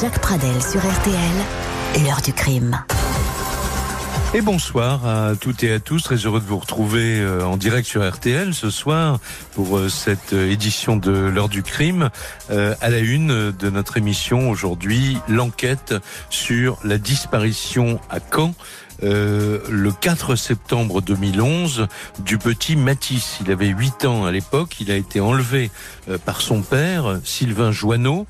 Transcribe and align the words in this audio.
Jacques 0.00 0.18
Pradel 0.18 0.62
sur 0.62 0.80
RTL, 0.80 2.04
l'heure 2.04 2.20
du 2.20 2.32
crime. 2.32 2.78
Et 4.34 4.42
bonsoir 4.42 5.06
à 5.06 5.34
toutes 5.36 5.62
et 5.62 5.72
à 5.72 5.80
tous. 5.80 6.02
Très 6.02 6.16
heureux 6.16 6.40
de 6.40 6.44
vous 6.44 6.58
retrouver 6.58 7.20
euh, 7.20 7.46
en 7.46 7.56
direct 7.56 7.88
sur 7.88 8.06
RTL 8.06 8.52
ce 8.52 8.68
soir 8.68 9.18
pour 9.54 9.78
euh, 9.78 9.88
cette 9.88 10.34
euh, 10.34 10.50
édition 10.50 10.96
de 10.96 11.12
l'heure 11.12 11.48
du 11.48 11.62
crime. 11.62 12.10
À 12.50 12.90
la 12.90 12.98
une 12.98 13.52
de 13.52 13.70
notre 13.70 13.96
émission 13.96 14.50
aujourd'hui, 14.50 15.16
l'enquête 15.28 15.94
sur 16.28 16.78
la 16.84 16.98
disparition 16.98 17.98
à 18.10 18.18
Caen 18.20 18.54
euh, 19.02 19.60
le 19.70 19.92
4 19.92 20.36
septembre 20.36 21.00
2011 21.02 21.86
du 22.20 22.38
petit 22.38 22.76
Matisse. 22.76 23.38
Il 23.44 23.50
avait 23.50 23.68
8 23.68 24.04
ans 24.04 24.24
à 24.24 24.32
l'époque. 24.32 24.76
Il 24.80 24.90
a 24.90 24.96
été 24.96 25.20
enlevé 25.20 25.70
euh, 26.08 26.18
par 26.18 26.40
son 26.40 26.62
père, 26.62 27.20
Sylvain 27.24 27.72
Joanneau. 27.72 28.26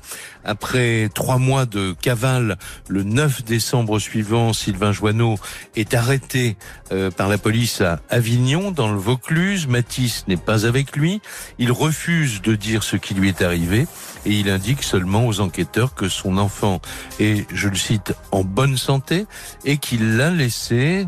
Après 0.47 1.09
trois 1.13 1.39
mois 1.39 1.65
de 1.65 1.93
cavale, 2.01 2.57
le 2.87 3.03
9 3.03 3.43
décembre 3.43 3.99
suivant, 3.99 4.53
Sylvain 4.53 4.93
Joanneau 4.93 5.35
est 5.75 5.93
arrêté 5.93 6.55
euh, 6.93 7.11
par 7.11 7.27
la 7.27 7.37
police 7.37 7.81
à 7.81 7.99
Avignon, 8.09 8.71
dans 8.71 8.89
le 8.89 8.97
Vaucluse. 8.97 9.67
Matisse 9.67 10.23
n'est 10.29 10.37
pas 10.37 10.65
avec 10.65 10.95
lui. 10.95 11.21
Il 11.59 11.73
refuse 11.73 12.41
de 12.41 12.55
dire 12.55 12.83
ce 12.83 12.95
qui 12.95 13.13
lui 13.13 13.27
est 13.27 13.41
arrivé 13.41 13.87
et 14.25 14.31
il 14.31 14.49
indique 14.49 14.83
seulement 14.83 15.27
aux 15.27 15.41
enquêteurs 15.41 15.93
que 15.93 16.07
son 16.07 16.37
enfant 16.37 16.81
est, 17.19 17.45
je 17.53 17.67
le 17.67 17.75
cite, 17.75 18.13
en 18.31 18.45
bonne 18.45 18.77
santé 18.77 19.25
et 19.65 19.77
qu'il 19.77 20.15
l'a 20.15 20.31
laissé, 20.31 20.56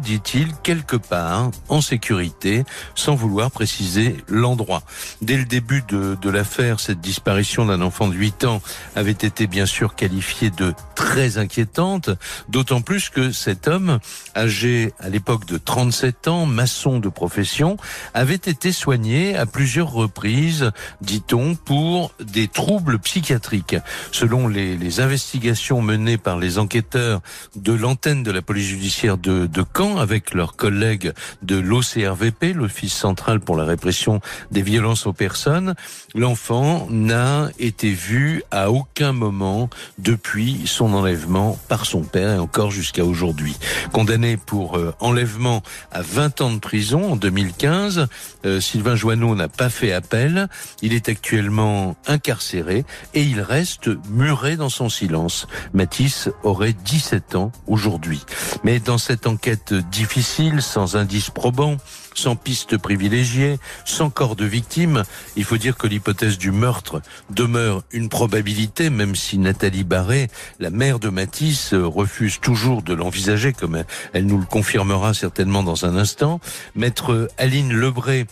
dit-il, 0.02 0.53
quelque 0.63 0.95
part 0.95 1.52
en 1.67 1.81
sécurité, 1.81 2.63
sans 2.95 3.16
vouloir 3.16 3.52
préciser 3.52 4.16
l'endroit. 4.27 4.84
Dès 5.22 5.38
le 5.38 5.45
début 5.45 5.84
de, 5.88 6.17
de 6.22 6.30
l'affaire, 6.30 6.80
cette 6.80 7.02
disparition 7.02 7.66
d'un 7.66 7.81
enfant 7.81 8.08
de 8.08 8.13
8 8.13 8.45
ans 8.45 8.62
avait 8.95 9.11
été 9.11 9.47
bien 9.47 9.66
sûr 9.66 9.95
qualifiée 9.95 10.50
de 10.50 10.73
très 10.95 11.38
inquiétante, 11.38 12.09
d'autant 12.47 12.81
plus 12.81 13.09
que 13.09 13.31
cet 13.31 13.67
homme, 13.67 14.00
âgé 14.36 14.94
à 15.00 15.09
l'époque 15.09 15.45
de 15.45 15.58
37 15.58 16.27
ans, 16.27 16.45
maçon 16.45 17.00
de 17.00 17.09
profession, 17.09 17.77
avait 18.14 18.36
été 18.36 18.72
soigné 18.72 19.36
à 19.36 19.45
plusieurs 19.45 19.92
reprises, 19.92 20.72
dit-on, 21.02 21.55
pour 21.55 22.14
des 22.20 22.47
troubles 22.47 23.00
psychiatrique. 23.00 23.75
Selon 24.11 24.47
les, 24.47 25.00
investigations 25.00 25.81
menées 25.81 26.17
par 26.17 26.38
les 26.38 26.58
enquêteurs 26.58 27.22
de 27.55 27.72
l'antenne 27.72 28.23
de 28.23 28.31
la 28.31 28.42
police 28.42 28.67
judiciaire 28.67 29.17
de, 29.17 29.39
de 29.48 29.64
Caen 29.76 29.98
avec 29.98 30.34
leurs 30.34 30.56
collègues 30.56 31.14
de 31.42 31.58
l'OCRVP, 31.58 32.54
l'Office 32.54 32.94
central 32.94 33.40
pour 33.40 33.56
la 33.56 33.64
répression 33.64 34.22
des 34.52 34.62
violences 34.62 35.06
aux 35.06 35.14
personnes, 35.14 35.76
l'enfant 36.16 36.88
n'a 36.90 37.50
été 37.60 37.92
vu 37.92 38.44
à 38.52 38.72
aucun 38.72 39.12
moment 39.12 39.70
depuis 39.98 40.64
son 40.66 40.94
enlèvement 40.94 41.60
par 41.67 41.86
son 41.86 42.02
père 42.02 42.36
et 42.36 42.40
encore 42.40 42.72
jusqu'à 42.72 43.06
aujourd'hui. 43.06 43.58
Condamné 43.92 44.38
pour 44.38 44.78
euh, 44.78 44.94
enlèvement 45.00 45.62
à 45.92 46.02
20 46.02 46.42
ans 46.42 46.54
de 46.54 46.60
prison 46.60 47.14
en 47.14 47.16
2015, 47.16 48.08
euh, 48.45 48.62
Sylvain 48.62 48.95
Joanneau 48.95 49.36
n'a 49.36 49.48
pas 49.48 49.70
fait 49.70 49.94
appel. 49.94 50.48
Il 50.82 50.94
est 50.94 51.10
actuellement 51.10 51.95
incarcéré 52.08 52.86
et 53.14 53.23
il 53.23 53.42
reste 53.42 53.90
muré 54.10 54.56
dans 54.56 54.70
son 54.70 54.90
silence. 54.90 55.48
Matisse 55.73 56.30
aurait 56.44 56.73
17 56.73 57.36
ans 57.36 57.52
aujourd'hui. 57.67 58.22
Mais 58.64 58.80
dans 58.80 58.98
cette 58.98 59.28
enquête 59.30 59.73
difficile, 59.73 60.61
sans 60.61 60.95
indice 60.95 61.30
probant, 61.30 61.77
sans 62.16 62.35
piste 62.35 62.77
privilégiée, 62.77 63.59
sans 63.86 64.09
corps 64.09 64.36
de 64.36 64.45
victime, 64.45 65.03
il 65.36 65.44
faut 65.44 65.58
dire 65.58 65.77
que 65.77 65.88
l'hypothèse 65.88 66.38
du 66.38 66.52
meurtre 66.52 67.02
demeure 67.30 67.83
une 67.91 68.09
probabilité, 68.09 68.89
même 68.89 69.16
si 69.16 69.38
Nathalie 69.38 69.83
Barré, 69.83 70.30
la 70.59 70.71
mère 70.71 70.99
de 70.99 71.09
Matisse, 71.09 71.73
refuse 71.73 72.39
toujours 72.39 72.81
de 72.81 72.94
l'envisager, 72.94 73.54
comme 73.54 73.83
elle 74.14 74.26
nous 74.26 74.39
le 74.39 74.45
confirmera 74.45 75.14
certainement 75.14 75.64
dans 75.64 75.86
un 75.86 75.95
instant. 75.95 76.42
Maître 76.75 77.30
Aline 77.37 77.71
Lebré, 77.71 78.25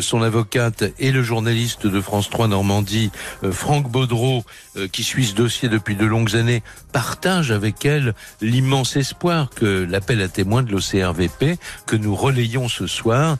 son 0.00 0.22
avocate 0.22 0.84
et 0.98 1.10
le 1.12 1.22
journaliste 1.22 1.86
de 1.86 2.00
France 2.00 2.30
3 2.30 2.48
Normandie, 2.48 3.10
euh, 3.44 3.52
Franck 3.52 3.90
Baudreau, 3.90 4.44
euh, 4.76 4.88
qui 4.88 5.02
suit 5.02 5.26
ce 5.26 5.34
dossier 5.34 5.68
depuis 5.68 5.96
de 5.96 6.06
longues 6.06 6.36
années, 6.36 6.62
partagent 6.92 7.50
avec 7.50 7.84
elle 7.84 8.14
l'immense 8.40 8.96
espoir 8.96 9.50
que 9.50 9.86
l'appel 9.88 10.20
à 10.22 10.28
témoins 10.28 10.62
de 10.62 10.70
l'OCRVP, 10.70 11.58
que 11.86 11.96
nous 11.96 12.14
relayons 12.14 12.68
ce 12.68 12.86
soir, 12.86 13.36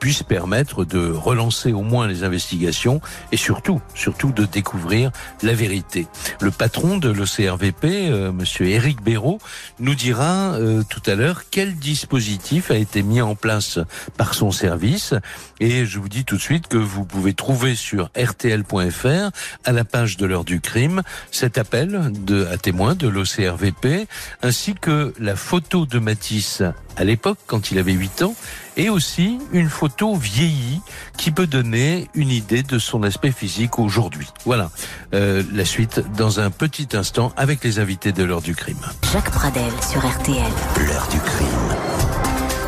puisse 0.00 0.22
permettre 0.22 0.84
de 0.84 1.10
relancer 1.10 1.72
au 1.72 1.82
moins 1.82 2.06
les 2.06 2.24
investigations 2.24 3.00
et 3.30 3.36
surtout, 3.36 3.80
surtout 3.94 4.32
de 4.32 4.46
découvrir 4.46 5.10
la 5.42 5.52
vérité. 5.52 6.06
Le 6.40 6.50
patron 6.50 6.96
de 6.96 7.10
l'OCRVP, 7.10 8.10
monsieur 8.32 8.66
Éric 8.66 9.02
Béraud, 9.02 9.38
nous 9.80 9.94
dira 9.94 10.56
tout 10.88 11.02
à 11.06 11.14
l'heure 11.14 11.42
quel 11.50 11.76
dispositif 11.76 12.70
a 12.70 12.76
été 12.76 13.02
mis 13.02 13.20
en 13.20 13.34
place 13.34 13.78
par 14.16 14.34
son 14.34 14.50
service 14.50 15.14
et 15.60 15.84
vous 15.98 16.08
dis 16.08 16.24
tout 16.24 16.36
de 16.36 16.40
suite 16.40 16.68
que 16.68 16.76
vous 16.76 17.04
pouvez 17.04 17.34
trouver 17.34 17.74
sur 17.74 18.10
rtl.fr, 18.16 19.30
à 19.64 19.72
la 19.72 19.84
page 19.84 20.16
de 20.16 20.26
l'heure 20.26 20.44
du 20.44 20.60
crime, 20.60 21.02
cet 21.30 21.58
appel 21.58 22.10
de, 22.12 22.46
à 22.46 22.56
témoins 22.56 22.94
de 22.94 23.08
l'OCRVP, 23.08 24.06
ainsi 24.42 24.74
que 24.74 25.12
la 25.18 25.36
photo 25.36 25.86
de 25.86 25.98
Matisse 25.98 26.62
à 26.96 27.04
l'époque, 27.04 27.38
quand 27.46 27.70
il 27.70 27.78
avait 27.78 27.92
8 27.92 28.22
ans, 28.22 28.34
et 28.76 28.88
aussi 28.88 29.38
une 29.52 29.68
photo 29.68 30.14
vieillie 30.14 30.80
qui 31.16 31.30
peut 31.30 31.46
donner 31.46 32.08
une 32.14 32.30
idée 32.30 32.62
de 32.62 32.78
son 32.78 33.02
aspect 33.02 33.32
physique 33.32 33.78
aujourd'hui. 33.78 34.28
Voilà, 34.44 34.70
euh, 35.12 35.42
la 35.52 35.64
suite 35.64 36.02
dans 36.16 36.40
un 36.40 36.50
petit 36.50 36.88
instant 36.94 37.32
avec 37.36 37.62
les 37.64 37.78
invités 37.78 38.12
de 38.12 38.24
l'heure 38.24 38.42
du 38.42 38.54
crime. 38.54 38.80
Jacques 39.12 39.30
Pradel 39.30 39.72
sur 39.80 40.04
RTL. 40.06 40.42
L'heure 40.86 41.08
du 41.08 41.18
crime. 41.18 41.93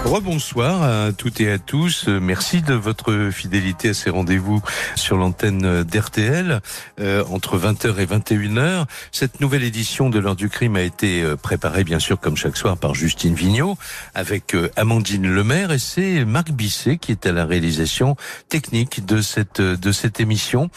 Rebonsoir 0.06 0.84
à 0.84 1.12
toutes 1.12 1.40
et 1.40 1.50
à 1.50 1.58
tous. 1.58 2.06
Merci 2.06 2.62
de 2.62 2.74
votre 2.74 3.30
fidélité 3.32 3.88
à 3.88 3.94
ces 3.94 4.08
rendez-vous 4.08 4.62
sur 4.94 5.16
l'antenne 5.16 5.82
d'RTL 5.82 6.60
euh, 7.00 7.24
entre 7.28 7.58
20h 7.58 7.98
et 7.98 8.06
21h. 8.06 8.84
Cette 9.10 9.40
nouvelle 9.40 9.64
édition 9.64 10.08
de 10.08 10.20
l'heure 10.20 10.36
du 10.36 10.48
crime 10.48 10.76
a 10.76 10.82
été 10.82 11.22
euh, 11.22 11.34
préparée 11.34 11.82
bien 11.82 11.98
sûr 11.98 12.20
comme 12.20 12.36
chaque 12.36 12.56
soir 12.56 12.76
par 12.76 12.94
Justine 12.94 13.34
Vignot 13.34 13.76
avec 14.14 14.54
euh, 14.54 14.70
Amandine 14.76 15.28
Lemaire 15.28 15.72
et 15.72 15.80
c'est 15.80 16.24
Marc 16.24 16.52
Bisset 16.52 16.98
qui 16.98 17.10
est 17.10 17.26
à 17.26 17.32
la 17.32 17.44
réalisation 17.44 18.14
technique 18.48 19.04
de 19.04 19.20
cette 19.20 19.60
de 19.60 19.92
cette 19.92 20.20
émission 20.20 20.70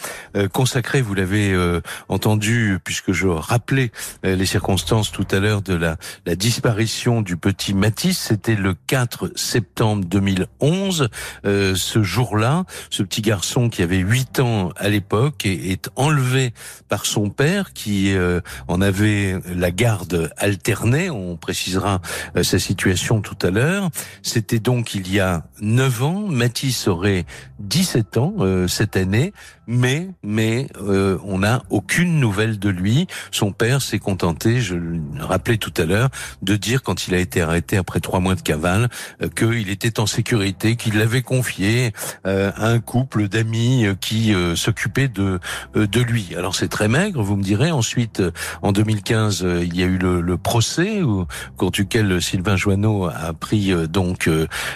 consacrée, 0.52 1.02
vous 1.02 1.14
l'avez 1.14 1.56
entendu 2.08 2.78
puisque 2.84 3.12
je 3.12 3.28
rappelais 3.28 3.92
les 4.22 4.46
circonstances 4.46 5.12
tout 5.12 5.26
à 5.30 5.38
l'heure 5.38 5.62
de 5.62 5.74
la, 5.74 5.96
la 6.26 6.34
disparition 6.34 7.22
du 7.22 7.36
petit 7.36 7.74
Matisse, 7.74 8.18
c'était 8.18 8.56
le 8.56 8.74
4 8.86 9.19
septembre 9.34 10.04
2011. 10.04 11.08
Euh, 11.44 11.74
ce 11.74 12.02
jour-là, 12.02 12.64
ce 12.90 13.02
petit 13.02 13.22
garçon 13.22 13.68
qui 13.68 13.82
avait 13.82 13.98
8 13.98 14.40
ans 14.40 14.70
à 14.76 14.88
l'époque 14.88 15.46
est, 15.46 15.88
enlevé 15.96 16.52
par 16.88 17.06
son 17.06 17.30
père 17.30 17.72
qui 17.72 18.14
euh, 18.14 18.40
en 18.68 18.80
avait 18.80 19.38
la 19.54 19.70
garde 19.70 20.30
alternée. 20.36 21.10
On 21.10 21.36
précisera 21.36 22.00
euh, 22.36 22.42
sa 22.42 22.58
situation 22.58 23.20
tout 23.20 23.38
à 23.42 23.50
l'heure. 23.50 23.90
C'était 24.22 24.58
donc 24.58 24.94
il 24.94 25.12
y 25.12 25.20
a 25.20 25.44
9 25.60 26.02
ans. 26.02 26.26
Mathis 26.28 26.88
aurait 26.88 27.24
17 27.60 28.16
ans 28.16 28.34
cette 28.66 28.96
année 28.96 29.32
mais 29.70 30.08
mais 30.24 30.66
euh, 30.82 31.16
on 31.24 31.38
n'a 31.38 31.62
aucune 31.70 32.18
nouvelle 32.18 32.58
de 32.58 32.68
lui. 32.68 33.06
Son 33.30 33.52
père 33.52 33.80
s'est 33.80 34.00
contenté, 34.00 34.60
je 34.60 34.74
le 34.74 35.00
rappelais 35.20 35.58
tout 35.58 35.72
à 35.76 35.84
l'heure, 35.84 36.08
de 36.42 36.56
dire 36.56 36.82
quand 36.82 37.06
il 37.06 37.14
a 37.14 37.18
été 37.18 37.40
arrêté 37.40 37.76
après 37.76 38.00
trois 38.00 38.18
mois 38.18 38.34
de 38.34 38.40
cavale 38.40 38.88
euh, 39.22 39.28
qu'il 39.28 39.70
était 39.70 40.00
en 40.00 40.06
sécurité, 40.06 40.74
qu'il 40.74 40.98
l'avait 40.98 41.22
confié 41.22 41.92
euh, 42.26 42.50
à 42.56 42.66
un 42.66 42.80
couple 42.80 43.28
d'amis 43.28 43.86
qui 44.00 44.34
s'occupait 44.56 45.08
de 45.08 45.38
de 45.74 46.00
lui. 46.00 46.34
Alors 46.36 46.56
c'est 46.56 46.68
très 46.68 46.88
maigre, 46.88 47.22
vous 47.22 47.36
me 47.36 47.42
direz. 47.42 47.70
Ensuite, 47.70 48.22
en 48.62 48.72
2015, 48.72 49.46
il 49.62 49.76
y 49.76 49.84
a 49.84 49.86
eu 49.86 49.98
le, 49.98 50.20
le 50.20 50.36
procès 50.36 51.02
où, 51.02 51.26
compte 51.56 51.74
duquel 51.74 52.20
Sylvain 52.20 52.56
Joanneau 52.56 53.06
a 53.06 53.32
pris 53.34 53.72
donc 53.88 54.28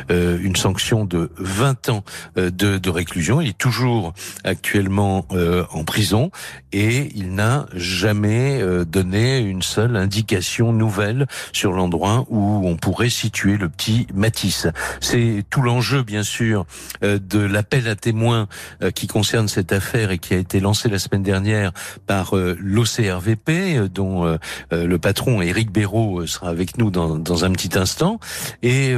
une 0.08 0.56
sanction 0.56 1.04
de 1.04 1.32
20 1.38 1.88
ans 1.88 2.04
de, 2.37 2.74
de 2.79 2.91
réclusion. 2.91 3.41
Il 3.41 3.49
est 3.49 3.59
toujours 3.59 4.15
actuellement 4.44 5.26
euh, 5.32 5.65
en 5.71 5.85
prison 5.85 6.31
et 6.75 7.09
il 7.15 7.37
n'a 7.37 7.67
jamais 7.73 8.61
euh, 8.61 8.85
donné 8.85 9.38
une 9.38 9.62
seule 9.62 9.97
indication 9.97 10.73
nouvelle 10.73 11.26
sur 11.53 11.73
l'endroit 11.73 12.26
où 12.31 12.62
on 12.67 12.75
pourrait 12.76 13.11
situer 13.11 13.56
le 13.56 13.69
petit 13.69 14.09
Matisse. 14.12 14.67
C'est 15.00 15.44
tout 15.50 15.62
l'enjeu, 15.62 16.03
bien 16.03 16.25
sûr, 16.25 16.67
euh, 17.05 17.21
de 17.21 17.38
l'appel 17.38 17.87
à 17.87 17.94
témoins 17.94 18.49
qui 18.94 19.06
concerne 19.06 19.47
cette 19.47 19.73
affaire 19.73 20.11
et 20.11 20.19
qui 20.19 20.35
a 20.35 20.37
été 20.37 20.59
lancé 20.59 20.88
la 20.88 20.99
semaine 20.99 21.23
dernière 21.23 21.73
par 22.06 22.35
l'OCRVP, 22.35 23.88
dont 23.88 24.38
le 24.71 24.99
patron 24.99 25.43
Éric 25.43 25.71
Béraud 25.71 26.26
sera 26.26 26.49
avec 26.49 26.76
nous 26.79 26.91
dans, 26.91 27.17
dans 27.17 27.44
un 27.44 27.53
petit 27.53 27.79
instant. 27.79 28.19
Et 28.62 28.94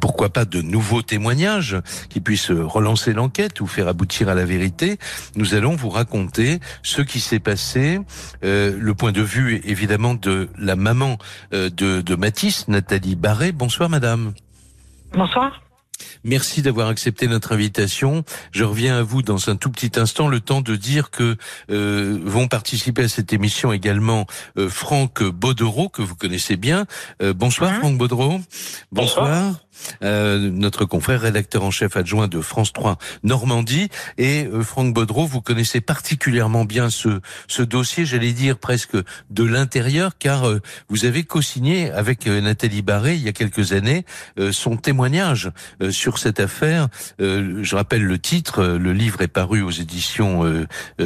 pourquoi 0.01 0.31
pas, 0.31 0.45
de 0.45 0.63
nouveaux 0.63 1.03
témoignages 1.03 1.77
qui 2.09 2.21
puissent 2.21 2.51
relancer 2.51 3.13
l'enquête 3.13 3.61
ou 3.61 3.67
faire 3.67 3.89
aboutir 3.89 4.29
à 4.29 4.35
la 4.35 4.45
vérité, 4.45 4.99
nous 5.37 5.55
allons 5.55 5.75
vous 5.75 5.91
raconter 5.91 6.61
ce 6.83 7.03
qui 7.03 7.21
s'est 7.21 7.41
passé, 7.41 8.01
le 8.43 8.93
point 8.93 9.13
de 9.13 9.23
vue 9.23 9.61
évidemment 9.65 10.15
de 10.15 10.49
la 10.59 10.77
maman 10.77 11.19
de, 11.53 11.69
de 11.69 12.15
Mathis, 12.15 12.69
Nathalie 12.69 13.17
Barré. 13.17 13.53
Bonsoir 13.53 13.89
madame. 13.89 14.33
Bonsoir. 15.13 15.68
Merci 16.25 16.63
d'avoir 16.63 16.89
accepté 16.89 17.29
notre 17.29 17.53
invitation. 17.53 18.25
Je 18.53 18.65
reviens 18.65 18.99
à 18.99 19.03
vous 19.03 19.23
dans 19.23 19.49
un 19.49 19.57
tout 19.57 19.71
petit 19.71 19.99
instant, 19.99 20.29
le 20.29 20.41
temps 20.41 20.61
de 20.61 20.77
dire 20.77 21.11
que 21.11 21.37
euh, 21.71 22.19
vont 22.25 22.49
participer 22.49 23.05
à 23.05 23.09
cette 23.09 23.33
émission 23.33 23.73
également 23.73 24.27
euh, 24.57 24.69
Franck 24.69 25.23
Baudereau, 25.23 25.89
que 25.89 26.03
vous 26.03 26.17
connaissez 26.17 26.57
bien. 26.57 26.87
Euh, 27.23 27.33
bonsoir 27.33 27.75
Franck 27.77 27.99
Baudereau. 27.99 28.41
bonsoir. 28.93 29.55
Euh, 30.03 30.51
notre 30.51 30.85
confrère 30.85 31.21
rédacteur 31.21 31.63
en 31.65 31.71
chef 31.71 31.97
adjoint 31.97 32.29
de 32.29 32.41
France 32.41 32.73
3 32.73 32.99
Normandie. 33.23 33.89
Et 34.17 34.47
euh, 34.47 34.63
Franck 34.63 34.95
Baudreau, 34.95 35.27
vous 35.27 35.41
connaissez 35.41 35.81
particulièrement 35.81 36.65
bien 36.65 36.91
ce, 36.91 37.21
ce 37.47 37.63
dossier, 37.63 38.05
j'allais 38.05 38.33
dire 38.33 38.59
presque 38.59 38.97
de 39.31 39.45
l'intérieur, 39.45 40.19
car 40.19 40.49
euh, 40.49 40.61
vous 40.89 41.05
avez 41.05 41.25
co-signé 41.25 41.91
avec 41.91 42.27
Nathalie 42.27 42.83
Barré 42.83 43.15
il 43.15 43.23
y 43.23 43.29
a 43.29 43.33
quelques 43.33 43.73
années 43.73 44.05
son 44.51 44.77
témoignage 44.77 45.51
sur 45.91 46.19
cette 46.19 46.41
affaire. 46.41 46.89
je 47.19 47.75
rappelle 47.75 48.05
le 48.05 48.19
titre, 48.19 48.65
le 48.65 48.93
livre 48.93 49.23
est 49.23 49.29
paru 49.29 49.63
aux 49.63 49.71
éditions 49.71 50.45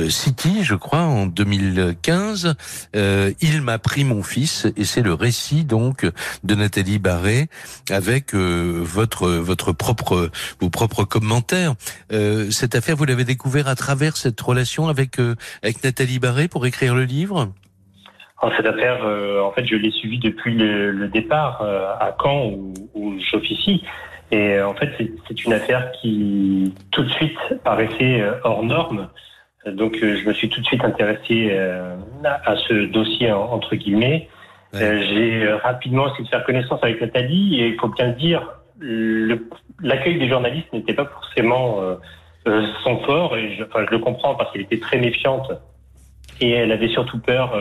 City, 0.08 0.62
je 0.62 0.74
crois, 0.74 1.02
en 1.02 1.26
2015. 1.26 2.54
Il 2.94 3.62
m'a 3.62 3.78
pris 3.78 4.04
mon 4.04 4.22
fils, 4.22 4.66
et 4.76 4.84
c'est 4.84 5.02
le 5.02 5.14
récit 5.14 5.64
donc 5.64 6.06
de 6.44 6.54
Nathalie 6.54 6.98
Barré 6.98 7.48
avec 7.90 8.34
votre 8.62 9.28
votre 9.28 9.72
propre 9.72 10.30
vos 10.60 10.70
propres 10.70 11.04
commentaires. 11.04 11.74
Euh, 12.12 12.50
cette 12.50 12.74
affaire, 12.74 12.96
vous 12.96 13.04
l'avez 13.04 13.24
découvert 13.24 13.68
à 13.68 13.74
travers 13.74 14.16
cette 14.16 14.40
relation 14.40 14.88
avec 14.88 15.18
euh, 15.18 15.34
avec 15.62 15.82
Nathalie 15.84 16.18
Barré 16.18 16.48
pour 16.48 16.66
écrire 16.66 16.94
le 16.94 17.04
livre? 17.04 17.48
cette 18.56 18.66
affaire, 18.66 19.04
euh, 19.04 19.40
en 19.40 19.52
fait, 19.52 19.64
je 19.64 19.76
l'ai 19.76 19.92
suivie 19.92 20.18
depuis 20.18 20.56
le, 20.56 21.06
départ 21.06 21.62
à 21.62 22.12
Caen 22.20 22.46
où, 22.46 22.74
où 22.92 23.14
j'officie. 23.30 23.84
Et 24.32 24.60
en 24.60 24.74
fait, 24.74 24.90
c'est 25.28 25.44
une 25.44 25.52
affaire 25.52 25.92
qui 26.00 26.74
tout 26.90 27.04
de 27.04 27.10
suite 27.10 27.38
paraissait 27.62 28.24
hors 28.42 28.64
norme. 28.64 29.10
Donc, 29.64 29.96
je 30.00 30.26
me 30.26 30.32
suis 30.32 30.48
tout 30.48 30.60
de 30.60 30.66
suite 30.66 30.82
intéressé 30.82 31.56
à 32.24 32.56
ce 32.66 32.86
dossier 32.86 33.30
entre 33.30 33.76
guillemets. 33.76 34.28
Euh, 34.74 35.02
j'ai 35.02 35.44
euh, 35.44 35.56
rapidement 35.58 36.08
essayé 36.08 36.24
de 36.24 36.28
faire 36.28 36.44
connaissance 36.44 36.80
avec 36.82 37.00
Nathalie 37.00 37.60
et 37.60 37.69
il 37.69 37.76
faut 37.78 37.88
bien 37.88 38.06
le 38.06 38.14
dire, 38.14 38.48
l'accueil 39.80 40.19
des 40.19 40.28
journalistes 40.28 40.72
n'était 40.72 40.94
pas 40.94 41.04
forcément 41.04 41.80
euh, 42.46 42.66
son 42.82 42.98
fort 43.00 43.36
et 43.36 43.54
je, 43.54 43.64
enfin, 43.64 43.84
je 43.86 43.90
le 43.90 43.98
comprends 43.98 44.34
parce 44.34 44.50
qu'elle 44.52 44.62
était 44.62 44.80
très 44.80 44.98
méfiante 44.98 45.52
et 46.40 46.50
elle 46.50 46.72
avait 46.72 46.88
surtout 46.88 47.19
peur 47.19 47.52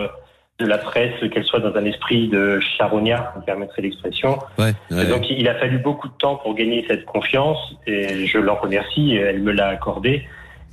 de 0.60 0.66
la 0.66 0.78
presse, 0.78 1.14
qu'elle 1.32 1.44
soit 1.44 1.60
dans 1.60 1.76
un 1.76 1.86
esprit 1.86 2.30
de 2.30 2.60
charognard, 2.78 3.34
on 3.36 3.42
permettrait 3.42 3.82
l'expression. 3.82 4.40
Ouais, 4.58 4.74
Donc 4.90 5.30
il 5.30 5.48
a 5.50 5.56
fallu 5.56 5.80
beaucoup 5.80 6.08
de 6.08 6.14
temps 6.14 6.38
pour 6.38 6.56
gagner 6.56 6.86
cette 6.88 7.06
confiance 7.06 7.76
et 7.86 8.26
je 8.26 8.38
l'en 8.38 8.56
remercie, 8.56 9.16
elle 9.16 9.42
me 9.42 9.52
l'a 9.52 9.68
accordé 9.68 10.26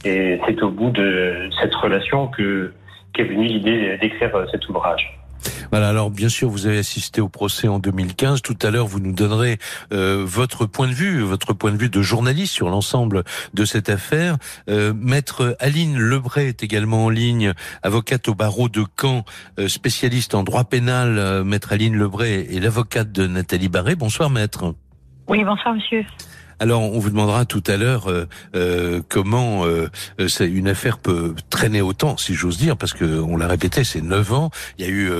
et 0.05 0.41
c'est 0.47 0.63
au 0.63 0.71
bout 0.71 0.91
de 0.91 1.51
cette 1.61 1.75
relation 1.75 2.29
que 2.29 2.73
qu'est 3.13 3.25
venue 3.25 3.47
l'idée 3.47 3.99
d'écrire 3.99 4.47
cet 4.53 4.69
ouvrage. 4.69 5.19
Voilà. 5.71 5.89
Alors 5.89 6.11
bien 6.11 6.29
sûr, 6.29 6.49
vous 6.49 6.67
avez 6.67 6.79
assisté 6.79 7.21
au 7.21 7.29
procès 7.29 7.69
en 7.69 7.79
2015. 7.79 8.43
Tout 8.43 8.57
à 8.63 8.71
l'heure, 8.71 8.87
vous 8.87 9.01
nous 9.01 9.13
donnerez 9.13 9.59
euh, 9.93 10.23
votre 10.27 10.67
point 10.67 10.87
de 10.87 10.93
vue, 10.93 11.23
votre 11.23 11.53
point 11.53 11.73
de 11.73 11.77
vue 11.77 11.89
de 11.89 12.03
journaliste 12.03 12.53
sur 12.53 12.69
l'ensemble 12.69 13.25
de 13.55 13.65
cette 13.65 13.89
affaire. 13.89 14.37
Euh, 14.69 14.93
Maître 14.95 15.57
Aline 15.61 15.99
Lebray 15.99 16.49
est 16.49 16.63
également 16.63 17.07
en 17.07 17.11
ligne, 17.11 17.53
avocate 17.83 18.29
au 18.29 18.35
barreau 18.35 18.69
de 18.69 18.85
Caen, 19.01 19.25
euh, 19.59 19.69
spécialiste 19.69 20.35
en 20.35 20.43
droit 20.43 20.65
pénal. 20.65 21.45
Maître 21.45 21.73
Aline 21.73 21.97
Lebray 21.97 22.55
est 22.55 22.61
l'avocate 22.61 23.13
de 23.13 23.27
Nathalie 23.27 23.69
Barré. 23.69 23.95
Bonsoir, 23.95 24.31
maître. 24.31 24.75
Oui, 25.29 25.45
bonsoir, 25.45 25.75
monsieur. 25.75 26.05
Alors, 26.61 26.83
on 26.83 26.99
vous 26.99 27.11
demandera 27.11 27.45
tout 27.45 27.63
à 27.67 27.77
l'heure 27.77 28.09
euh, 28.09 28.27
euh 28.55 29.01
comment 29.09 29.65
euh, 29.65 29.89
une 30.41 30.69
affaire 30.69 30.99
peut 30.99 31.35
traîner 31.51 31.81
autant, 31.81 32.17
si 32.17 32.35
j'ose 32.35 32.59
dire, 32.59 32.77
parce 32.77 32.93
que 32.93 33.21
on 33.21 33.37
l'a 33.37 33.47
répété, 33.47 33.85
c'est 33.85 34.03
neuf 34.03 34.33
ans. 34.33 34.51
Il 34.79 34.85
y 34.85 34.89
a 34.89 34.91
eu 34.91 35.11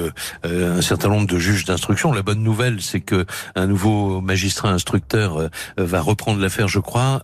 un 0.45 0.81
certain 0.81 1.09
nombre 1.09 1.27
de 1.27 1.39
juges 1.39 1.65
d'instruction. 1.65 2.13
La 2.13 2.23
bonne 2.23 2.43
nouvelle, 2.43 2.81
c'est 2.81 3.01
que 3.01 3.27
un 3.55 3.67
nouveau 3.67 4.21
magistrat 4.21 4.71
instructeur 4.71 5.49
va 5.77 6.01
reprendre 6.01 6.41
l'affaire, 6.41 6.69
je 6.69 6.81
crois, 6.81 7.23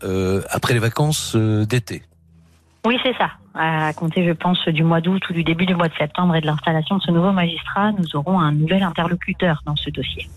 après 0.50 0.74
les 0.74 0.80
vacances 0.80 1.36
d'été. 1.36 2.02
Oui, 2.86 2.98
c'est 3.02 3.16
ça. 3.16 3.30
À 3.54 3.92
compter, 3.94 4.26
je 4.26 4.32
pense, 4.32 4.66
du 4.68 4.82
mois 4.82 5.00
d'août 5.00 5.22
ou 5.30 5.32
du 5.32 5.42
début 5.42 5.64
du 5.64 5.74
mois 5.74 5.88
de 5.88 5.94
septembre 5.94 6.34
et 6.36 6.40
de 6.40 6.46
l'installation 6.46 6.98
de 6.98 7.02
ce 7.02 7.10
nouveau 7.10 7.32
magistrat, 7.32 7.92
nous 7.92 8.16
aurons 8.16 8.40
un 8.40 8.52
nouvel 8.52 8.82
interlocuteur 8.82 9.62
dans 9.64 9.76
ce 9.76 9.90
dossier. 9.90 10.28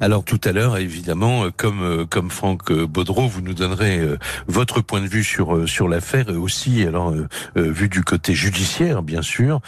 Alors 0.00 0.24
tout 0.24 0.40
à 0.44 0.52
l'heure, 0.52 0.76
évidemment, 0.76 1.44
euh, 1.44 1.50
comme 1.54 1.82
euh, 1.82 2.06
comme 2.06 2.30
Franck 2.30 2.70
euh, 2.70 2.86
Baudreau, 2.86 3.26
vous 3.26 3.40
nous 3.40 3.54
donnerez 3.54 4.00
votre 4.46 4.80
point 4.80 5.00
de 5.00 5.06
vue 5.06 5.24
sur 5.24 5.68
sur 5.68 5.88
l'affaire 5.88 6.30
et 6.30 6.36
aussi 6.36 6.82
alors 6.84 7.14
vu 7.56 7.88
du 7.88 8.02
côté 8.02 8.34
judiciaire, 8.34 9.02
bien 9.02 9.22
sûr, 9.22 9.60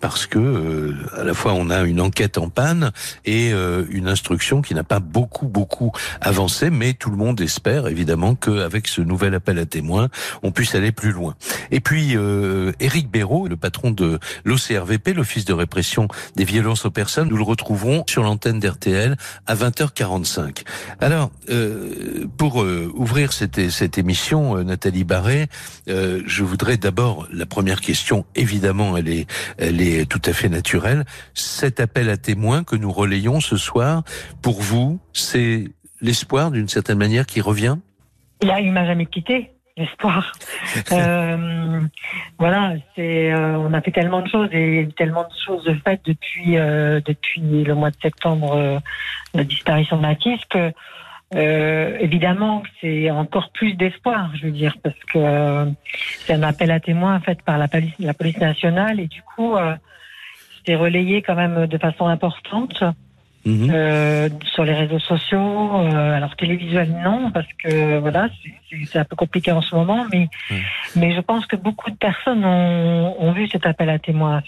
parce 0.00 0.26
que 0.26 0.94
à 1.16 1.24
la 1.24 1.34
fois 1.34 1.54
on 1.54 1.70
a 1.70 1.82
une 1.82 2.00
enquête 2.00 2.38
en 2.38 2.48
panne 2.48 2.92
et 3.24 3.50
une 3.50 4.08
instruction 4.08 4.62
qui 4.62 4.74
n'a 4.74 4.84
pas 4.84 5.00
beaucoup 5.00 5.46
beaucoup 5.46 5.92
avancé, 6.20 6.70
mais 6.70 6.92
tout 6.92 7.10
le 7.10 7.16
monde 7.16 7.40
espère 7.40 7.86
évidemment 7.86 8.34
qu'avec 8.34 8.88
ce 8.88 9.00
nouvel 9.00 9.34
appel 9.34 9.58
à 9.58 9.66
témoins, 9.66 10.08
on 10.42 10.52
puisse 10.52 10.74
aller 10.74 10.92
plus 10.92 11.12
loin. 11.12 11.34
Et 11.70 11.80
puis 11.80 12.16
Éric 12.80 13.10
Béraud, 13.10 13.48
le 13.48 13.56
patron 13.56 13.90
de 13.90 14.18
l'OCRVP, 14.44 15.14
l'Office 15.14 15.44
de 15.44 15.54
répression 15.54 16.08
des 16.36 16.44
violences 16.44 16.84
aux 16.84 16.90
personnes, 16.90 17.28
nous 17.28 17.36
le 17.36 17.44
retrouverons 17.44 18.04
sur 18.06 18.22
l'antenne 18.22 18.60
d'RTL 18.60 19.16
à 19.50 19.56
20h45. 19.56 20.62
Alors, 21.00 21.32
euh, 21.48 22.24
pour 22.36 22.62
euh, 22.62 22.88
ouvrir 22.94 23.32
cette, 23.32 23.68
cette 23.70 23.98
émission, 23.98 24.56
euh, 24.56 24.62
Nathalie 24.62 25.02
Barré, 25.02 25.48
euh, 25.88 26.22
je 26.24 26.44
voudrais 26.44 26.76
d'abord, 26.76 27.26
la 27.32 27.46
première 27.46 27.80
question, 27.80 28.24
évidemment, 28.36 28.96
elle 28.96 29.08
est, 29.08 29.26
elle 29.58 29.80
est 29.80 30.08
tout 30.08 30.22
à 30.24 30.32
fait 30.32 30.48
naturelle. 30.48 31.04
Cet 31.34 31.80
appel 31.80 32.10
à 32.10 32.16
témoins 32.16 32.62
que 32.62 32.76
nous 32.76 32.92
relayons 32.92 33.40
ce 33.40 33.56
soir, 33.56 34.04
pour 34.40 34.62
vous, 34.62 35.00
c'est 35.12 35.64
l'espoir 36.00 36.52
d'une 36.52 36.68
certaine 36.68 36.98
manière 36.98 37.26
qui 37.26 37.40
revient? 37.40 37.76
Là, 38.42 38.60
il 38.60 38.70
m'a 38.70 38.86
jamais 38.86 39.06
quitté 39.06 39.50
l'espoir. 39.76 40.32
euh, 40.92 41.80
voilà, 42.38 42.74
c'est 42.94 43.32
euh, 43.32 43.58
on 43.58 43.72
a 43.72 43.80
fait 43.80 43.90
tellement 43.90 44.22
de 44.22 44.28
choses 44.28 44.48
et 44.52 44.88
tellement 44.96 45.24
de 45.24 45.34
choses 45.44 45.64
de 45.64 45.74
fait 45.74 46.00
depuis 46.04 46.58
euh, 46.58 47.00
depuis 47.04 47.64
le 47.64 47.74
mois 47.74 47.90
de 47.90 47.96
septembre, 48.00 48.80
la 49.34 49.44
disparition 49.44 49.96
de 49.96 50.02
Mathis 50.02 50.40
que 50.48 50.72
évidemment 51.32 52.62
c'est 52.80 53.10
encore 53.10 53.50
plus 53.52 53.74
d'espoir, 53.74 54.30
je 54.36 54.46
veux 54.46 54.52
dire, 54.52 54.76
parce 54.82 54.98
que 55.12 55.72
c'est 56.24 56.34
un 56.34 56.42
appel 56.42 56.70
à 56.70 56.80
témoins 56.80 57.20
fait 57.20 57.40
par 57.42 57.58
la 57.58 57.68
police, 57.68 57.94
la 58.00 58.14
police 58.14 58.38
nationale 58.38 58.98
et 58.98 59.06
du 59.06 59.22
coup 59.22 59.54
c'est 60.66 60.74
relayé 60.74 61.22
quand 61.22 61.36
même 61.36 61.66
de 61.66 61.78
façon 61.78 62.06
importante. 62.06 62.82
Mhm. 63.46 63.70
Euh, 63.72 64.28
sur 64.52 64.64
les 64.64 64.74
réseaux 64.74 64.98
sociaux, 64.98 65.38
euh, 65.38 66.16
alors 66.16 66.36
télévisuel 66.36 67.00
non 67.02 67.30
parce 67.30 67.46
que 67.64 67.98
voilà 67.98 68.28
c'est 68.70 68.98
un 68.98 69.04
peu 69.04 69.16
compliqué 69.16 69.50
en 69.50 69.62
ce 69.62 69.74
moment, 69.74 70.04
mais 70.12 70.28
mais 70.94 71.14
je 71.14 71.20
pense 71.20 71.46
que 71.46 71.56
beaucoup 71.56 71.90
de 71.90 71.96
personnes 71.96 72.44
ont, 72.44 73.16
ont 73.18 73.32
vu 73.32 73.48
cet 73.48 73.64
appel 73.64 73.88
à 73.88 73.98
témoins. 73.98 74.42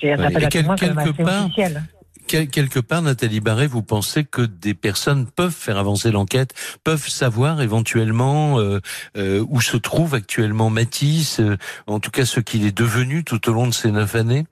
C'est 0.00 0.12
un 0.12 0.24
appel 0.24 0.44
à 0.44 0.48
témoins 0.48 0.74
quand 0.76 0.88
même 0.88 0.98
assez 0.98 1.22
officiel 1.22 1.82
quelque 2.26 2.80
part, 2.80 3.02
Nathalie 3.02 3.40
Barré, 3.40 3.66
vous 3.66 3.82
pensez 3.82 4.24
que 4.24 4.42
des 4.42 4.74
personnes 4.74 5.26
peuvent 5.30 5.54
faire 5.54 5.78
avancer 5.78 6.10
l'enquête, 6.10 6.54
peuvent 6.84 7.08
savoir 7.08 7.62
éventuellement 7.62 8.58
euh, 8.58 8.80
euh, 9.16 9.44
où 9.48 9.60
se 9.60 9.76
trouve 9.76 10.14
actuellement 10.14 10.70
Matisse, 10.70 11.40
euh, 11.40 11.56
en 11.86 12.00
tout 12.00 12.10
cas 12.10 12.24
ce 12.24 12.40
qu'il 12.40 12.66
est 12.66 12.76
devenu 12.76 13.24
tout 13.24 13.48
au 13.48 13.52
long 13.52 13.66
de 13.66 13.74
ces 13.74 13.90
neuf 13.90 14.14
années? 14.14 14.46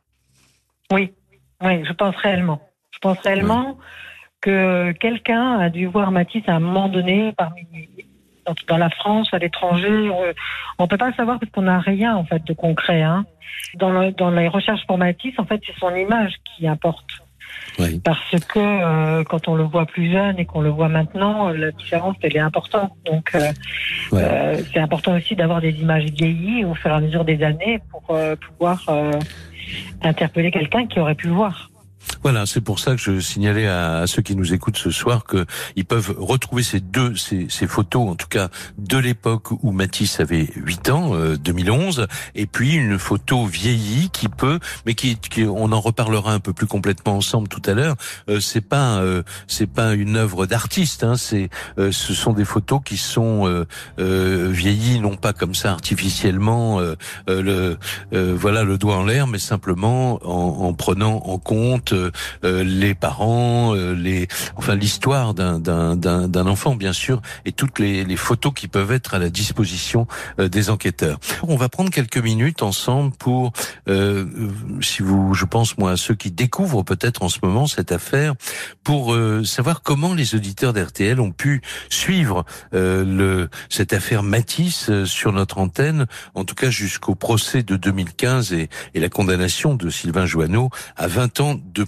Oui, 0.93 1.13
oui, 1.63 1.85
je 1.85 1.93
pense 1.93 2.17
réellement. 2.17 2.61
Je 2.95 2.99
pense 3.01 3.19
réellement 3.21 3.77
que 4.41 4.93
quelqu'un 4.93 5.59
a 5.59 5.69
dû 5.69 5.87
voir 5.87 6.11
Matisse 6.11 6.45
à 6.47 6.55
un 6.55 6.61
moment 6.61 6.89
donné 6.89 7.33
parmi 7.37 7.67
dans 8.69 8.77
la 8.77 8.91
France, 8.91 9.29
à 9.33 9.39
l'étranger. 9.39 10.11
On 10.79 10.83
ne 10.85 10.89
peut 10.89 10.99
pas 10.99 11.09
le 11.09 11.15
savoir 11.15 11.39
parce 11.39 11.51
qu'on 11.51 11.63
n'a 11.63 11.81
rien 11.81 12.15
en 12.15 12.25
fait 12.25 12.45
de 12.45 12.53
concret. 12.53 13.03
Hein. 13.03 13.25
Dans, 13.75 14.11
dans 14.13 14.31
les 14.31 14.49
recherches 14.49 14.87
pour 14.87 14.99
Matisse, 14.99 15.39
en 15.39 15.45
fait, 15.45 15.61
c'est 15.67 15.77
son 15.79 15.95
image 15.95 16.35
qui 16.45 16.67
importe. 16.67 17.25
Parce 18.05 18.31
que 18.49 18.59
euh, 18.59 19.25
quand 19.25 19.49
on 19.49 19.57
le 19.57 19.65
voit 19.65 19.87
plus 19.87 20.11
jeune 20.13 20.39
et 20.39 20.45
qu'on 20.45 20.61
le 20.61 20.71
voit 20.71 20.89
maintenant, 20.89 21.49
la 21.49 21.73
différence 21.73 22.17
elle 22.23 22.37
est 22.37 22.41
importante. 22.41 22.93
Donc 23.05 23.35
euh, 23.35 23.51
euh, 24.13 24.61
c'est 24.73 24.79
important 24.79 25.17
aussi 25.17 25.35
d'avoir 25.35 25.61
des 25.61 25.73
images 25.81 26.05
vieillies 26.05 26.65
au 26.65 26.75
fur 26.75 26.91
et 26.91 26.95
à 26.95 27.01
mesure 27.01 27.25
des 27.25 27.43
années 27.43 27.81
pour 27.91 28.17
pouvoir 28.41 28.85
interpeller 30.03 30.51
quelqu'un 30.51 30.87
qui 30.87 31.01
aurait 31.01 31.17
pu 31.17 31.27
le 31.29 31.35
voir. 31.35 31.71
Voilà, 32.23 32.47
c'est 32.47 32.61
pour 32.61 32.79
ça 32.79 32.93
que 32.93 33.01
je 33.01 33.21
signalais 33.21 33.67
à, 33.67 34.07
ceux 34.07 34.23
qui 34.23 34.37
nous 34.37 34.55
écoutent 34.55 34.79
ce 34.79 34.91
soir 34.91 35.25
que 35.25 35.47
ils 35.77 35.85
peuvent 35.85 36.15
retrouver 36.19 36.63
ces 36.63 36.81
deux 36.81 37.17
ces, 37.17 37.47
ces 37.49 37.67
photos, 37.67 38.09
en 38.09 38.15
tout 38.15 38.29
cas 38.29 38.49
de 38.79 38.99
l'époque 38.99 39.51
où 39.63 39.73
Matisse 39.73 40.21
avait 40.21 40.49
8 40.57 40.91
ans, 40.91 41.13
2011, 41.37 42.01
euh, 42.01 42.07
et 42.35 42.47
puis 42.47 42.75
une 42.75 42.99
photo 42.99 43.47
vieillie 43.47 44.11
qui 44.11 44.29
peut, 44.29 44.59
mais 44.87 44.95
qui, 44.95 45.17
qui, 45.17 45.45
on 45.45 45.73
en 45.73 45.81
reparlera 45.81 46.33
un 46.33 46.41
peu 46.41 46.53
plus 46.53 46.67
complètement 46.67 47.17
ensemble 47.17 47.49
tout 47.49 47.63
à 47.67 47.75
l'heure. 47.75 47.97
Euh, 48.29 48.41
c'est 48.41 48.61
pas 48.61 48.99
euh, 48.99 49.23
c'est 49.47 49.67
pas 49.67 49.95
une 49.95 50.17
œuvre 50.17 50.47
d'artiste, 50.47 51.05
hein, 51.05 51.17
c'est 51.17 51.51
euh, 51.79 51.93
ce 51.93 52.15
sont 52.15 52.33
des 52.33 52.45
photos 52.45 52.81
qui 52.85 52.97
sont 52.97 53.65
vieillies 53.99 55.01
non 55.01 55.17
pas 55.17 55.33
comme 55.33 55.55
ça 55.55 55.73
artificiellement 55.73 56.81
le 57.29 57.77
voilà 58.13 58.65
le 58.65 58.79
doigt 58.79 58.97
en 58.97 59.05
l'air, 59.05 59.27
mais 59.27 59.39
simplement 59.39 60.21
en, 60.25 60.69
en 60.69 60.73
prenant 60.75 61.17
en 61.25 61.39
compte 61.39 61.94
euh, 61.94 61.94
les 62.43 62.95
parents, 62.95 63.75
euh, 63.75 63.95
les, 63.95 64.29
enfin 64.57 64.75
l'histoire 64.75 65.35
d'un 65.35 65.59
d'un 65.59 66.47
enfant 66.47 66.75
bien 66.75 66.93
sûr, 66.93 67.21
et 67.45 67.53
toutes 67.53 67.79
les, 67.79 68.05
les, 68.05 68.17
photos 68.17 68.53
qui 68.55 68.69
peuvent 68.69 68.93
être 68.93 69.15
à 69.15 69.19
la 69.19 69.31
disposition 69.31 70.07
euh, 70.39 70.49
des 70.49 70.71
enquêteurs. 70.71 71.19
On 71.43 71.57
va 71.57 71.69
prendre 71.69 71.91
quelques 71.91 72.19
minutes 72.19 72.63
ensemble 72.63 73.13
pour, 73.17 73.53
si 74.81 75.03
vous, 75.03 75.35
je 75.35 75.45
pense 75.45 75.79
moi 75.79 75.93
à 75.93 75.97
ceux 75.97 76.15
qui 76.15 76.31
découvrent 76.31 76.83
peut-être 76.83 77.23
en 77.23 77.29
ce 77.29 77.39
moment 77.43 77.67
cette 77.67 77.93
affaire, 77.93 78.35
pour 78.83 79.17
savoir 79.45 79.83
comment 79.83 80.15
les 80.15 80.35
auditeurs 80.35 80.73
d'RTL 80.73 81.21
ont 81.21 81.33
pu 81.33 81.63
suivre 81.89 82.45
le 82.73 83.49
cette 83.69 83.93
affaire 83.93 84.23
Matisse 84.23 84.91
sur 85.05 85.33
notre 85.33 85.59
antenne, 85.59 86.07
en 86.35 86.45
tout 86.45 86.55
cas 86.55 86.71
jusqu'au 86.71 87.15
procès 87.15 87.63
de 87.63 87.77
2015 87.77 88.53
et, 88.53 88.69
et 88.95 89.01
la 89.01 89.09
condamnation 89.09 89.75
de 89.75 89.91
Sylvain 89.91 90.27
Joanneau 90.27 90.71
à 90.97 91.07
20 91.07 91.41
ans 91.41 91.61
de 91.75 91.84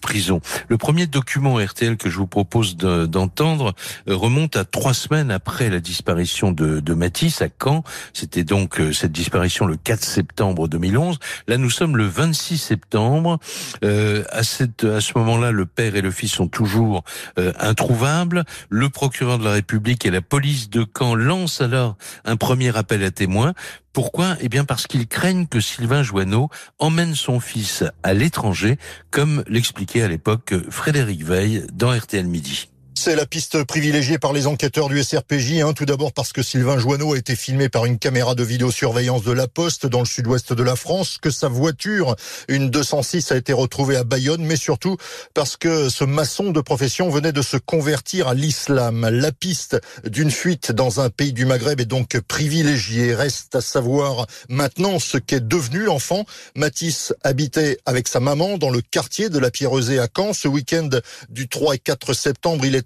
Le 0.69 0.76
premier 0.76 1.07
document 1.07 1.57
RTL 1.57 1.97
que 1.97 2.11
je 2.11 2.17
vous 2.17 2.26
propose 2.26 2.76
d'entendre 2.76 3.75
euh, 4.09 4.17
remonte 4.17 4.57
à 4.57 4.65
trois 4.65 4.95
semaines 4.95 5.31
après 5.31 5.71
la 5.71 5.81
disparition 5.81 6.53
de, 6.53 6.81
de 6.81 6.95
Matisse 6.95 7.43
à 7.43 7.49
Caen. 7.62 7.83
C'était 8.12 8.45
donc 8.45 8.81
euh, 8.81 8.93
cette 8.93 9.12
disparition 9.12 9.67
le 9.67 9.76
4 9.76 10.05
septembre 10.05 10.69
2011. 10.69 11.19
Là, 11.49 11.59
nous 11.59 11.71
sommes 11.71 11.97
le 11.97 12.07
26 12.07 12.59
septembre. 12.59 13.38
Euh, 13.85 14.25
à 14.31 14.43
ce 14.43 15.19
moment-là, 15.19 15.50
le 15.53 15.67
père 15.67 15.97
et 15.97 16.03
le 16.03 16.11
fils 16.11 16.33
sont 16.33 16.49
toujours 16.49 17.05
euh, 17.38 17.53
introuvables. 17.59 18.45
Le 18.69 18.88
procureur 18.88 19.38
de 19.38 19.45
la 19.45 19.53
République 19.53 20.07
et 20.07 20.11
la 20.11 20.23
police 20.23 20.71
de 20.71 20.87
Caen 20.97 21.15
lancent 21.15 21.61
alors 21.61 21.97
un 22.25 22.37
premier 22.37 22.76
appel 22.76 23.03
à 23.05 23.11
témoins. 23.11 23.55
Pourquoi? 23.97 24.37
Eh 24.41 24.50
bien 24.50 24.67
parce 24.67 24.87
qu'ils 24.87 25.09
craignent 25.09 25.47
que 25.47 25.59
Sylvain 25.59 26.03
Joanneau 26.03 26.50
emmène 26.79 27.15
son 27.15 27.41
fils 27.41 27.83
à 28.03 28.12
l'étranger, 28.12 28.76
comme 29.11 29.43
l'expliquait 29.49 30.03
à 30.03 30.09
l'époque 30.09 30.53
Frédéric 30.69 31.25
Veil 31.25 31.67
dans 31.73 31.97
RTL 31.97 32.26
Midi. 32.26 32.69
C'est 32.99 33.15
la 33.15 33.26
piste 33.26 33.62
privilégiée 33.62 34.19
par 34.19 34.33
les 34.33 34.47
enquêteurs 34.47 34.88
du 34.88 35.00
SRPJ. 35.00 35.61
Hein. 35.61 35.75
Tout 35.75 35.85
d'abord 35.85 36.12
parce 36.12 36.33
que 36.33 36.43
Sylvain 36.43 36.79
Joanneau 36.79 37.12
a 37.12 37.19
été 37.19 37.37
filmé 37.37 37.69
par 37.69 37.85
une 37.85 37.99
caméra 37.99 38.35
de 38.35 38.43
vidéosurveillance 38.43 39.23
de 39.23 39.33
la 39.33 39.47
Poste 39.47 39.87
dans 39.87 40.00
le 40.00 40.07
sud-ouest 40.07 40.55
de 40.55 40.62
la 40.62 40.76
France, 40.76 41.19
que 41.21 41.31
sa 41.31 41.47
voiture, 41.47 42.17
une 42.49 42.71
206, 42.71 43.31
a 43.33 43.37
été 43.37 43.53
retrouvée 43.53 43.97
à 43.97 44.03
Bayonne, 44.03 44.43
mais 44.43 44.57
surtout 44.57 44.97
parce 45.35 45.59
que 45.59 45.91
ce 45.91 46.05
maçon 46.05 46.50
de 46.50 46.61
profession 46.62 47.11
venait 47.11 47.33
de 47.33 47.43
se 47.43 47.59
convertir 47.59 48.29
à 48.29 48.35
l'islam. 48.35 49.07
La 49.09 49.31
piste 49.31 49.76
d'une 50.05 50.31
fuite 50.31 50.73
dans 50.73 50.99
un 51.00 51.11
pays 51.11 51.35
du 51.35 51.45
Maghreb 51.45 51.81
est 51.81 51.85
donc 51.85 52.19
privilégiée. 52.21 53.15
Reste 53.15 53.55
à 53.55 53.61
savoir 53.61 54.26
maintenant 54.49 54.99
ce 54.99 55.19
qu'est 55.19 55.47
devenu 55.47 55.85
l'enfant. 55.85 56.25
Matisse 56.57 57.12
habitait 57.23 57.79
avec 57.85 58.09
sa 58.09 58.21
maman 58.21 58.57
dans 58.57 58.71
le 58.71 58.81
quartier 58.81 59.29
de 59.29 59.38
la 59.38 59.50
Pierrezée 59.50 59.99
à 59.99 60.09
Caen. 60.12 60.33
Ce 60.33 60.49
week-end 60.49 60.88
du 61.29 61.47
3 61.47 61.75
et 61.75 61.79
4 61.79 62.15
septembre, 62.15 62.65
il 62.65 62.75
est 62.75 62.86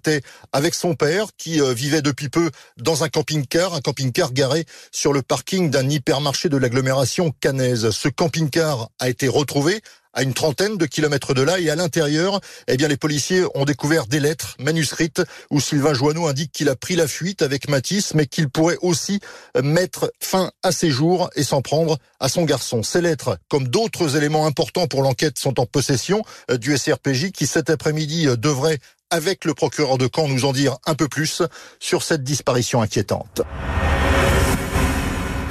avec 0.51 0.73
son 0.73 0.95
père 0.95 1.27
qui 1.37 1.61
euh, 1.61 1.73
vivait 1.73 2.01
depuis 2.01 2.29
peu 2.29 2.49
dans 2.77 3.03
un 3.03 3.09
camping-car, 3.09 3.73
un 3.73 3.81
camping-car 3.81 4.33
garé 4.33 4.65
sur 4.91 5.13
le 5.13 5.21
parking 5.21 5.69
d'un 5.69 5.89
hypermarché 5.89 6.49
de 6.49 6.57
l'agglomération 6.57 7.31
cannaise. 7.39 7.91
Ce 7.91 8.07
camping-car 8.07 8.89
a 8.99 9.09
été 9.09 9.27
retrouvé 9.27 9.81
à 10.13 10.23
une 10.23 10.33
trentaine 10.33 10.77
de 10.77 10.85
kilomètres 10.85 11.33
de 11.33 11.41
là 11.41 11.59
et 11.59 11.69
à 11.69 11.75
l'intérieur, 11.75 12.41
eh 12.67 12.77
bien 12.77 12.87
les 12.87 12.97
policiers 12.97 13.43
ont 13.55 13.65
découvert 13.65 14.07
des 14.07 14.19
lettres 14.19 14.55
manuscrites 14.59 15.21
où 15.49 15.59
Sylvain 15.59 15.93
Joanneau 15.93 16.27
indique 16.27 16.51
qu'il 16.51 16.69
a 16.69 16.75
pris 16.75 16.95
la 16.95 17.07
fuite 17.07 17.41
avec 17.41 17.69
Matisse 17.69 18.13
mais 18.13 18.25
qu'il 18.25 18.49
pourrait 18.49 18.77
aussi 18.81 19.19
mettre 19.63 20.11
fin 20.19 20.51
à 20.63 20.71
ses 20.71 20.89
jours 20.89 21.29
et 21.35 21.43
s'en 21.43 21.61
prendre 21.61 21.97
à 22.19 22.29
son 22.29 22.43
garçon. 22.43 22.83
Ces 22.83 23.01
lettres, 23.01 23.37
comme 23.49 23.67
d'autres 23.67 24.17
éléments 24.17 24.45
importants 24.45 24.87
pour 24.87 25.01
l'enquête, 25.01 25.39
sont 25.39 25.59
en 25.59 25.65
possession 25.65 26.23
euh, 26.49 26.57
du 26.57 26.77
SRPJ 26.77 27.31
qui 27.31 27.47
cet 27.47 27.69
après-midi 27.69 28.27
euh, 28.27 28.35
devrait 28.35 28.79
avec 29.11 29.45
le 29.45 29.53
procureur 29.53 29.97
de 29.97 30.09
Caen 30.13 30.27
nous 30.27 30.45
en 30.45 30.53
dire 30.53 30.77
un 30.85 30.95
peu 30.95 31.07
plus 31.07 31.43
sur 31.79 32.01
cette 32.01 32.23
disparition 32.23 32.81
inquiétante. 32.81 33.41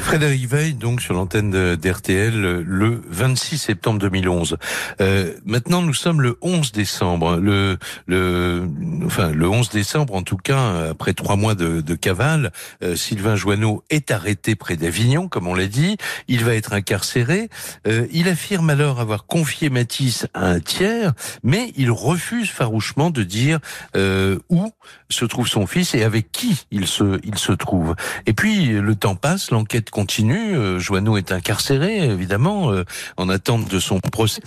Frédéric 0.01 0.49
Veil, 0.49 0.75
donc 0.75 1.01
sur 1.01 1.15
l'antenne 1.15 1.77
d'RTL, 1.77 2.63
le 2.67 3.03
26 3.09 3.59
septembre 3.59 3.99
2011. 4.01 4.57
Euh, 5.01 5.35
maintenant, 5.45 5.83
nous 5.83 5.95
sommes 5.95 6.21
le 6.21 6.37
11 6.43 6.73
décembre. 6.73 7.37
Le, 7.37 7.79
le, 8.07 8.69
enfin, 9.05 9.31
le 9.31 9.49
11 9.49 9.71
décembre, 9.71 10.15
en 10.15 10.23
tout 10.23 10.37
cas, 10.37 10.91
après 10.91 11.13
trois 11.13 11.37
mois 11.37 11.55
de, 11.55 11.81
de 11.81 11.95
cavale, 11.95 12.53
euh, 12.83 12.97
Sylvain 12.97 13.37
Joanneau 13.37 13.85
est 13.91 14.11
arrêté 14.11 14.55
près 14.55 14.77
d'Avignon, 14.77 15.29
comme 15.29 15.47
on 15.47 15.55
l'a 15.55 15.67
dit. 15.67 15.97
Il 16.29 16.45
va 16.45 16.55
être 16.55 16.73
incarcéré. 16.73 17.49
Euh, 17.87 18.07
il 18.13 18.29
affirme 18.29 18.71
alors 18.71 19.01
avoir 19.01 19.27
confié 19.27 19.71
Matisse 19.71 20.27
à 20.35 20.47
un 20.47 20.61
tiers, 20.61 21.13
mais 21.43 21.73
il 21.77 21.91
refuse 21.91 22.51
farouchement 22.51 23.11
de 23.11 23.23
dire 23.23 23.59
euh, 23.97 24.39
où 24.49 24.71
se 25.09 25.25
trouve 25.25 25.49
son 25.49 25.67
fils 25.67 25.95
et 25.95 26.03
avec 26.05 26.31
qui 26.33 26.67
il 26.71 26.87
se, 26.87 27.21
il 27.25 27.39
se 27.39 27.53
trouve. 27.53 27.95
Et 28.27 28.33
puis, 28.33 28.69
le 28.69 28.95
temps 28.95 29.17
passe, 29.17 29.51
l'enquête 29.51 29.90
continue. 29.91 30.57
Euh, 30.57 30.79
Joanneau 30.79 31.17
est 31.17 31.33
incarcéré, 31.33 31.99
évidemment, 32.05 32.73
euh, 32.73 32.85
en 33.17 33.29
attente 33.29 33.69
de 33.69 33.79
son 33.79 34.01
procès. 34.01 34.43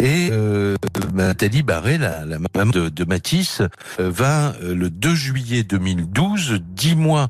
Et 0.00 0.28
euh, 0.30 0.76
Nathalie 1.12 1.62
Barré, 1.62 1.98
la, 1.98 2.24
maman 2.26 2.70
de, 2.70 2.88
de 2.88 3.04
Matisse, 3.04 3.62
euh, 4.00 4.10
va 4.10 4.54
le 4.62 4.90
2 4.90 5.14
juillet 5.14 5.62
2012, 5.62 6.60
dix 6.60 6.94
mois 6.94 7.28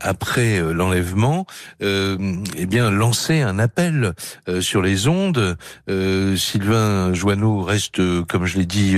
après 0.00 0.60
l'enlèvement, 0.60 1.46
eh 1.80 2.66
bien 2.66 2.90
lancer 2.90 3.40
un 3.40 3.58
appel 3.58 4.12
sur 4.60 4.82
les 4.82 5.08
ondes. 5.08 5.56
Sylvain 5.88 7.12
Joanneau 7.12 7.62
reste, 7.62 8.00
comme 8.26 8.46
je 8.46 8.58
l'ai 8.58 8.66
dit, 8.66 8.96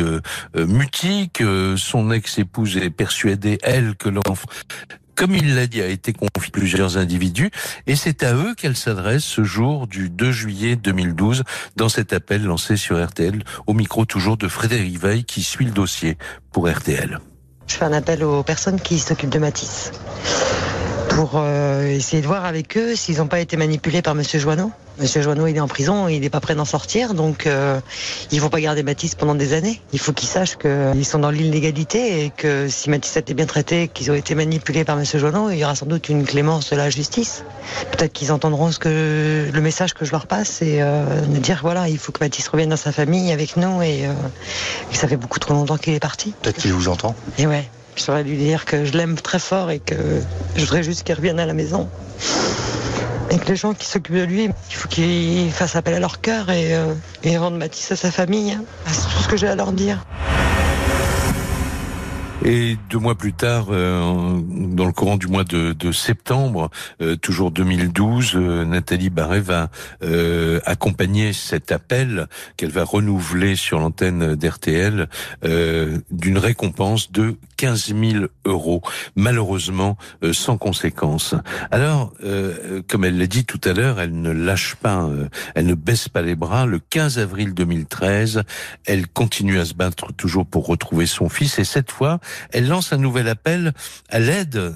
mutique. 0.54 1.42
son 1.76 2.10
ex-épouse 2.10 2.76
est 2.76 2.90
persuadée, 2.90 3.58
elle, 3.62 3.96
que 3.96 4.08
l'enfant 4.08 4.48
comme 5.16 5.34
il 5.34 5.54
l'a 5.54 5.66
dit, 5.66 5.82
a 5.82 5.88
été 5.88 6.12
confié 6.12 6.30
à 6.48 6.50
plusieurs 6.52 6.98
individus, 6.98 7.50
et 7.86 7.96
c'est 7.96 8.22
à 8.22 8.34
eux 8.34 8.54
qu'elle 8.54 8.76
s'adresse 8.76 9.24
ce 9.24 9.42
jour 9.42 9.86
du 9.86 10.10
2 10.10 10.30
juillet 10.30 10.76
2012 10.76 11.42
dans 11.74 11.88
cet 11.88 12.12
appel 12.12 12.44
lancé 12.44 12.76
sur 12.76 13.04
RTL, 13.04 13.42
au 13.66 13.72
micro 13.72 14.04
toujours 14.04 14.36
de 14.36 14.46
Frédéric 14.46 15.00
Veil 15.00 15.24
qui 15.24 15.42
suit 15.42 15.64
le 15.64 15.72
dossier 15.72 16.18
pour 16.52 16.68
RTL. 16.70 17.18
Je 17.66 17.74
fais 17.74 17.84
un 17.84 17.92
appel 17.92 18.22
aux 18.22 18.42
personnes 18.42 18.80
qui 18.80 18.98
s'occupent 18.98 19.30
de 19.30 19.38
Matisse. 19.38 19.90
Pour 21.16 21.32
euh, 21.36 21.86
essayer 21.86 22.20
de 22.20 22.26
voir 22.26 22.44
avec 22.44 22.76
eux 22.76 22.94
s'ils 22.94 23.16
n'ont 23.16 23.26
pas 23.26 23.40
été 23.40 23.56
manipulés 23.56 24.02
par 24.02 24.14
Monsieur 24.14 24.38
Joanneau. 24.38 24.70
Monsieur 25.00 25.22
Joanneau, 25.22 25.46
il 25.46 25.56
est 25.56 25.60
en 25.60 25.66
prison, 25.66 26.08
il 26.08 26.20
n'est 26.20 26.28
pas 26.28 26.40
prêt 26.40 26.54
d'en 26.54 26.66
sortir, 26.66 27.14
donc 27.14 27.46
euh, 27.46 27.80
il 28.30 28.36
ne 28.36 28.40
faut 28.42 28.50
pas 28.50 28.60
garder 28.60 28.82
Mathis 28.82 29.14
pendant 29.14 29.34
des 29.34 29.54
années. 29.54 29.80
Il 29.94 29.98
faut 29.98 30.12
qu'ils 30.12 30.28
sachent 30.28 30.58
qu'ils 30.58 31.06
sont 31.06 31.18
dans 31.18 31.30
l'illégalité 31.30 32.22
et 32.22 32.30
que 32.36 32.68
si 32.68 32.90
Mathis 32.90 33.16
a 33.16 33.20
été 33.20 33.32
bien 33.32 33.46
traité, 33.46 33.88
qu'ils 33.88 34.10
ont 34.10 34.14
été 34.14 34.34
manipulés 34.34 34.84
par 34.84 34.96
Monsieur 34.96 35.18
Joanneau, 35.18 35.48
il 35.48 35.56
y 35.56 35.64
aura 35.64 35.74
sans 35.74 35.86
doute 35.86 36.10
une 36.10 36.26
clémence 36.26 36.68
de 36.68 36.76
la 36.76 36.90
justice. 36.90 37.44
Peut-être 37.92 38.12
qu'ils 38.12 38.30
entendront 38.30 38.70
ce 38.70 38.78
que 38.78 39.48
le 39.50 39.60
message 39.62 39.94
que 39.94 40.04
je 40.04 40.12
leur 40.12 40.26
passe 40.26 40.60
et 40.60 40.82
euh, 40.82 41.22
de 41.22 41.38
dire 41.38 41.60
voilà, 41.62 41.88
il 41.88 41.96
faut 41.96 42.12
que 42.12 42.22
Mathis 42.22 42.46
revienne 42.48 42.68
dans 42.68 42.76
sa 42.76 42.92
famille 42.92 43.32
avec 43.32 43.56
nous 43.56 43.80
et, 43.80 44.06
euh, 44.06 44.12
et 44.92 44.94
ça 44.94 45.08
fait 45.08 45.16
beaucoup 45.16 45.38
trop 45.38 45.54
longtemps 45.54 45.78
qu'il 45.78 45.94
est 45.94 45.98
parti. 45.98 46.34
Peut-être 46.42 46.58
qu'il 46.58 46.74
vous 46.74 46.88
entend. 46.88 47.14
Et 47.38 47.46
ouais, 47.46 47.66
j'aurais 48.04 48.24
dû 48.24 48.36
dire 48.36 48.64
que 48.64 48.84
je 48.84 48.92
l'aime 48.92 49.16
très 49.16 49.38
fort 49.38 49.70
et 49.70 49.78
que 49.78 49.94
je 50.56 50.60
voudrais 50.60 50.82
juste 50.82 51.04
qu'il 51.04 51.14
revienne 51.14 51.40
à 51.40 51.46
la 51.46 51.54
maison. 51.54 51.88
Et 53.30 53.38
que 53.38 53.48
les 53.48 53.56
gens 53.56 53.74
qui 53.74 53.86
s'occupent 53.86 54.16
de 54.16 54.22
lui, 54.22 54.44
il 54.44 54.76
faut 54.76 54.88
qu'ils 54.88 55.50
fassent 55.50 55.76
appel 55.76 55.94
à 55.94 56.00
leur 56.00 56.20
cœur 56.20 56.50
et, 56.50 56.74
euh, 56.74 56.94
et 57.24 57.36
rendent 57.36 57.58
Mathis 57.58 57.90
à 57.92 57.96
sa 57.96 58.10
famille. 58.10 58.52
hein. 58.52 58.64
C'est 58.86 59.02
tout 59.02 59.22
ce 59.22 59.28
que 59.28 59.36
j'ai 59.36 59.48
à 59.48 59.56
leur 59.56 59.72
dire. 59.72 60.04
Et 62.44 62.76
deux 62.90 62.98
mois 62.98 63.16
plus 63.16 63.32
tard, 63.32 63.68
euh, 63.70 64.40
dans 64.46 64.84
le 64.84 64.92
courant 64.92 65.16
du 65.16 65.26
mois 65.26 65.42
de, 65.42 65.72
de 65.72 65.90
septembre, 65.90 66.70
euh, 67.00 67.16
toujours 67.16 67.50
2012, 67.50 68.34
euh, 68.36 68.64
Nathalie 68.64 69.10
Barret 69.10 69.40
va 69.40 69.68
euh, 70.04 70.60
accompagner 70.64 71.32
cet 71.32 71.72
appel 71.72 72.28
qu'elle 72.56 72.70
va 72.70 72.84
renouveler 72.84 73.56
sur 73.56 73.80
l'antenne 73.80 74.36
d'RTL 74.36 75.08
euh, 75.44 75.98
d'une 76.12 76.38
récompense 76.38 77.10
de 77.10 77.36
15 77.56 77.94
000 77.94 78.26
euros, 78.44 78.82
malheureusement 79.14 79.96
euh, 80.22 80.32
sans 80.32 80.58
conséquence. 80.58 81.34
Alors, 81.70 82.12
euh, 82.22 82.82
comme 82.88 83.04
elle 83.04 83.18
l'a 83.18 83.26
dit 83.26 83.44
tout 83.44 83.60
à 83.64 83.72
l'heure, 83.72 84.00
elle 84.00 84.20
ne 84.20 84.30
lâche 84.30 84.74
pas, 84.76 85.04
euh, 85.04 85.28
elle 85.54 85.66
ne 85.66 85.74
baisse 85.74 86.08
pas 86.08 86.22
les 86.22 86.34
bras. 86.34 86.66
Le 86.66 86.78
15 86.78 87.18
avril 87.18 87.54
2013, 87.54 88.42
elle 88.84 89.08
continue 89.08 89.58
à 89.58 89.64
se 89.64 89.74
battre 89.74 90.12
toujours 90.12 90.46
pour 90.46 90.66
retrouver 90.66 91.06
son 91.06 91.28
fils 91.28 91.58
et 91.58 91.64
cette 91.64 91.90
fois, 91.90 92.20
elle 92.52 92.68
lance 92.68 92.92
un 92.92 92.98
nouvel 92.98 93.28
appel 93.28 93.72
à 94.08 94.18
l'aide 94.18 94.74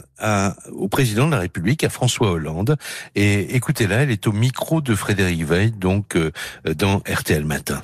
au 0.73 0.89
président 0.89 1.27
de 1.27 1.33
la 1.33 1.41
République, 1.41 1.85
à 1.85 1.89
François 1.89 2.31
Hollande. 2.31 2.77
Et 3.15 3.57
écoutez-la, 3.57 4.03
elle 4.03 4.11
est 4.11 4.27
au 4.27 4.33
micro 4.33 4.81
de 4.81 4.95
Frédéric 4.95 5.45
Veil, 5.45 5.71
donc 5.73 6.17
euh, 6.17 6.31
dans 6.77 6.99
RTL 6.99 7.45
Matin. 7.45 7.83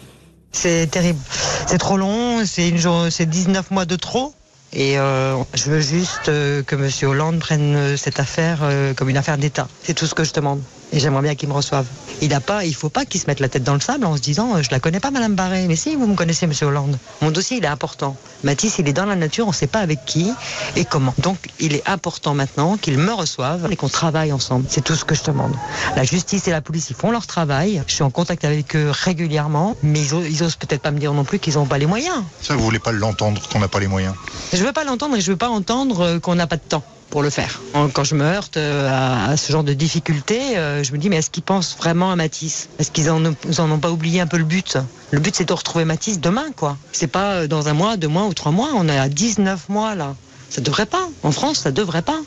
C'est 0.53 0.91
terrible. 0.91 1.19
C'est 1.67 1.79
trop 1.79 1.97
long, 1.97 2.45
c'est 2.47 2.69
une 2.69 3.11
c'est 3.11 3.27
19 3.27 3.71
mois 3.71 3.85
de 3.85 3.97
trop. 3.97 4.35
Et 4.73 4.99
euh, 4.99 5.37
je 5.55 5.71
veux 5.71 5.81
juste 5.81 6.29
euh, 6.29 6.63
que 6.63 6.75
M. 6.75 6.91
Hollande 7.09 7.39
prenne 7.39 7.77
euh, 7.77 7.97
cette 7.97 8.21
affaire 8.21 8.61
comme 8.97 9.09
une 9.09 9.17
affaire 9.17 9.39
d'État. 9.39 9.69
C'est 9.83 9.95
tout 9.95 10.07
ce 10.07 10.15
que 10.15 10.25
je 10.25 10.33
demande. 10.33 10.63
Et 10.93 11.01
j'aimerais 11.01 11.23
bien 11.23 11.35
qu'il 11.35 11.49
me 11.49 11.55
reçoive. 11.55 11.87
Il 12.23 12.33
a 12.33 12.41
pas, 12.41 12.65
il 12.65 12.75
faut 12.75 12.89
pas 12.89 13.05
qu'il 13.05 13.21
se 13.21 13.27
mette 13.27 13.41
la 13.41 13.49
tête 13.49 13.65
dans 13.65 13.75
le 13.75 13.81
sable 13.81 14.07
en 14.07 14.17
se 14.17 14.23
disant 14.23 14.57
euh, 14.57 14.63
je 14.63 14.71
la 14.71 14.81
connais 14.81 15.01
pas 15.01 15.11
Madame 15.11 15.35
Barré. 15.35 15.67
Mais 15.67 15.77
si, 15.77 15.97
vous 15.97 16.07
me 16.07 16.15
connaissez 16.15 16.47
M. 16.47 16.53
Hollande. 16.63 16.99
Mon 17.21 17.31
dossier 17.31 17.59
il 17.59 17.65
est 17.65 17.69
important. 17.69 18.17
Mathis 18.45 18.79
il 18.79 18.89
est 18.89 18.93
dans 18.93 19.05
la 19.05 19.17
nature, 19.17 19.47
on 19.49 19.53
sait 19.53 19.67
pas 19.67 19.81
avec 19.81 20.05
qui 20.07 20.33
et 20.77 20.85
comment. 20.85 21.15
Donc 21.19 21.37
il 21.61 21.75
est 21.75 21.87
important 21.89 22.35
maintenant 22.35 22.77
qu'il 22.77 22.99
me 22.99 23.13
reçoive 23.13 23.69
et 23.71 23.77
qu'on 23.77 23.89
travaille 23.89 24.33
ensemble. 24.33 24.67
C'est 24.69 24.83
tout 24.83 24.95
ce 24.95 25.05
que 25.05 25.15
je 25.15 25.25
demande. 25.25 25.55
La 25.97 26.05
justice 26.05 26.49
et 26.49 26.51
la 26.51 26.61
police 26.61 26.89
ils 26.91 26.97
font 26.97 27.11
leur 27.11 27.27
travail. 27.27 27.83
Je 27.87 27.95
suis 27.95 28.05
en 28.05 28.11
contact 28.11 28.45
avec 28.45 28.77
eux 28.77 28.91
régulièrement, 28.91 29.77
mais 29.83 30.01
ils, 30.01 30.15
ils 30.31 30.43
osent 30.43 30.57
peut-être 30.57 30.83
pas 30.83 30.91
me 30.91 30.99
dire 30.99 31.13
non 31.13 31.25
plus 31.25 31.39
qu'ils 31.39 31.55
n'ont 31.55 31.67
pas 31.67 31.79
les 31.79 31.87
moyens. 31.87 32.23
Ça, 32.41 32.55
vous 32.55 32.63
voulez 32.63 32.79
pas 32.79 32.93
l'entendre 32.93 33.43
qu'on 33.49 33.59
n'a 33.59 33.69
pas 33.69 33.81
les 33.81 33.89
moyens? 33.89 34.15
Je 34.53 34.65
veux 34.65 34.73
pas 34.73 34.85
l'entendre 34.85 35.17
et 35.17 35.21
je 35.21 35.31
veux 35.31 35.37
pas 35.37 35.49
entendre 35.49 36.01
euh, 36.01 36.19
qu'on 36.21 36.35
n'a 36.35 36.47
pas 36.47 36.57
de 36.57 36.63
temps 36.63 36.85
pour 37.11 37.23
le 37.23 37.31
faire. 37.31 37.61
Quand 37.93 38.05
je 38.05 38.15
me 38.15 38.25
heurte 38.25 38.57
euh, 38.57 39.31
à, 39.31 39.37
ce 39.37 39.53
genre 39.53 39.65
de 39.65 39.73
difficultés, 39.73 40.57
euh, 40.59 40.83
je 40.83 40.93
me 40.93 40.99
dis 40.99 41.09
mais 41.09 41.17
est-ce 41.17 41.31
qu'ils 41.31 41.43
pensent 41.43 41.77
vraiment 41.77 42.11
à 42.11 42.17
Matisse? 42.17 42.69
Est-ce 42.79 42.91
qu'ils 42.91 43.11
en, 43.11 43.25
en 43.25 43.71
ont 43.71 43.79
pas 43.79 43.91
oublié 43.91 44.21
un 44.21 44.27
peu 44.27 44.39
le 44.39 44.45
but? 44.45 44.79
Le 45.11 45.21
but 45.21 45.35
c'est 45.35 45.45
de 45.47 45.53
retrouver 45.53 45.85
Matisse 45.85 46.21
demain 46.21 46.53
quoi. 46.55 46.77
C'est 46.93 47.07
pas 47.07 47.33
euh, 47.33 47.47
dans 47.47 47.69
un 47.69 47.75
mois, 47.75 47.97
deux 47.97 48.09
mois 48.09 48.27
ou 48.27 48.35
trois 48.35 48.53
mois. 48.53 48.71
On 48.75 48.89
est 48.89 48.99
à 48.99 49.09
19 49.09 49.69
mois 49.69 49.95
là. 49.95 50.15
Ça 50.51 50.61
devrait 50.61 50.87
pas. 50.87 51.09
En 51.23 51.33
France, 51.33 51.59
ça 51.59 51.71
devrait 51.71 52.03
pas. 52.03 52.21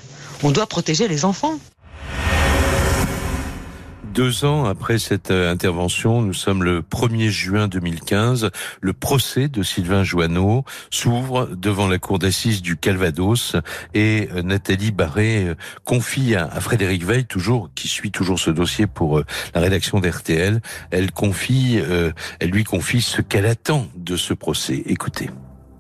On 0.44 0.52
doit 0.52 0.68
protéger 0.68 1.08
les 1.08 1.26
enfants. 1.26 1.60
Deux 4.14 4.44
ans 4.44 4.66
après 4.66 4.98
cette 4.98 5.30
euh, 5.30 5.52
intervention, 5.52 6.22
nous 6.22 6.34
sommes 6.34 6.64
le 6.64 6.82
1er 6.82 7.30
juin 7.30 7.68
2015. 7.68 8.50
Le 8.82 8.94
procès 8.94 9.50
de 9.50 9.62
Sylvain 9.62 10.04
Joanneau 10.04 10.66
s'ouvre 10.90 11.48
devant 11.56 11.88
la 11.88 12.00
cour 12.00 12.18
d'assises 12.18 12.64
du 12.64 12.76
Calvados 12.76 13.56
et 13.94 14.28
euh, 14.34 14.42
Nathalie 14.42 14.92
Barré 14.92 15.46
euh, 15.46 15.56
confie 15.84 16.36
à, 16.36 16.50
Frédéric 16.60 17.06
Veil, 17.06 17.26
toujours 17.26 17.70
qui 17.76 17.88
suit 17.88 18.10
toujours 18.10 18.40
ce 18.40 18.50
dossier 18.50 18.88
pour 18.88 19.22
la 19.54 19.62
rédaction 19.62 20.00
d'RTL, 20.00 20.62
elle 20.92 21.12
confie, 21.12 21.80
elle 22.40 22.50
lui 22.50 22.64
confie 22.64 23.02
ce 23.02 23.22
qu'elle 23.22 23.46
attend 23.46 23.88
de 23.96 24.18
ce 24.18 24.34
procès. 24.34 24.84
Écoutez. 24.86 25.30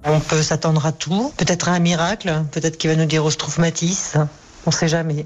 On 0.05 0.19
peut 0.19 0.41
s'attendre 0.41 0.85
à 0.85 0.91
tout, 0.91 1.33
peut-être 1.37 1.69
à 1.69 1.73
un 1.73 1.79
miracle, 1.79 2.43
peut-être 2.51 2.77
qu'il 2.77 2.89
va 2.89 2.95
nous 2.95 3.05
dire 3.05 3.25
où 3.25 3.31
se 3.31 3.37
trouve 3.37 3.59
Matisse, 3.59 4.17
on 4.65 4.71
sait 4.71 4.87
jamais. 4.87 5.25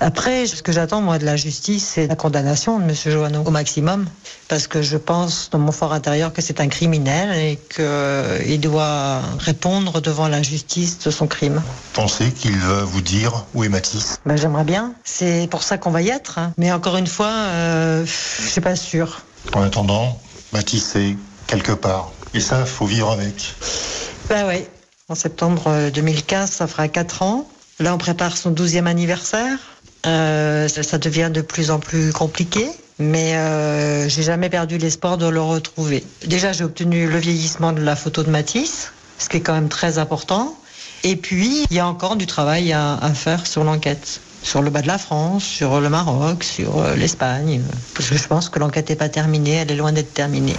Après, 0.00 0.46
ce 0.46 0.62
que 0.62 0.72
j'attends 0.72 1.00
moi 1.00 1.18
de 1.18 1.24
la 1.24 1.36
justice, 1.36 1.92
c'est 1.94 2.06
la 2.06 2.16
condamnation 2.16 2.78
de 2.78 2.84
Monsieur 2.84 3.10
Joanneau 3.10 3.42
au 3.44 3.50
maximum, 3.50 4.06
parce 4.48 4.66
que 4.66 4.82
je 4.82 4.98
pense 4.98 5.48
dans 5.50 5.58
mon 5.58 5.72
fort 5.72 5.94
intérieur 5.94 6.34
que 6.34 6.42
c'est 6.42 6.60
un 6.60 6.68
criminel 6.68 7.34
et 7.34 7.58
qu'il 7.74 8.60
doit 8.60 9.20
répondre 9.38 10.02
devant 10.02 10.28
la 10.28 10.42
justice 10.42 10.98
de 10.98 11.10
son 11.10 11.26
crime. 11.26 11.62
Pensez 11.94 12.30
qu'il 12.30 12.56
va 12.58 12.84
vous 12.84 13.00
dire 13.00 13.46
où 13.54 13.64
est 13.64 13.70
Matisse 13.70 14.20
Ben, 14.26 14.36
J'aimerais 14.36 14.64
bien, 14.64 14.92
c'est 15.04 15.48
pour 15.50 15.62
ça 15.62 15.78
qu'on 15.78 15.90
va 15.90 16.02
y 16.02 16.10
être, 16.10 16.38
hein. 16.38 16.52
mais 16.58 16.70
encore 16.72 16.98
une 16.98 17.06
fois, 17.06 17.30
euh, 17.30 18.04
je 18.04 18.48
suis 18.48 18.60
pas 18.60 18.76
sûre. 18.76 19.22
En 19.54 19.62
attendant, 19.62 20.20
Matisse 20.52 20.94
est 20.96 21.16
quelque 21.46 21.72
part. 21.72 22.12
Et 22.34 22.40
ça, 22.40 22.66
faut 22.66 22.86
vivre 22.86 23.10
avec. 23.10 23.54
Ben 24.28 24.46
ouais, 24.46 24.68
en 25.08 25.14
septembre 25.14 25.68
euh, 25.68 25.90
2015, 25.90 26.50
ça 26.50 26.66
fera 26.66 26.88
4 26.88 27.22
ans. 27.22 27.48
Là, 27.78 27.94
on 27.94 27.98
prépare 27.98 28.36
son 28.36 28.52
12e 28.52 28.86
anniversaire. 28.86 29.58
Euh, 30.06 30.68
ça, 30.68 30.98
devient 30.98 31.30
de 31.32 31.40
plus 31.40 31.70
en 31.70 31.80
plus 31.80 32.12
compliqué, 32.12 32.68
mais 32.98 33.34
euh, 33.34 34.08
j'ai 34.08 34.22
jamais 34.22 34.48
perdu 34.48 34.78
l'espoir 34.78 35.18
de 35.18 35.26
le 35.26 35.40
retrouver. 35.40 36.04
Déjà, 36.26 36.52
j'ai 36.52 36.64
obtenu 36.64 37.08
le 37.08 37.18
vieillissement 37.18 37.72
de 37.72 37.82
la 37.82 37.96
photo 37.96 38.22
de 38.22 38.30
Matisse, 38.30 38.92
ce 39.18 39.28
qui 39.28 39.38
est 39.38 39.40
quand 39.40 39.54
même 39.54 39.68
très 39.68 39.98
important. 39.98 40.56
Et 41.02 41.16
puis, 41.16 41.64
il 41.70 41.76
y 41.76 41.80
a 41.80 41.88
encore 41.88 42.16
du 42.16 42.26
travail 42.26 42.72
à, 42.72 42.94
à 42.94 43.10
faire 43.14 43.46
sur 43.46 43.64
l'enquête. 43.64 44.20
Sur 44.42 44.62
le 44.62 44.70
bas 44.70 44.80
de 44.80 44.86
la 44.86 44.98
France, 44.98 45.42
sur 45.42 45.80
le 45.80 45.88
Maroc, 45.88 46.44
sur 46.44 46.78
euh, 46.78 46.94
l'Espagne. 46.94 47.62
Parce 47.94 48.10
que 48.10 48.16
je 48.16 48.28
pense 48.28 48.48
que 48.48 48.60
l'enquête 48.60 48.90
n'est 48.90 48.96
pas 48.96 49.08
terminée, 49.08 49.54
elle 49.54 49.72
est 49.72 49.76
loin 49.76 49.90
d'être 49.90 50.14
terminée. 50.14 50.54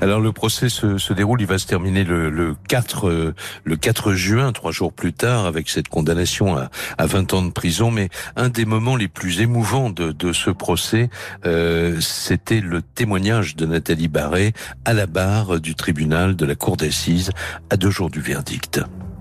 Alors 0.00 0.20
le 0.20 0.32
procès 0.32 0.68
se, 0.68 0.96
se 0.96 1.12
déroule, 1.12 1.40
il 1.40 1.46
va 1.46 1.58
se 1.58 1.66
terminer 1.66 2.04
le, 2.04 2.30
le 2.30 2.54
4 2.68 3.08
euh, 3.08 3.34
le 3.64 3.76
4 3.76 4.12
juin, 4.12 4.52
trois 4.52 4.70
jours 4.70 4.92
plus 4.92 5.12
tard, 5.12 5.44
avec 5.44 5.68
cette 5.68 5.88
condamnation 5.88 6.56
à, 6.56 6.70
à 6.98 7.06
20 7.06 7.34
ans 7.34 7.42
de 7.42 7.50
prison. 7.50 7.90
Mais 7.90 8.08
un 8.36 8.48
des 8.48 8.64
moments 8.64 8.94
les 8.94 9.08
plus 9.08 9.40
émouvants 9.40 9.90
de, 9.90 10.12
de 10.12 10.32
ce 10.32 10.50
procès, 10.50 11.10
euh, 11.46 12.00
c'était 12.00 12.60
le 12.60 12.80
témoignage 12.80 13.56
de 13.56 13.66
Nathalie 13.66 14.08
Barré 14.08 14.52
à 14.84 14.92
la 14.92 15.06
barre 15.06 15.60
du 15.60 15.74
tribunal 15.74 16.36
de 16.36 16.46
la 16.46 16.54
cour 16.54 16.76
d'assises 16.76 17.32
à 17.70 17.76
deux 17.76 17.90
jours 17.90 18.10
du 18.10 18.20
verdict. 18.20 18.80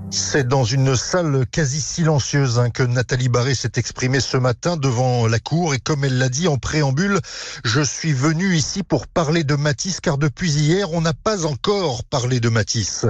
C'est 0.09 0.47
dans 0.47 0.63
une 0.63 0.95
salle 0.95 1.45
quasi 1.51 1.81
silencieuse 1.81 2.59
hein, 2.59 2.69
que 2.69 2.83
Nathalie 2.83 3.27
Barré 3.27 3.55
s'est 3.55 3.73
exprimée 3.75 4.21
ce 4.21 4.37
matin 4.37 4.77
devant 4.77 5.27
la 5.27 5.39
cour 5.39 5.73
et 5.73 5.79
comme 5.79 6.05
elle 6.05 6.17
l'a 6.17 6.29
dit 6.29 6.47
en 6.47 6.57
préambule, 6.57 7.19
je 7.65 7.81
suis 7.81 8.13
venu 8.13 8.55
ici 8.55 8.83
pour 8.83 9.07
parler 9.07 9.43
de 9.43 9.55
Matisse 9.55 9.99
car 9.99 10.17
depuis 10.17 10.51
hier 10.51 10.93
on 10.93 11.01
n'a 11.01 11.13
pas 11.13 11.45
encore 11.45 12.05
parlé 12.05 12.39
de 12.39 12.47
Matisse. 12.47 13.05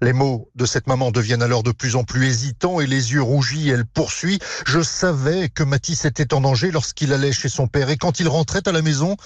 Les 0.00 0.14
mots 0.14 0.50
de 0.54 0.64
cette 0.64 0.86
maman 0.86 1.10
deviennent 1.10 1.42
alors 1.42 1.62
de 1.62 1.72
plus 1.72 1.96
en 1.96 2.04
plus 2.04 2.26
hésitants 2.26 2.80
et 2.80 2.86
les 2.86 3.12
yeux 3.12 3.22
rougis, 3.22 3.68
elle 3.68 3.84
poursuit. 3.84 4.38
Je 4.66 4.80
savais 4.80 5.50
que 5.50 5.64
Matisse 5.64 6.06
était 6.06 6.32
en 6.32 6.40
danger 6.40 6.70
lorsqu'il 6.70 7.12
allait 7.12 7.32
chez 7.32 7.48
son 7.48 7.68
père 7.68 7.90
et 7.90 7.96
quand 7.96 8.20
il 8.20 8.28
rentrait 8.28 8.66
à 8.66 8.72
la 8.72 8.82
maison, 8.82 9.16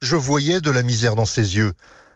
je 0.00 0.16
voyais 0.16 0.60
de 0.60 0.70
la 0.70 0.82
misère 0.82 1.14
dans 1.14 1.26
ses 1.26 1.56
yeux. 1.56 1.74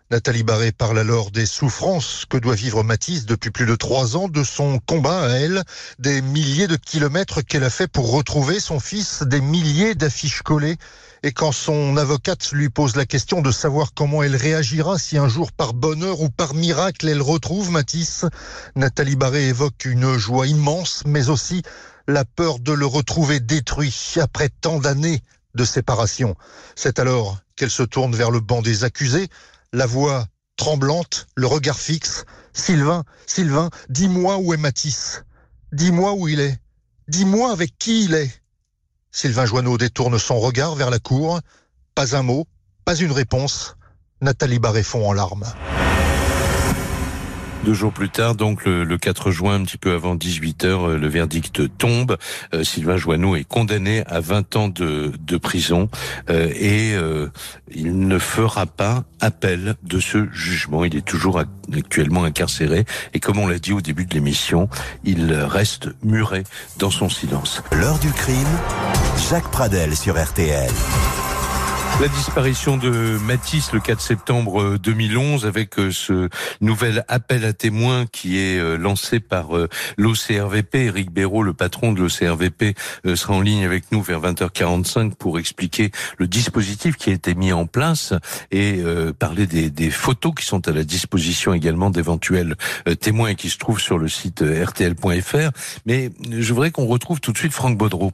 Nathalie 0.09 0.45
Barré 0.45 0.71
parle 0.71 1.01
alors 1.01 1.33
des 1.33 1.47
souffrances 1.47 2.27
que 2.29 2.37
doit 2.37 2.55
vivre 2.55 2.85
Matisse 2.85 3.27
depuis 3.27 3.51
plus 3.51 3.67
de 3.67 3.75
trois 3.75 4.17
ans, 4.17 4.29
de 4.29 4.45
son 4.45 4.79
combat 4.79 5.25
à 5.25 5.31
elle, 5.31 5.65
des 5.99 6.23
milliers 6.23 6.69
de 6.69 6.77
kilomètres 6.77 7.43
qu'elle 7.43 7.65
a 7.65 7.71
fait 7.71 7.89
pour 7.89 8.13
retrouver 8.13 8.61
son 8.61 8.79
fils, 8.79 9.25
des 9.25 9.41
milliers 9.41 9.97
d'affiches 9.97 10.43
collées. 10.43 10.77
Et 11.25 11.33
quand 11.33 11.51
son 11.51 11.97
avocate 11.97 12.53
lui 12.53 12.69
pose 12.69 12.95
la 12.95 13.05
question 13.05 13.43
de 13.43 13.51
savoir 13.51 13.95
comment 13.95 14.23
elle 14.23 14.37
réagira 14.37 14.97
si 14.97 15.19
un 15.19 15.29
jour 15.29 15.51
par 15.51 15.75
bonheur 15.75 16.21
ou 16.21 16.31
par 16.31 16.55
miracle 16.55 17.09
elle 17.09 17.23
retrouve 17.23 17.73
Matisse, 17.73 18.27
Nathalie 18.77 19.17
Barré 19.17 19.49
évoque 19.49 19.87
une 19.87 20.17
joie 20.19 20.47
immense, 20.47 21.03
mais 21.05 21.31
aussi 21.31 21.63
la 22.07 22.25
peur 22.25 22.61
de 22.61 22.73
le 22.73 22.87
retrouver 22.87 23.41
détruit 23.41 24.15
après 24.21 24.51
tant 24.51 24.79
d'années 24.79 25.25
de 25.57 25.65
séparation. 25.65 26.37
C'est 26.77 27.01
alors 27.01 27.39
qu'elle 27.57 27.71
se 27.71 27.83
tourne 27.83 28.15
vers 28.15 28.31
le 28.31 28.39
banc 28.39 28.63
des 28.63 28.85
accusés, 28.85 29.29
la 29.77 29.85
voix 29.85 30.27
tremblante, 30.57 31.27
le 31.35 31.47
regard 31.47 31.79
fixe. 31.79 32.25
Sylvain, 32.55 33.05
Sylvain, 33.27 33.69
dis-moi 33.91 34.39
où 34.39 34.55
est 34.55 34.57
Matisse. 34.57 35.23
Dis-moi 35.71 36.15
où 36.15 36.29
il 36.29 36.41
est. 36.41 36.59
Dis-moi 37.09 37.53
avec 37.53 37.77
qui 37.79 38.05
il 38.05 38.15
est. 38.15 38.43
Sylvain 39.13 39.45
Joanneau 39.45 39.77
détourne 39.77 40.19
son 40.19 40.41
regard 40.41 40.77
vers 40.77 40.89
la 40.89 40.99
cour. 40.99 41.41
Pas 41.95 42.17
un 42.17 42.23
mot, 42.23 42.47
pas 42.87 42.97
une 42.97 43.13
réponse. 43.13 43.77
Nathalie 44.23 44.59
Barré 44.59 44.83
fond 44.83 45.07
en 45.07 45.13
larmes. 45.13 45.45
Deux 47.67 47.75
jours 47.75 47.93
plus 47.93 48.11
tard, 48.11 48.37
donc 48.37 48.65
le, 48.65 48.97
4 48.97 49.33
juin, 49.33 49.57
un 49.57 49.65
petit 49.65 49.77
peu 49.77 49.93
avant 49.93 50.15
18h, 50.15 50.67
euh, 50.67 50.97
le 50.97 51.09
verdict 51.09 51.77
tombe. 51.77 52.17
Euh, 52.55 52.63
Sylvain 52.63 52.97
Joanneau 52.97 53.35
est 53.35 53.43
condamné 53.43 54.05
à 54.07 54.21
20 54.21 54.55
ans 54.55 54.69
de, 54.69 55.37
prison 55.43 55.89
euh, 56.31 56.49
et 56.55 56.95
il 57.75 57.99
ne 57.99 58.21
fera 58.21 58.67
pas 58.67 59.03
appel 59.21 59.75
de 59.83 59.99
ce 59.99 60.31
jugement. 60.33 60.85
Il 60.85 60.95
est 60.95 61.05
toujours 61.05 61.41
actuellement 61.75 62.23
incarcéré 62.23 62.85
et 63.15 63.19
comme 63.19 63.41
on 63.41 63.49
l'a 63.49 63.59
dit 63.59 63.73
au 63.73 63.81
début 63.81 64.07
de 64.07 64.15
l'émission, 64.15 64.69
il 65.03 65.33
reste 65.35 65.89
muré 66.05 66.45
dans 66.79 66.93
son 66.93 67.09
silence. 67.09 67.65
L'heure 67.73 67.99
du 67.99 68.13
crime, 68.13 68.47
Jacques 69.29 69.51
Pradel 69.51 69.97
sur 69.97 70.23
RTL. 70.23 70.71
La 71.99 72.09
disparition 72.09 72.77
de 72.77 73.17
Matisse 73.25 73.73
le 73.73 73.81
4 73.81 74.03
septembre 74.03 74.77
2011 74.77 75.47
avec 75.47 75.79
euh, 75.79 75.91
ce 75.91 76.29
nouvel 76.61 77.07
appel 77.09 77.43
à 77.47 77.55
témoins 77.55 78.05
qui 78.05 78.39
est 78.39 78.59
euh, 78.59 78.77
lancé 78.77 79.19
par 79.19 79.57
euh, 79.57 79.67
l'OCRVP. 79.97 80.85
Eric 80.85 81.11
Béraud, 81.11 81.43
le 81.43 81.55
patron 81.55 81.93
de 81.93 82.03
l'OCRVP, 82.03 82.75
sera 83.15 83.33
en 83.33 83.41
ligne 83.41 83.65
avec 83.65 83.91
nous 83.93 84.03
vers 84.03 84.21
20h45 84.21 85.15
pour 85.15 85.39
expliquer 85.39 85.91
le 86.19 86.27
dispositif 86.27 86.97
qui 86.97 87.09
a 87.09 87.15
été 87.15 87.35
mis 87.35 87.55
en 87.55 87.65
place 87.65 88.13
et 88.51 88.83
parler 89.19 89.47
des, 89.47 89.91
photos 89.91 90.35
qui 90.35 90.45
sont 90.45 90.69
à 90.69 90.73
la 90.73 90.85
disposition 90.85 91.55
également 91.55 91.91
d'éventuels 91.91 92.57
témoins 93.01 93.35
qui 93.35 93.49
se 93.49 93.59
trouvent 93.59 93.81
sur 93.81 93.99
le 93.99 94.09
site 94.09 94.43
rtl.fr. 94.43 95.51
Mais 95.87 96.11
je 96.31 96.53
voudrais 96.53 96.71
qu'on 96.71 96.87
retrouve 96.87 97.21
tout 97.21 97.33
de 97.33 97.39
suite 97.39 97.53
Franck 97.53 97.79
Baudreau. 97.79 98.13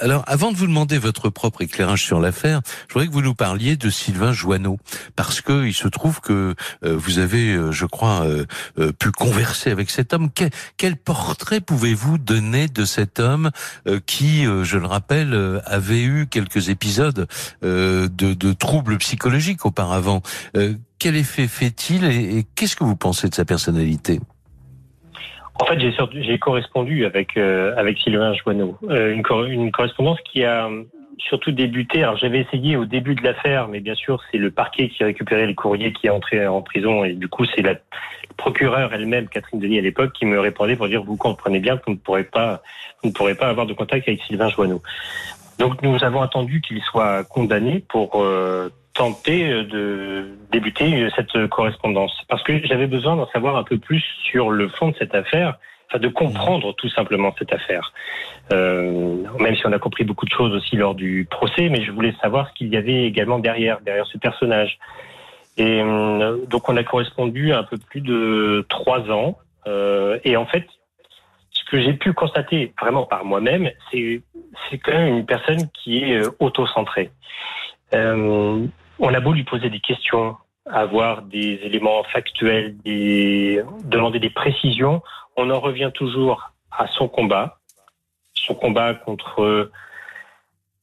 alors, 0.00 0.24
avant 0.26 0.52
de 0.52 0.56
vous 0.56 0.66
demander 0.66 0.98
votre 0.98 1.30
propre 1.30 1.62
éclairage 1.62 2.04
sur 2.04 2.20
l'affaire, 2.20 2.49
je 2.88 2.94
voudrais 2.94 3.06
que 3.06 3.12
vous 3.12 3.22
nous 3.22 3.34
parliez 3.34 3.76
de 3.76 3.90
Sylvain 3.90 4.32
Joanneau, 4.32 4.78
parce 5.16 5.40
que 5.40 5.66
il 5.66 5.74
se 5.74 5.88
trouve 5.88 6.20
que 6.20 6.54
euh, 6.84 6.96
vous 6.96 7.18
avez, 7.18 7.54
euh, 7.54 7.72
je 7.72 7.86
crois, 7.86 8.24
euh, 8.24 8.92
pu 8.92 9.10
converser 9.10 9.70
avec 9.70 9.90
cet 9.90 10.12
homme. 10.12 10.28
Quel, 10.76 10.96
portrait 10.96 11.60
pouvez-vous 11.60 12.18
donner 12.18 12.68
de 12.68 12.84
cet 12.84 13.20
homme 13.20 13.50
qui, 14.06 14.44
je 14.44 14.76
le 14.76 14.86
rappelle, 14.86 15.60
avait 15.64 16.02
eu 16.02 16.26
quelques 16.26 16.68
épisodes 16.68 17.26
de, 17.62 18.52
troubles 18.52 18.98
psychologiques 18.98 19.64
auparavant? 19.64 20.22
Quel 20.98 21.16
effet 21.16 21.48
fait-il 21.48 22.04
et, 22.04 22.44
qu'est-ce 22.54 22.76
que 22.76 22.84
vous 22.84 22.96
pensez 22.96 23.28
de 23.28 23.34
sa 23.34 23.44
personnalité? 23.44 24.20
En 25.54 25.66
fait, 25.66 25.78
j'ai 26.22 26.38
correspondu 26.38 27.04
avec 27.06 27.36
avec 27.36 27.98
Sylvain 27.98 28.34
Joanneau, 28.34 28.76
une, 28.88 29.22
une 29.48 29.72
correspondance 29.72 30.18
qui 30.30 30.44
a 30.44 30.68
surtout 31.28 31.52
débuté. 31.52 32.02
Alors 32.02 32.16
j'avais 32.16 32.40
essayé 32.40 32.76
au 32.76 32.84
début 32.84 33.14
de 33.14 33.22
l'affaire, 33.22 33.68
mais 33.68 33.80
bien 33.80 33.94
sûr 33.94 34.22
c'est 34.30 34.38
le 34.38 34.50
parquet 34.50 34.88
qui 34.88 35.04
récupérait 35.04 35.46
le 35.46 35.54
courrier 35.54 35.92
qui 35.92 36.06
est 36.06 36.10
entré 36.10 36.46
en 36.46 36.62
prison 36.62 37.04
et 37.04 37.12
du 37.12 37.28
coup 37.28 37.44
c'est 37.44 37.62
la 37.62 37.74
procureure 38.36 38.92
elle-même, 38.92 39.28
Catherine 39.28 39.60
Denis 39.60 39.78
à 39.78 39.82
l'époque, 39.82 40.12
qui 40.12 40.26
me 40.26 40.40
répondait 40.40 40.76
pour 40.76 40.88
dire 40.88 41.02
vous 41.02 41.16
comprenez 41.16 41.60
bien 41.60 41.76
que 41.76 41.84
vous 41.86 41.92
ne 41.92 41.98
pourrez 41.98 42.24
pas, 42.24 42.62
vous 43.02 43.10
ne 43.10 43.14
pourrez 43.14 43.34
pas 43.34 43.48
avoir 43.48 43.66
de 43.66 43.74
contact 43.74 44.08
avec 44.08 44.22
Sylvain 44.22 44.48
Joanneau. 44.48 44.82
Donc 45.58 45.82
nous 45.82 46.02
avons 46.02 46.22
attendu 46.22 46.60
qu'il 46.62 46.80
soit 46.82 47.24
condamné 47.24 47.84
pour 47.88 48.22
euh, 48.22 48.70
tenter 48.94 49.64
de 49.64 50.30
débuter 50.50 51.08
cette 51.14 51.48
correspondance 51.48 52.12
parce 52.28 52.42
que 52.42 52.64
j'avais 52.66 52.86
besoin 52.86 53.16
d'en 53.16 53.28
savoir 53.28 53.56
un 53.56 53.64
peu 53.64 53.78
plus 53.78 54.04
sur 54.24 54.50
le 54.50 54.68
fond 54.68 54.88
de 54.88 54.96
cette 54.98 55.14
affaire 55.14 55.58
de 55.98 56.08
comprendre 56.08 56.74
tout 56.74 56.88
simplement 56.88 57.34
cette 57.38 57.52
affaire. 57.52 57.92
Euh, 58.52 59.16
même 59.38 59.56
si 59.56 59.66
on 59.66 59.72
a 59.72 59.78
compris 59.78 60.04
beaucoup 60.04 60.26
de 60.26 60.30
choses 60.30 60.54
aussi 60.54 60.76
lors 60.76 60.94
du 60.94 61.26
procès, 61.30 61.68
mais 61.68 61.82
je 61.82 61.90
voulais 61.92 62.14
savoir 62.20 62.48
ce 62.48 62.54
qu'il 62.54 62.68
y 62.68 62.76
avait 62.76 63.04
également 63.04 63.38
derrière, 63.38 63.80
derrière 63.80 64.06
ce 64.06 64.18
personnage. 64.18 64.78
Et 65.56 65.80
euh, 65.82 66.38
donc 66.46 66.68
on 66.68 66.76
a 66.76 66.84
correspondu 66.84 67.52
un 67.52 67.64
peu 67.64 67.76
plus 67.76 68.00
de 68.00 68.64
trois 68.68 69.10
ans. 69.10 69.38
Euh, 69.66 70.18
et 70.24 70.36
en 70.36 70.46
fait, 70.46 70.66
ce 71.50 71.64
que 71.70 71.80
j'ai 71.80 71.92
pu 71.92 72.12
constater 72.12 72.72
vraiment 72.80 73.04
par 73.04 73.24
moi-même, 73.24 73.70
c'est 73.90 74.22
c'est 74.68 74.78
quand 74.78 74.92
même 74.92 75.18
une 75.18 75.26
personne 75.26 75.68
qui 75.74 76.02
est 76.02 76.16
euh, 76.16 76.30
auto-centrée. 76.38 77.10
Euh, 77.94 78.66
on 78.98 79.14
a 79.14 79.20
beau 79.20 79.32
lui 79.32 79.44
poser 79.44 79.70
des 79.70 79.80
questions, 79.80 80.36
avoir 80.72 81.22
des 81.22 81.60
éléments 81.62 82.02
factuels, 82.04 82.76
des, 82.78 83.62
demander 83.84 84.18
des 84.18 84.30
précisions, 84.30 85.02
on 85.36 85.50
en 85.50 85.60
revient 85.60 85.90
toujours 85.94 86.52
à 86.70 86.86
son 86.88 87.08
combat, 87.08 87.58
son 88.34 88.54
combat 88.54 88.94
contre 88.94 89.70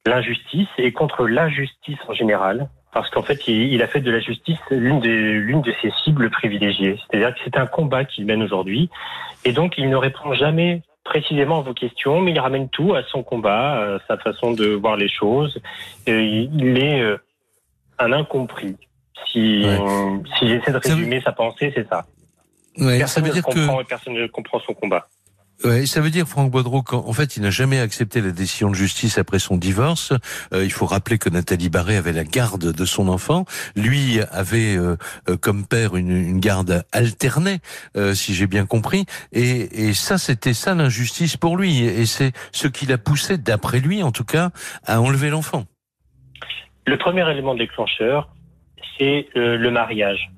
l'injustice 0.06 0.68
et 0.78 0.92
contre 0.92 1.28
l'injustice 1.28 2.00
en 2.08 2.14
général, 2.14 2.70
parce 2.94 3.10
qu'en 3.10 3.22
fait, 3.22 3.48
il, 3.48 3.82
a 3.84 3.88
fait 3.88 4.02
de 4.02 4.12
la 4.12 4.20
justice 4.20 4.60
l'une 4.72 5.00
de, 5.00 5.10
l'une 5.10 5.62
de 5.62 5.74
ses 5.82 5.92
cibles 6.04 6.30
privilégiées. 6.30 6.98
C'est-à-dire 6.98 7.34
que 7.36 7.42
c'est 7.44 7.58
un 7.58 7.68
combat 7.68 8.06
qu'il 8.06 8.26
mène 8.26 8.42
aujourd'hui, 8.42 8.90
et 9.46 9.52
donc 9.52 9.78
il 9.78 9.90
ne 9.90 9.96
répond 9.96 10.34
jamais 10.34 10.82
précisément 11.04 11.60
à 11.60 11.62
vos 11.62 11.74
questions, 11.74 12.22
mais 12.22 12.32
il 12.32 12.40
ramène 12.40 12.70
tout 12.70 12.96
à 12.96 13.04
son 13.04 13.24
combat, 13.24 13.96
à 13.96 14.00
sa 14.08 14.18
façon 14.18 14.52
de 14.52 14.68
voir 14.68 14.98
les 14.98 15.10
choses. 15.10 15.60
Il 16.06 16.78
est 16.78 17.02
euh, 17.02 17.18
un 18.00 18.12
incompris. 18.12 18.76
Si, 19.26 19.66
si 20.38 20.48
j'essaie 20.48 20.72
de 20.72 20.78
résumer 20.78 21.22
sa 21.22 21.32
pensée, 21.32 21.72
c'est 21.76 21.88
ça. 21.88 22.06
Ouais, 22.78 23.00
personne, 23.00 23.24
ça 23.24 23.30
veut 23.30 23.34
dire 23.34 23.46
que... 23.46 23.84
personne 23.88 24.14
ne 24.14 24.28
comprend 24.28 24.60
son 24.60 24.74
combat. 24.74 25.08
Ouais, 25.64 25.88
ça 25.88 26.02
veut 26.02 26.12
dire 26.12 26.28
Franck 26.28 26.52
Baudreau 26.52 26.84
qu'en 26.84 27.14
fait 27.14 27.36
il 27.36 27.42
n'a 27.42 27.50
jamais 27.50 27.80
accepté 27.80 28.22
la 28.22 28.30
décision 28.30 28.70
de 28.70 28.76
justice 28.76 29.18
après 29.18 29.40
son 29.40 29.58
divorce. 29.58 30.14
Euh, 30.54 30.64
il 30.64 30.72
faut 30.72 30.86
rappeler 30.86 31.18
que 31.18 31.30
Nathalie 31.30 31.70
Barré 31.70 31.98
avait 31.98 32.14
la 32.14 32.24
garde 32.24 32.72
de 32.72 32.86
son 32.86 33.08
enfant. 33.08 33.46
Lui 33.76 34.20
avait 34.32 34.76
euh, 34.78 34.98
euh, 35.30 35.36
comme 35.36 35.66
père 35.66 35.96
une, 35.96 36.12
une 36.12 36.40
garde 36.40 36.86
alternée, 36.92 37.58
si 38.14 38.36
j'ai 38.36 38.46
bien 38.46 38.68
compris. 38.68 39.06
Et, 39.32 39.88
et 39.88 39.94
ça, 39.96 40.20
c'était 40.20 40.54
ça 40.54 40.76
l'injustice 40.76 41.38
pour 41.38 41.58
lui. 41.58 41.80
Et 41.84 42.06
c'est 42.06 42.34
ce 42.52 42.68
qui 42.68 42.86
l'a 42.86 43.00
poussé, 43.00 43.40
d'après 43.40 43.80
lui 43.80 44.04
en 44.04 44.12
tout 44.12 44.26
cas, 44.26 44.52
à 44.86 45.02
enlever 45.02 45.32
l'enfant. 45.32 45.66
Le 46.86 46.98
premier 47.00 47.28
élément 47.32 47.56
déclencheur, 47.56 48.30
c'est 48.98 49.28
le 49.36 49.70
mariage 49.70 50.30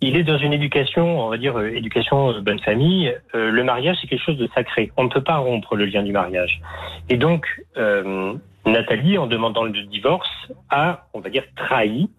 il 0.00 0.16
est 0.16 0.24
dans 0.24 0.38
une 0.38 0.52
éducation, 0.52 1.24
on 1.24 1.28
va 1.28 1.38
dire 1.38 1.58
euh, 1.58 1.68
éducation 1.68 2.30
euh, 2.30 2.40
bonne 2.40 2.60
famille. 2.60 3.14
Euh, 3.34 3.50
le 3.50 3.64
mariage, 3.64 3.96
c'est 4.00 4.06
quelque 4.06 4.24
chose 4.24 4.36
de 4.36 4.48
sacré. 4.54 4.92
On 4.96 5.04
ne 5.04 5.08
peut 5.08 5.22
pas 5.22 5.38
rompre 5.38 5.74
le 5.76 5.86
lien 5.86 6.02
du 6.02 6.12
mariage. 6.12 6.60
Et 7.08 7.16
donc, 7.16 7.46
Nathalie, 8.66 9.16
en 9.16 9.26
demandant 9.26 9.64
le 9.64 9.72
divorce, 9.84 10.28
a, 10.70 11.06
on 11.14 11.20
va 11.20 11.30
dire, 11.30 11.44
trahi 11.54 12.10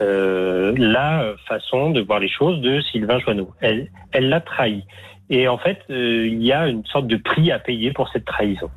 la 0.00 1.34
façon 1.46 1.90
de 1.90 2.00
voir 2.00 2.18
les 2.18 2.28
choses 2.28 2.60
de 2.60 2.80
Sylvain 2.80 3.20
Joanneau. 3.20 3.52
Elle, 3.60 3.88
elle 4.10 4.28
l'a 4.28 4.40
trahi. 4.40 4.84
Et 5.30 5.46
en 5.46 5.58
fait, 5.58 5.78
il 5.88 6.42
y 6.42 6.52
a 6.52 6.66
une 6.66 6.84
sorte 6.86 7.06
de 7.06 7.16
prix 7.16 7.52
à 7.52 7.60
payer 7.60 7.92
pour 7.92 8.08
cette 8.08 8.24
trahison. 8.24 8.68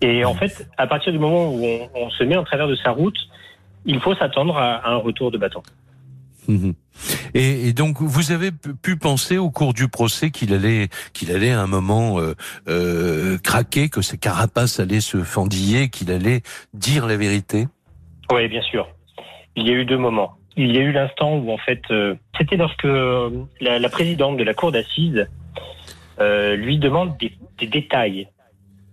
Et 0.00 0.24
en 0.24 0.32
fait, 0.34 0.66
à 0.78 0.86
partir 0.86 1.12
du 1.12 1.18
moment 1.18 1.52
où 1.52 1.62
on, 1.94 2.10
se 2.10 2.24
met 2.24 2.36
en 2.36 2.44
travers 2.44 2.68
de 2.68 2.74
sa 2.74 2.90
route, 2.90 3.18
il 3.84 4.00
faut 4.00 4.14
s'attendre 4.14 4.56
à 4.56 4.88
un 4.88 4.96
retour 4.96 5.30
de 5.30 5.38
bâton. 5.38 5.62
Mhm. 6.48 6.74
Et, 7.34 7.72
donc, 7.72 8.00
vous 8.00 8.32
avez 8.32 8.50
pu 8.50 8.96
penser 8.96 9.38
au 9.38 9.50
cours 9.50 9.74
du 9.74 9.88
procès 9.88 10.30
qu'il 10.30 10.52
allait, 10.52 10.88
qu'il 11.12 11.30
allait 11.30 11.52
à 11.52 11.60
un 11.60 11.66
moment 11.66 12.20
euh, 12.20 12.34
euh, 12.68 13.38
craquer, 13.38 13.88
que 13.88 14.02
ses 14.02 14.18
carapaces 14.18 14.80
allaient 14.80 15.00
se 15.00 15.22
fendiller, 15.22 15.88
qu'il 15.88 16.10
allait 16.10 16.42
dire 16.74 17.06
la 17.06 17.16
vérité? 17.16 17.66
Oui, 18.32 18.48
bien 18.48 18.62
sûr. 18.62 18.88
Il 19.56 19.66
y 19.66 19.70
a 19.70 19.74
eu 19.74 19.84
deux 19.84 19.98
moments. 19.98 20.36
Il 20.56 20.74
y 20.74 20.78
a 20.78 20.82
eu 20.82 20.92
l'instant 20.92 21.36
où, 21.36 21.50
en 21.50 21.58
fait, 21.58 21.82
euh, 21.90 22.14
c'était 22.38 22.56
lorsque 22.56 22.86
la, 23.60 23.88
présidente 23.88 24.36
de 24.36 24.44
la 24.44 24.54
cour 24.54 24.72
d'assises 24.72 25.26
lui 26.20 26.78
demande 26.78 27.16
des, 27.18 27.66
détails. 27.66 28.28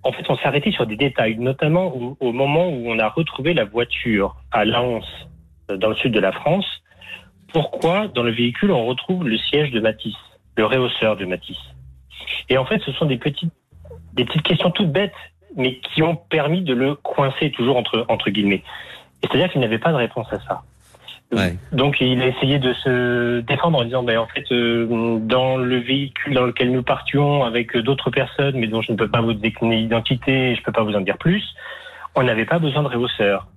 En 0.04 0.12
fait, 0.12 0.30
on 0.30 0.38
s'est 0.38 0.48
arrêté 0.48 0.72
sur 0.72 0.88
des 0.88 0.96
détails, 0.96 1.38
notamment 1.38 1.94
au, 2.20 2.32
moment 2.32 2.70
où 2.70 2.90
on 2.90 3.00
a 3.00 3.10
retrouvé 3.10 3.54
la 3.54 3.66
voiture 3.66 4.38
à 4.52 4.66
Lens, 4.66 5.06
dans 5.68 5.90
le 5.90 5.96
sud 5.96 6.14
de 6.14 6.20
la 6.20 6.32
France 6.32 6.82
pourquoi 7.54 8.08
dans 8.08 8.24
le 8.24 8.32
véhicule 8.32 8.72
on 8.72 8.86
retrouve 8.86 9.28
le 9.28 9.38
siège 9.38 9.72
de 9.72 9.80
Matisse, 9.80 10.16
le 10.56 10.66
réhausseur 10.66 11.16
de 11.16 11.26
Matisse? 11.26 11.58
Et 12.50 12.58
en 12.58 12.66
fait, 12.66 12.82
ce 12.82 12.92
sont 12.92 13.06
des 13.06 13.18
petites, 13.18 13.52
des 14.14 14.26
petites 14.26 14.44
questions 14.44 14.72
toutes 14.72 14.92
bêtes, 14.92 15.14
mais 15.56 15.80
qui 15.80 16.04
ont 16.04 16.16
permis 16.16 16.62
de 16.62 16.74
le 16.74 16.96
coincer 16.96 17.52
toujours 17.52 17.78
entre, 17.78 18.06
entre 18.08 18.30
guillemets. 18.30 18.64
C'est-à-dire 19.22 19.52
qu'il 19.52 19.62
n'avait 19.62 19.80
pas 19.80 19.92
de 19.92 19.98
réponse 19.98 20.32
à 20.32 20.40
ça. 20.40 20.64
Donc 21.72 22.02
il 22.02 22.22
a 22.22 22.28
essayé 22.28 22.58
de 22.58 22.74
se 22.74 23.42
défendre 23.42 23.78
en 23.78 23.84
disant 23.84 24.02
ben 24.02 24.18
en 24.18 24.26
fait 24.26 24.52
euh, 24.52 25.20
dans 25.20 25.58
le 25.58 25.78
véhicule 25.78 26.34
dans 26.34 26.46
lequel 26.46 26.72
nous 26.72 26.82
partions 26.82 27.44
avec 27.44 27.78
d'autres 27.78 28.10
personnes 28.10 28.58
mais 28.58 28.68
dont 28.68 28.82
je 28.82 28.92
ne 28.92 28.98
peux 28.98 29.08
pas 29.08 29.22
vous 29.22 29.34
décliner 29.34 29.78
l'identité, 29.78 30.56
je 30.56 30.64
peux 30.64 30.72
pas 30.72 30.84
vous 30.84 30.96
en 30.96 31.02
dire 31.02 31.20
plus, 31.20 31.44
on 32.16 32.24
n'avait 32.24 32.46
pas 32.46 32.58
besoin 32.58 32.82
de 32.82 32.88
réhausseur. 32.88 33.48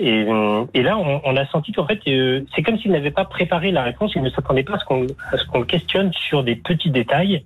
Et, 0.00 0.26
et, 0.74 0.82
là, 0.82 0.98
on, 0.98 1.20
on 1.24 1.36
a 1.36 1.46
senti 1.46 1.70
qu'en 1.70 1.86
fait, 1.86 2.00
euh, 2.08 2.42
c'est 2.54 2.62
comme 2.62 2.76
s'il 2.78 2.90
n'avait 2.90 3.12
pas 3.12 3.24
préparé 3.24 3.70
la 3.70 3.84
réponse, 3.84 4.12
il 4.16 4.22
ne 4.22 4.30
s'attendait 4.30 4.64
pas 4.64 4.74
à 4.74 4.78
ce 4.78 4.84
qu'on 4.84 5.06
qu 5.06 5.58
le 5.58 5.64
questionne 5.64 6.12
sur 6.12 6.42
des 6.42 6.56
petits 6.56 6.90
détails. 6.90 7.44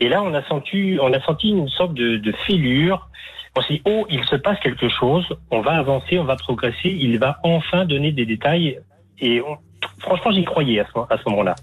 Et 0.00 0.08
là, 0.08 0.22
on 0.22 0.32
a 0.32 0.42
senti, 0.44 0.96
on 1.00 1.12
a 1.12 1.20
senti 1.20 1.50
une 1.50 1.68
sorte 1.68 1.92
de, 1.92 2.16
de 2.16 2.32
fêlure. 2.46 3.08
On 3.56 3.62
s'est 3.62 3.74
dit, 3.74 3.82
oh, 3.86 4.06
il 4.10 4.22
se 4.24 4.36
passe 4.36 4.58
quelque 4.60 4.88
chose, 4.88 5.26
on 5.50 5.60
va 5.60 5.72
avancer, 5.72 6.18
on 6.18 6.24
va 6.24 6.36
progresser, 6.36 6.90
il 6.90 7.18
va 7.18 7.38
enfin 7.42 7.84
donner 7.84 8.12
des 8.12 8.26
détails. 8.26 8.78
Et 9.18 9.40
on- 9.40 9.58
franchement, 10.00 10.30
j'y 10.32 10.44
croyais 10.44 10.80
à 10.80 10.86
ce, 10.86 10.98
à 11.12 11.18
ce 11.18 11.28
moment-là. 11.30 11.54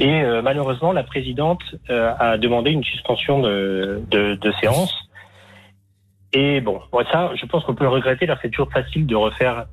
Et 0.00 0.22
euh, 0.22 0.40
malheureusement, 0.42 0.92
la 0.92 1.02
présidente 1.02 1.60
euh, 1.90 2.12
a 2.18 2.38
demandé 2.38 2.70
une 2.70 2.82
suspension 2.84 3.40
de, 3.40 4.02
de, 4.10 4.34
de 4.34 4.52
séance. 4.60 4.92
Et 6.32 6.60
bon, 6.62 6.80
ouais, 6.92 7.04
ça, 7.12 7.30
je 7.34 7.44
pense 7.46 7.64
qu'on 7.64 7.74
peut 7.74 7.84
le 7.84 7.90
regretter. 7.90 8.24
Là, 8.26 8.36
c'est 8.40 8.50
toujours 8.50 8.72
facile 8.72 9.06
de 9.06 9.14
refaire 9.14 9.66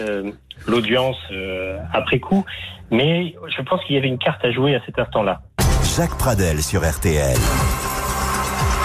euh, 0.00 0.32
l'audience 0.66 1.18
euh, 1.30 1.78
après 1.92 2.18
coup. 2.18 2.44
Mais 2.90 3.34
je 3.54 3.62
pense 3.62 3.84
qu'il 3.84 3.94
y 3.94 3.98
avait 3.98 4.08
une 4.08 4.18
carte 4.18 4.42
à 4.44 4.50
jouer 4.50 4.74
à 4.74 4.80
cet 4.86 4.98
instant-là. 4.98 5.42
Jacques 5.96 6.16
Pradel 6.18 6.62
sur 6.62 6.80
RTL. 6.80 7.36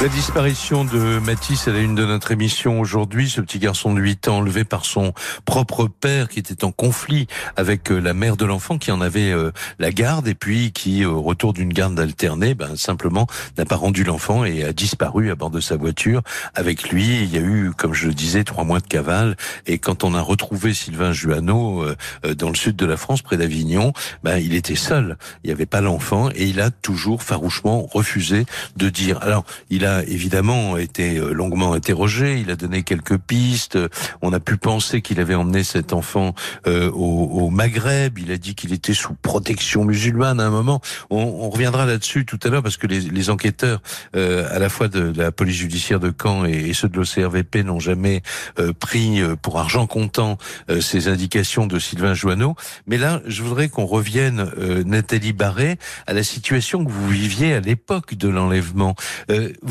La 0.01 0.10
disparition 0.10 0.84
de 0.84 1.19
Mathis 1.19 1.69
à 1.69 1.71
la 1.71 1.79
une 1.79 1.95
de 1.95 2.06
notre 2.06 2.32
émission 2.32 2.82
aujourd'hui, 2.82 3.29
ce 3.29 3.39
petit 3.39 3.60
garçon 3.60 3.93
de 3.93 4.01
8 4.01 4.27
ans 4.27 4.38
enlevé 4.39 4.65
par 4.65 4.84
son 4.84 5.13
propre 5.45 5.88
père 5.88 6.27
qui 6.27 6.39
était 6.39 6.65
en 6.65 6.73
conflit 6.73 7.27
avec 7.56 7.89
euh, 7.89 7.99
la 7.99 8.13
mère 8.13 8.36
de 8.36 8.43
l'enfant 8.43 8.77
qui 8.77 8.91
en 8.91 8.99
avait 8.99 9.32
euh, 9.32 9.51
la 9.79 9.91
garde 9.91 10.27
et 10.27 10.34
puis 10.36 10.73
qui, 10.73 11.06
au 11.06 11.21
retour 11.21 11.53
d'une 11.53 11.71
garde 11.71 11.97
alternée, 11.97 12.53
ben, 12.53 12.75
simplement 12.75 13.27
n'a 13.58 13.63
pas 13.63 13.77
rendu 13.77 14.03
l'enfant 14.03 14.43
et 14.43 14.65
a 14.65 14.73
disparu 14.73 15.32
à 15.32 15.36
bord 15.36 15.51
de 15.51 15.62
sa 15.62 15.77
voiture. 15.77 16.21
Avec 16.53 16.89
lui, 16.89 17.21
il 17.23 17.34
y 17.34 17.38
a 17.38 17.41
eu, 17.41 17.71
comme 17.71 17.93
je 17.93 18.08
le 18.08 18.13
disais, 18.13 18.43
trois 18.43 18.65
mois 18.65 18.82
de 18.82 18.88
cavale 18.88 19.38
et 19.67 19.77
quand 19.77 20.03
on 20.03 20.15
a 20.15 20.21
retrouvé 20.21 20.73
Sylvain 20.73 21.13
Juano 21.13 21.82
euh, 21.82 21.95
euh, 22.25 22.36
dans 22.36 22.49
le 22.49 22.56
sud 22.56 22.75
de 22.75 22.86
la 22.86 22.97
France, 22.97 23.21
près 23.21 23.38
d'Avignon, 23.38 23.93
ben, 24.23 24.38
il 24.38 24.53
était 24.53 24.75
seul. 24.75 25.17
Il 25.43 25.47
n'y 25.47 25.53
avait 25.53 25.65
pas 25.65 25.79
l'enfant 25.82 26.29
et 26.36 26.43
il 26.43 26.60
a 26.60 26.71
toujours 26.71 27.23
farouchement 27.23 27.88
refusé 27.89 28.45
de 28.75 28.89
dire. 28.89 29.19
Alors, 29.21 29.45
il 29.69 29.83
a 29.86 30.04
évidemment 30.04 30.78
été 30.78 31.17
euh, 31.17 31.34
longuement 31.34 31.74
interrogé, 31.74 32.39
il 32.39 32.52
a 32.52 32.56
donné 32.56 32.84
quelques 32.84 33.17
pistes, 33.17 33.78
on 34.22 34.34
a 34.34 34.39
pu 34.39 34.58
penser 34.58 35.02
qu'il 35.02 35.19
avait 35.19 35.36
emmené 35.36 35.63
cet 35.63 35.93
enfant 35.93 36.34
euh, 36.67 36.89
au, 36.91 37.26
au 37.26 37.50
Maghreb, 37.50 38.19
il 38.19 38.32
a 38.32 38.38
dit 38.38 38.56
qu'il 38.56 38.74
était 38.74 38.93
sous 38.93 39.13
protection 39.13 39.86
musulmane 39.86 40.39
à 40.39 40.46
un 40.46 40.50
moment. 40.50 40.82
On, 41.10 41.17
on 41.17 41.50
reviendra 41.50 41.86
là-dessus 41.86 42.26
tout 42.26 42.39
à 42.43 42.50
l'heure 42.50 42.63
parce 42.63 42.78
que 42.78 42.88
les, 42.88 43.00
les 43.00 43.30
enquêteurs, 43.30 43.82
euh, 44.15 44.48
à 44.52 44.60
la 44.60 44.69
fois 44.69 44.88
de, 44.88 45.13
la 45.15 45.32
police 45.32 45.58
judiciaire 45.58 46.00
de 46.00 46.13
Caen 46.22 46.46
et, 46.46 46.74
ceux 46.74 46.89
de 46.89 46.98
l'OCRVP 46.98 47.63
n'ont 47.63 47.80
jamais 47.80 48.22
euh, 48.60 48.74
pris 48.74 49.22
euh, 49.22 49.36
pour 49.36 49.60
argent 49.60 49.88
comptant 49.88 50.38
euh, 50.69 50.82
ces 50.82 51.08
indications 51.08 51.67
de 51.67 51.80
Sylvain 51.80 52.13
Joanneau. 52.13 52.56
Mais 52.88 52.98
là, 52.98 53.22
je 53.26 53.43
voudrais 53.43 53.69
qu'on 53.69 53.86
revienne, 53.86 54.50
Nathalie 54.86 55.34
Barré, 55.34 55.78
à 56.08 56.13
la 56.13 56.24
situation 56.24 56.84
que 56.84 56.91
vous 56.91 57.08
viviez 57.08 57.54
à 57.54 57.60
l'époque 57.60 58.15
de 58.15 58.28
l'enlèvement. 58.28 58.96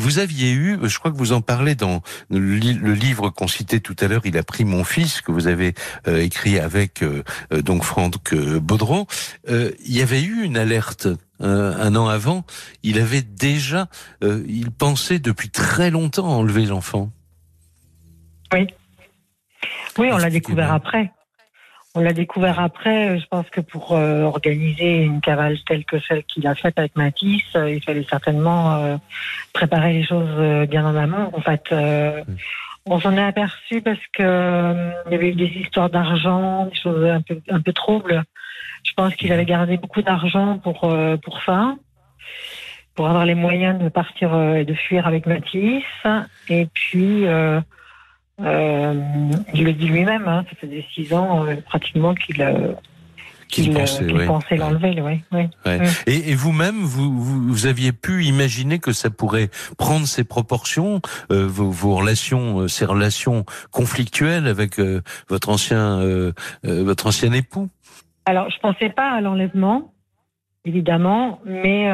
Vous 0.03 0.19
aviez 0.19 0.51
eu, 0.51 0.77
je 0.83 0.99
crois 0.99 1.11
que 1.11 1.17
vous 1.17 1.31
en 1.31 1.41
parlez 1.41 1.75
dans 1.75 2.01
le, 2.29 2.55
li- 2.55 2.73
le 2.73 2.93
livre 2.93 3.29
qu'on 3.29 3.47
citait 3.47 3.79
tout 3.79 3.95
à 3.99 4.07
l'heure, 4.07 4.21
Il 4.25 4.37
a 4.37 4.43
pris 4.43 4.65
mon 4.65 4.83
fils, 4.83 5.21
que 5.21 5.31
vous 5.31 5.47
avez 5.47 5.73
euh, 6.07 6.21
écrit 6.21 6.59
avec 6.59 7.01
euh, 7.01 7.23
euh, 7.53 7.61
donc 7.61 7.83
Franck 7.83 8.33
euh, 8.33 8.59
Baudron. 8.59 9.07
Euh, 9.49 9.71
il 9.85 9.95
y 9.95 10.01
avait 10.01 10.21
eu 10.21 10.43
une 10.43 10.57
alerte 10.57 11.07
euh, 11.41 11.73
un 11.77 11.95
an 11.95 12.07
avant. 12.07 12.45
Il 12.83 12.99
avait 12.99 13.21
déjà, 13.21 13.87
euh, 14.23 14.43
il 14.47 14.71
pensait 14.71 15.19
depuis 15.19 15.49
très 15.49 15.89
longtemps 15.89 16.27
enlever 16.27 16.65
l'enfant. 16.65 17.09
Oui, 19.97 20.09
on 20.11 20.17
l'a 20.17 20.29
découvert 20.29 20.71
après. 20.73 21.11
On 21.95 22.01
l'a 22.01 22.13
découvert 22.13 22.59
après. 22.59 23.19
Je 23.19 23.25
pense 23.27 23.47
que 23.51 23.61
pour 23.61 23.91
euh, 23.91 24.23
organiser 24.23 25.03
une 25.03 25.21
cavale 25.21 25.57
telle 25.67 25.85
que 25.85 25.99
celle 25.99 26.23
qu'il 26.23 26.47
a 26.47 26.55
faite 26.55 26.79
avec 26.79 26.95
Matisse, 26.95 27.43
euh, 27.55 27.69
il 27.71 27.83
fallait 27.83 28.05
certainement 28.09 28.75
euh, 28.75 28.97
préparer 29.53 29.93
les 29.93 30.03
choses 30.03 30.27
euh, 30.39 30.65
bien 30.65 30.85
en 30.85 30.95
amont. 30.95 31.29
En 31.33 31.41
fait, 31.41 31.61
euh, 31.71 32.23
on 32.87 32.99
s'en 32.99 33.15
est 33.15 33.23
aperçu 33.23 33.81
parce 33.81 33.99
que 34.11 34.23
euh, 34.23 34.91
il 35.05 35.11
y 35.11 35.15
avait 35.15 35.29
eu 35.29 35.35
des 35.35 35.45
histoires 35.45 35.91
d'argent, 35.91 36.65
des 36.65 36.75
choses 36.75 37.05
un 37.05 37.21
peu 37.21 37.39
un 37.49 37.61
peu 37.61 37.73
troubles. 37.73 38.23
Je 38.83 38.93
pense 38.93 39.13
qu'il 39.15 39.31
avait 39.31 39.45
gardé 39.45 39.77
beaucoup 39.77 40.01
d'argent 40.01 40.57
pour 40.57 40.85
euh, 40.85 41.17
pour 41.17 41.43
ça, 41.43 41.75
pour 42.95 43.07
avoir 43.07 43.25
les 43.27 43.35
moyens 43.35 43.79
de 43.79 43.89
partir 43.89 44.33
euh, 44.33 44.55
et 44.55 44.65
de 44.65 44.73
fuir 44.73 45.05
avec 45.05 45.27
Matisse. 45.27 45.83
Et 46.49 46.65
puis. 46.73 47.27
euh, 47.27 47.61
euh, 48.41 48.93
il 49.53 49.63
le 49.63 49.73
dit 49.73 49.87
lui-même, 49.87 50.27
hein, 50.27 50.43
ça 50.49 50.55
faisait 50.55 50.85
six 50.93 51.13
ans 51.13 51.45
euh, 51.45 51.55
pratiquement 51.65 52.15
qu'il 52.15 52.41
euh, 52.41 52.73
Qu'il 53.47 53.69
euh, 53.69 53.79
pensait, 53.79 54.11
ouais. 54.11 54.25
pensait 54.25 54.55
l'enlever. 54.55 54.99
Ouais. 55.01 55.21
Mm. 55.31 55.83
Et, 56.07 56.31
et 56.31 56.35
vous-même, 56.35 56.81
vous, 56.81 57.13
vous, 57.21 57.43
vous 57.47 57.65
aviez 57.67 57.91
pu 57.91 58.23
imaginer 58.25 58.79
que 58.79 58.93
ça 58.93 59.11
pourrait 59.11 59.49
prendre 59.77 60.07
ces 60.07 60.23
proportions, 60.23 61.01
euh, 61.31 61.45
vos, 61.45 61.69
vos 61.69 61.95
relations, 61.95 62.61
euh, 62.61 62.67
ces 62.67 62.85
relations 62.85 63.45
conflictuelles 63.69 64.47
avec 64.47 64.79
euh, 64.79 65.01
votre 65.29 65.49
ancien, 65.49 65.99
euh, 65.99 66.31
euh, 66.65 66.83
votre 66.83 67.05
ancien 67.05 67.31
époux? 67.33 67.69
Alors, 68.25 68.49
je 68.49 68.57
pensais 68.59 68.89
pas 68.89 69.11
à 69.11 69.21
l'enlèvement, 69.21 69.93
évidemment, 70.65 71.39
mais 71.45 71.91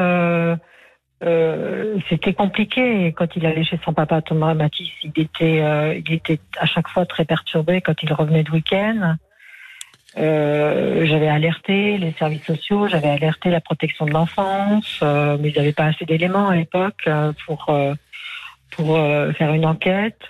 euh, 1.22 1.98
c'était 2.08 2.32
compliqué. 2.32 3.12
Quand 3.12 3.36
il 3.36 3.44
allait 3.44 3.64
chez 3.64 3.78
son 3.84 3.92
papa 3.92 4.22
Thomas 4.22 4.54
Matisse, 4.54 4.88
il 5.02 5.12
était, 5.16 5.60
euh, 5.60 5.94
il 5.94 6.12
était 6.14 6.40
à 6.58 6.66
chaque 6.66 6.88
fois 6.88 7.04
très 7.04 7.24
perturbé 7.24 7.80
quand 7.80 8.02
il 8.02 8.12
revenait 8.12 8.42
de 8.42 8.50
week-end. 8.50 9.16
Euh, 10.16 11.06
j'avais 11.06 11.28
alerté 11.28 11.98
les 11.98 12.12
services 12.12 12.44
sociaux, 12.44 12.88
j'avais 12.88 13.10
alerté 13.10 13.50
la 13.50 13.60
protection 13.60 14.06
de 14.06 14.10
l'enfance, 14.10 14.98
euh, 15.02 15.36
mais 15.38 15.50
ils 15.50 15.56
n'avaient 15.56 15.72
pas 15.72 15.84
assez 15.84 16.04
d'éléments 16.04 16.48
à 16.48 16.56
l'époque 16.56 17.02
euh, 17.06 17.32
pour 17.46 17.66
pour 18.70 18.96
faire 19.36 19.52
une 19.52 19.66
enquête. 19.66 20.22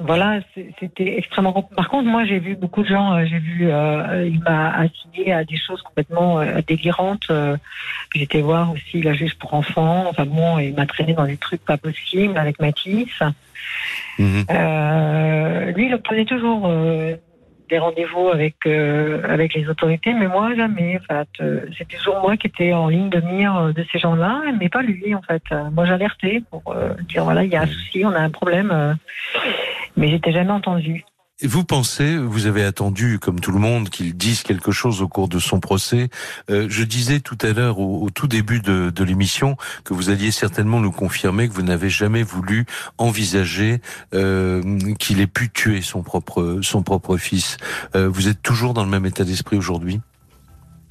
Euh, 0.00 0.04
voilà, 0.04 0.40
c'était 0.78 1.18
extrêmement. 1.18 1.52
Par 1.62 1.88
contre, 1.88 2.08
moi, 2.08 2.24
j'ai 2.24 2.38
vu 2.38 2.54
beaucoup 2.56 2.82
de 2.82 2.88
gens. 2.88 3.14
euh, 3.14 3.24
J'ai 3.26 3.38
vu, 3.38 3.68
euh, 3.70 4.28
il 4.28 4.40
m'a 4.40 4.70
assigné 4.70 5.32
à 5.32 5.44
des 5.44 5.56
choses 5.56 5.82
complètement 5.82 6.40
euh, 6.40 6.60
délirantes. 6.66 7.26
euh, 7.30 7.56
J'étais 8.14 8.40
voir 8.40 8.72
aussi 8.72 9.02
la 9.02 9.12
juge 9.14 9.34
pour 9.36 9.54
enfants. 9.54 10.06
Enfin 10.08 10.24
bon, 10.24 10.58
il 10.58 10.74
m'a 10.74 10.86
traîné 10.86 11.14
dans 11.14 11.26
des 11.26 11.36
trucs 11.36 11.64
pas 11.64 11.76
possibles 11.76 12.38
avec 12.38 12.60
Mathis. 12.60 13.20
Mhm. 14.18 14.44
Euh, 14.50 15.72
lui, 15.72 15.86
il 15.86 15.94
obtenait 15.94 16.24
toujours 16.24 16.62
euh, 16.66 17.16
des 17.68 17.78
rendez-vous 17.78 18.28
avec 18.28 18.54
euh, 18.66 19.20
avec 19.28 19.52
les 19.54 19.68
autorités, 19.68 20.14
mais 20.14 20.26
moi 20.26 20.54
jamais. 20.56 20.98
En 20.98 21.14
fait, 21.14 21.28
Euh, 21.40 21.66
c'était 21.76 21.96
toujours 21.98 22.20
moi 22.20 22.36
qui 22.36 22.46
étais 22.46 22.72
en 22.72 22.88
ligne 22.88 23.10
de 23.10 23.20
mire 23.20 23.56
euh, 23.56 23.72
de 23.72 23.84
ces 23.92 23.98
gens-là, 23.98 24.40
mais 24.58 24.68
pas 24.70 24.82
lui 24.82 25.14
en 25.14 25.22
fait. 25.22 25.42
Euh, 25.52 25.68
Moi, 25.70 25.84
j'alertais 25.84 26.40
pour 26.50 26.62
euh, 26.68 26.94
dire 27.08 27.24
voilà, 27.24 27.44
il 27.44 27.50
y 27.50 27.56
a 27.56 27.62
un 27.62 27.66
souci, 27.66 28.04
on 28.06 28.12
a 28.14 28.20
un 28.20 28.30
problème, 28.30 28.70
euh, 28.72 28.94
mais 29.96 30.08
j'étais 30.08 30.32
jamais 30.32 30.52
entendue. 30.52 31.04
Vous 31.44 31.62
pensez, 31.64 32.16
vous 32.16 32.46
avez 32.46 32.64
attendu, 32.64 33.20
comme 33.20 33.38
tout 33.38 33.52
le 33.52 33.60
monde, 33.60 33.90
qu'il 33.90 34.16
dise 34.16 34.42
quelque 34.42 34.72
chose 34.72 35.02
au 35.02 35.06
cours 35.08 35.28
de 35.28 35.38
son 35.38 35.60
procès. 35.60 36.08
Euh, 36.50 36.66
je 36.68 36.82
disais 36.82 37.20
tout 37.20 37.38
à 37.42 37.52
l'heure, 37.52 37.78
au, 37.78 38.02
au 38.02 38.10
tout 38.10 38.26
début 38.26 38.58
de, 38.58 38.90
de 38.90 39.04
l'émission, 39.04 39.56
que 39.84 39.94
vous 39.94 40.10
alliez 40.10 40.32
certainement 40.32 40.80
nous 40.80 40.90
confirmer 40.90 41.48
que 41.48 41.52
vous 41.52 41.62
n'avez 41.62 41.90
jamais 41.90 42.24
voulu 42.24 42.66
envisager 42.98 43.80
euh, 44.14 44.80
qu'il 44.98 45.20
ait 45.20 45.28
pu 45.28 45.48
tuer 45.48 45.80
son 45.80 46.02
propre 46.02 46.58
son 46.62 46.82
propre 46.82 47.16
fils. 47.16 47.56
Euh, 47.94 48.08
vous 48.08 48.26
êtes 48.26 48.42
toujours 48.42 48.74
dans 48.74 48.82
le 48.82 48.90
même 48.90 49.06
état 49.06 49.22
d'esprit 49.22 49.56
aujourd'hui? 49.56 50.00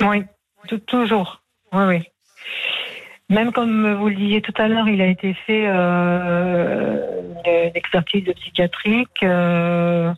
Oui, 0.01 0.23
tou- 0.69 0.79
toujours. 0.79 1.41
Oui, 1.73 1.83
oui. 1.83 2.03
Même 3.30 3.52
comme 3.52 3.94
vous 3.96 4.08
le 4.10 4.16
disiez 4.16 4.42
tout 4.42 4.54
à 4.58 4.68
l'heure, 4.68 4.88
il 4.88 5.02
a 5.02 5.08
été 5.08 5.34
fait 5.34 5.66
euh, 5.68 7.22
une 7.46 7.72
expertise 7.76 8.24
de 8.24 8.32
psychiatrique. 8.32 9.22
euh, 9.24 10.13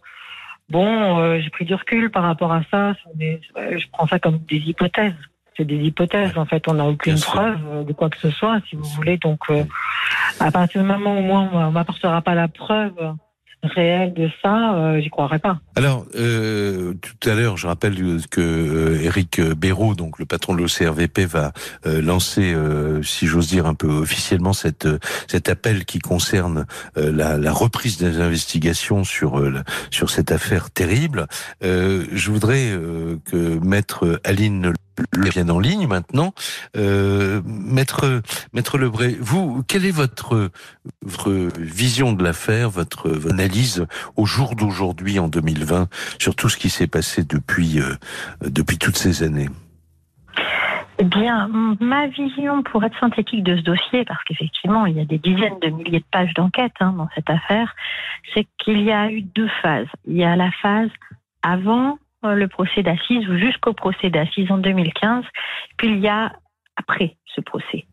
bon, 0.69 1.17
euh, 1.19 1.39
j'ai 1.41 1.50
pris 1.50 1.65
du 1.65 1.74
recul 1.74 2.12
par 2.12 2.24
rapport 2.24 2.52
à 2.54 2.62
ça. 2.69 2.93
Des- 3.15 3.41
je 3.56 3.86
prends 3.91 4.06
ça 4.08 4.19
comme 4.19 4.38
des 4.50 4.58
hypothèses. 4.58 5.15
C'est 5.58 5.65
des 5.65 5.78
hypothèses. 5.78 6.38
En 6.38 6.45
fait, 6.45 6.67
on 6.67 6.76
n'a 6.76 6.86
aucune 6.86 7.15
Bien 7.15 7.24
preuve 7.24 7.86
de 7.86 7.93
quoi 7.93 8.10
que 8.10 8.17
ce 8.19 8.30
soit, 8.30 8.60
si 8.69 8.76
vous 8.76 8.84
voulez. 8.84 9.17
Donc, 9.17 9.39
euh, 9.50 9.63
à 10.39 10.52
partir 10.52 10.82
du 10.82 10.88
moment 10.88 11.17
où 11.17 11.22
moi, 11.22 11.50
on 11.52 11.72
m'apportera 11.72 12.22
pas 12.22 12.36
la 12.36 12.48
preuve 12.48 12.93
réelle 13.63 14.13
de 14.13 14.30
ça, 14.41 14.76
euh, 14.76 15.02
j'y 15.02 15.10
croirais 15.10 15.39
pas. 15.39 15.60
Alors, 15.76 16.06
euh, 16.15 16.93
tout 16.93 17.30
à 17.30 17.36
l'heure, 17.36 17.58
je 17.58 17.67
rappelle 17.67 17.95
que 18.30 18.39
euh, 18.41 19.04
Éric 19.04 19.41
Béraud, 19.41 19.95
donc 19.95 20.19
le 20.19 20.26
patron 20.26 20.54
de 20.56 20.60
l'OCRVP, 20.60 21.26
va 21.26 21.52
euh, 21.86 22.02
lancer, 22.02 22.54
euh, 22.54 23.02
si 23.04 23.28
j'ose 23.28 23.48
dire 23.48 23.65
un 23.65 23.76
peu 23.76 23.88
officiellement, 23.88 24.54
cette, 24.54 24.86
euh, 24.86 25.00
cet 25.28 25.50
appel 25.50 25.86
qui 25.86 26.00
concerne 26.00 26.65
euh, 26.98 27.12
la, 27.12 27.38
la 27.38 27.52
reprise 27.52 27.98
des 27.98 28.19
investigations 28.19 29.04
sur 29.04 29.39
euh, 29.39 29.62
sur 29.91 30.10
cette 30.10 30.32
affaire 30.32 30.72
terrible. 30.72 31.28
Euh, 31.63 32.06
je 32.12 32.32
voudrais 32.32 32.69
euh, 32.72 33.17
que 33.26 33.60
Maître 33.60 34.19
Aline 34.24 34.74
le 35.13 35.29
vienne 35.29 35.51
en 35.51 35.59
ligne 35.59 35.88
maintenant. 35.88 36.33
Euh, 36.77 37.41
Maître 37.45 38.21
Maître 38.53 38.77
Lebray, 38.77 39.17
vous, 39.19 39.63
quelle 39.67 39.85
est 39.85 39.91
votre 39.91 40.49
votre 41.03 41.31
vision 41.57 42.13
de 42.13 42.23
l'affaire, 42.23 42.69
votre, 42.69 43.09
votre 43.09 43.33
analyse 43.33 43.85
au 44.15 44.25
jour 44.25 44.55
d'aujourd'hui 44.55 45.19
en 45.19 45.27
2020 45.27 45.88
sur 46.19 46.35
tout 46.35 46.49
ce 46.49 46.57
qui 46.57 46.69
s'est 46.69 46.88
passé 46.88 47.23
depuis 47.23 47.79
euh, 47.79 47.95
depuis 48.41 48.77
toutes 48.77 48.97
ces 48.97 49.23
années? 49.23 49.49
Eh 51.01 51.05
bien, 51.05 51.49
ma 51.79 52.07
vision 52.07 52.62
pour 52.62 52.83
être 52.83 52.99
synthétique 52.99 53.43
de 53.43 53.55
ce 53.55 53.62
dossier, 53.62 54.03
parce 54.03 54.21
qu'effectivement, 54.25 54.85
il 54.85 54.97
y 54.97 54.99
a 54.99 55.05
des 55.05 55.17
dizaines 55.17 55.57
de 55.62 55.69
milliers 55.69 55.99
de 55.99 56.05
pages 56.12 56.33
d'enquête 56.33 56.73
hein, 56.81 56.93
dans 56.97 57.07
cette 57.15 57.29
affaire, 57.29 57.73
c'est 58.33 58.45
qu'il 58.57 58.81
y 58.81 58.91
a 58.91 59.09
eu 59.09 59.21
deux 59.21 59.47
phases. 59.62 59.88
Il 60.05 60.17
y 60.17 60.25
a 60.25 60.35
la 60.35 60.51
phase 60.62 60.89
avant 61.41 61.97
le 62.23 62.47
procès 62.47 62.84
d'assises 62.84 63.27
ou 63.29 63.38
jusqu'au 63.38 63.73
procès 63.73 64.10
d'assises 64.10 64.51
en 64.51 64.58
2015, 64.58 65.23
puis 65.77 65.89
il 65.89 65.99
y 65.99 66.08
a 66.08 66.32
après 66.75 67.17
ce 67.25 67.41
procès. 67.41 67.86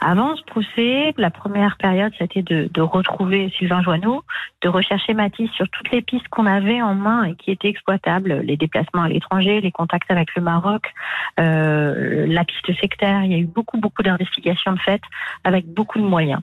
Avant 0.00 0.36
ce 0.36 0.42
procès, 0.44 1.12
la 1.16 1.30
première 1.30 1.76
période, 1.76 2.12
c'était 2.18 2.42
de, 2.42 2.70
de, 2.72 2.80
retrouver 2.80 3.52
Sylvain 3.58 3.82
Joanneau, 3.82 4.22
de 4.62 4.68
rechercher 4.68 5.12
Mathis 5.12 5.50
sur 5.50 5.68
toutes 5.68 5.90
les 5.90 6.02
pistes 6.02 6.28
qu'on 6.28 6.46
avait 6.46 6.80
en 6.80 6.94
main 6.94 7.24
et 7.24 7.34
qui 7.34 7.50
étaient 7.50 7.68
exploitables, 7.68 8.40
les 8.40 8.56
déplacements 8.56 9.02
à 9.02 9.08
l'étranger, 9.08 9.60
les 9.60 9.72
contacts 9.72 10.10
avec 10.10 10.34
le 10.36 10.42
Maroc, 10.42 10.92
euh, 11.40 12.26
la 12.28 12.44
piste 12.44 12.72
sectaire. 12.80 13.24
Il 13.24 13.32
y 13.32 13.34
a 13.34 13.38
eu 13.38 13.46
beaucoup, 13.46 13.78
beaucoup 13.78 14.02
d'investigations 14.02 14.72
de 14.72 14.80
fait 14.80 15.02
avec 15.44 15.66
beaucoup 15.66 15.98
de 15.98 16.04
moyens. 16.04 16.40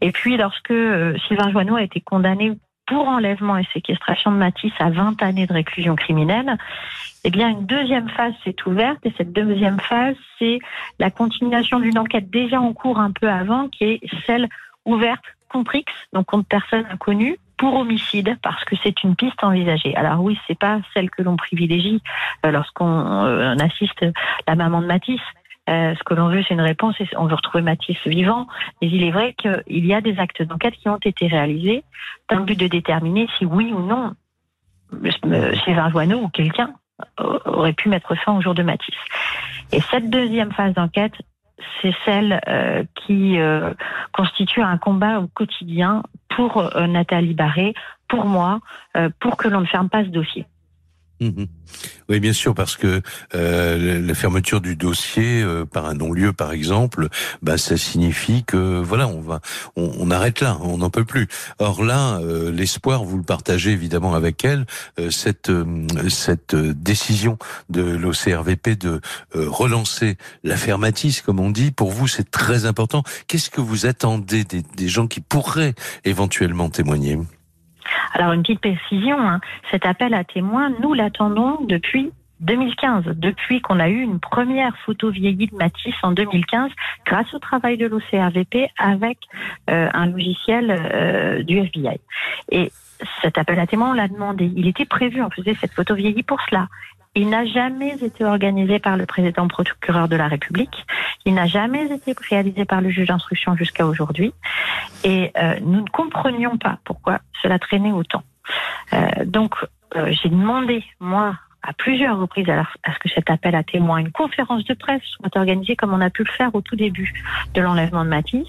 Et 0.00 0.12
puis, 0.12 0.36
lorsque 0.36 0.70
euh, 0.70 1.16
Sylvain 1.26 1.50
Joanneau 1.50 1.74
a 1.74 1.82
été 1.82 2.00
condamné 2.00 2.52
pour 2.86 3.08
enlèvement 3.08 3.56
et 3.56 3.66
séquestration 3.72 4.32
de 4.32 4.36
Matisse 4.36 4.72
à 4.78 4.90
20 4.90 5.22
années 5.22 5.46
de 5.46 5.52
réclusion 5.52 5.96
criminelle, 5.96 6.56
eh 7.24 7.30
bien, 7.30 7.48
une 7.48 7.66
deuxième 7.66 8.08
phase 8.08 8.34
s'est 8.44 8.56
ouverte 8.66 8.98
et 9.04 9.12
cette 9.16 9.32
deuxième 9.32 9.78
phase, 9.78 10.16
c'est 10.38 10.58
la 10.98 11.10
continuation 11.10 11.78
d'une 11.78 11.98
enquête 11.98 12.30
déjà 12.30 12.60
en 12.60 12.72
cours 12.72 12.98
un 12.98 13.12
peu 13.12 13.28
avant, 13.28 13.68
qui 13.68 13.84
est 13.84 14.00
celle 14.26 14.48
ouverte 14.84 15.24
contre 15.48 15.76
X, 15.76 15.92
donc 16.12 16.26
contre 16.26 16.48
personne 16.48 16.84
inconnue, 16.90 17.38
pour 17.58 17.74
homicide, 17.74 18.36
parce 18.42 18.64
que 18.64 18.74
c'est 18.82 19.04
une 19.04 19.14
piste 19.14 19.44
envisagée. 19.44 19.94
Alors 19.94 20.20
oui, 20.20 20.36
c'est 20.48 20.58
pas 20.58 20.80
celle 20.94 21.10
que 21.10 21.22
l'on 21.22 21.36
privilégie 21.36 22.02
euh, 22.44 22.50
lorsqu'on 22.50 23.24
euh, 23.24 23.54
assiste 23.54 24.04
la 24.48 24.56
maman 24.56 24.80
de 24.80 24.86
Matisse, 24.86 25.20
euh, 25.68 25.94
ce 25.94 26.02
que 26.02 26.14
l'on 26.14 26.28
veut, 26.28 26.42
c'est 26.46 26.54
une 26.54 26.60
réponse 26.60 27.00
et 27.00 27.06
on 27.16 27.26
veut 27.26 27.34
retrouver 27.34 27.62
Mathis 27.62 27.96
vivant. 28.06 28.46
Mais 28.80 28.88
il 28.88 29.04
est 29.04 29.10
vrai 29.10 29.34
qu'il 29.34 29.86
y 29.86 29.94
a 29.94 30.00
des 30.00 30.18
actes 30.18 30.42
d'enquête 30.42 30.74
qui 30.74 30.88
ont 30.88 30.98
été 30.98 31.28
réalisés 31.28 31.84
dans 32.28 32.38
le 32.38 32.44
but 32.44 32.58
de 32.58 32.66
déterminer 32.66 33.28
si 33.38 33.44
oui 33.44 33.72
ou 33.72 33.80
non 33.80 34.14
Sylvain 35.64 35.90
Joanneau 35.90 36.18
ou 36.18 36.28
quelqu'un 36.28 36.74
aurait 37.18 37.72
pu 37.72 37.88
mettre 37.88 38.14
fin 38.16 38.36
au 38.36 38.42
jour 38.42 38.54
de 38.54 38.62
Matisse. 38.62 38.94
Et 39.72 39.80
cette 39.80 40.10
deuxième 40.10 40.52
phase 40.52 40.74
d'enquête, 40.74 41.14
c'est 41.80 41.94
celle 42.04 42.40
euh, 42.48 42.84
qui 42.94 43.38
euh, 43.38 43.72
constitue 44.12 44.60
un 44.60 44.76
combat 44.76 45.20
au 45.20 45.28
quotidien 45.28 46.02
pour 46.28 46.70
Nathalie 46.88 47.34
Barré, 47.34 47.74
pour 48.08 48.24
moi, 48.24 48.60
pour 49.20 49.36
que 49.36 49.48
l'on 49.48 49.60
ne 49.60 49.66
ferme 49.66 49.90
pas 49.90 50.02
ce 50.02 50.08
dossier. 50.08 50.46
Mhm. 51.22 51.46
Oui, 52.08 52.20
bien 52.20 52.32
sûr, 52.32 52.54
parce 52.54 52.76
que 52.76 53.00
euh, 53.34 54.00
la 54.00 54.14
fermeture 54.14 54.60
du 54.60 54.76
dossier 54.76 55.40
euh, 55.40 55.64
par 55.64 55.86
un 55.86 55.94
non-lieu, 55.94 56.32
par 56.32 56.52
exemple, 56.52 57.08
bah, 57.42 57.58
ça 57.58 57.76
signifie 57.76 58.44
que 58.44 58.80
voilà, 58.80 59.06
on 59.06 59.20
va, 59.20 59.40
on, 59.76 60.10
arrête 60.10 60.40
là, 60.40 60.58
on 60.62 60.78
n'en 60.78 60.90
peut 60.90 61.04
plus. 61.04 61.28
Or 61.58 61.84
là, 61.84 62.18
euh, 62.18 62.50
l'espoir, 62.50 63.04
vous 63.04 63.16
le 63.16 63.22
partagez 63.22 63.70
évidemment 63.70 64.14
avec 64.14 64.44
elle, 64.44 64.66
cette 65.10 65.50
décision 66.54 67.38
de 67.70 67.82
l'OCRVP 67.82 68.76
de 68.76 69.00
relancer 69.34 70.16
Matisse, 70.78 71.22
comme 71.22 71.38
on 71.40 71.50
dit, 71.50 71.70
pour 71.70 71.90
vous, 71.90 72.08
c'est 72.08 72.30
très 72.30 72.66
important. 72.66 73.02
Qu'est-ce 73.28 73.50
que 73.50 73.60
vous 73.60 73.86
attendez 73.86 74.44
des 74.44 74.88
gens 74.88 75.06
qui 75.06 75.20
pourraient 75.20 75.74
éventuellement 76.04 76.68
témoigner? 76.68 77.18
Alors 78.14 78.32
une 78.32 78.42
petite 78.42 78.60
précision, 78.60 79.18
hein. 79.18 79.40
cet 79.70 79.86
appel 79.86 80.14
à 80.14 80.24
témoins, 80.24 80.70
nous 80.80 80.94
l'attendons 80.94 81.58
depuis 81.62 82.12
2015, 82.40 83.04
depuis 83.16 83.60
qu'on 83.60 83.78
a 83.78 83.88
eu 83.88 84.00
une 84.00 84.18
première 84.18 84.76
photo 84.84 85.10
vieillie 85.10 85.46
de 85.46 85.54
Matisse 85.54 85.94
en 86.02 86.12
2015, 86.12 86.70
grâce 87.06 87.32
au 87.34 87.38
travail 87.38 87.78
de 87.78 87.86
l'OCRVP 87.86 88.68
avec 88.78 89.18
euh, 89.70 89.88
un 89.94 90.06
logiciel 90.06 90.70
euh, 90.70 91.42
du 91.42 91.58
FBI. 91.58 92.00
Et 92.50 92.72
cet 93.22 93.38
appel 93.38 93.58
à 93.58 93.66
témoins, 93.66 93.90
on 93.90 93.94
l'a 93.94 94.08
demandé. 94.08 94.50
Il 94.56 94.66
était 94.66 94.84
prévu, 94.84 95.22
on 95.22 95.30
faisait 95.30 95.54
cette 95.54 95.72
photo 95.72 95.94
vieillie 95.94 96.22
pour 96.22 96.40
cela. 96.48 96.68
Il 97.14 97.28
n'a 97.28 97.44
jamais 97.44 97.96
été 98.02 98.24
organisé 98.24 98.78
par 98.78 98.96
le 98.96 99.04
président 99.04 99.46
procureur 99.46 100.08
de 100.08 100.16
la 100.16 100.28
République. 100.28 100.86
Il 101.26 101.34
n'a 101.34 101.46
jamais 101.46 101.92
été 101.92 102.14
réalisé 102.30 102.64
par 102.64 102.80
le 102.80 102.88
juge 102.88 103.08
d'instruction 103.08 103.54
jusqu'à 103.54 103.86
aujourd'hui. 103.86 104.32
Et 105.04 105.30
euh, 105.36 105.60
nous 105.60 105.82
ne 105.82 105.88
comprenions 105.90 106.56
pas 106.56 106.78
pourquoi 106.84 107.20
cela 107.42 107.58
traînait 107.58 107.92
autant. 107.92 108.22
Euh, 108.94 109.26
donc, 109.26 109.54
euh, 109.94 110.10
j'ai 110.10 110.30
demandé, 110.30 110.82
moi, 111.00 111.36
à 111.62 111.74
plusieurs 111.74 112.18
reprises 112.18 112.48
à, 112.48 112.64
ce 112.90 112.98
que 112.98 113.10
cet 113.10 113.28
appel 113.28 113.54
à 113.54 113.62
témoins, 113.62 113.98
une 113.98 114.10
conférence 114.10 114.64
de 114.64 114.72
presse 114.72 115.02
soit 115.04 115.36
organisée 115.36 115.76
comme 115.76 115.92
on 115.92 116.00
a 116.00 116.08
pu 116.08 116.24
le 116.24 116.32
faire 116.32 116.54
au 116.54 116.62
tout 116.62 116.76
début 116.76 117.12
de 117.52 117.60
l'enlèvement 117.60 118.04
de 118.04 118.10
Matisse. 118.10 118.48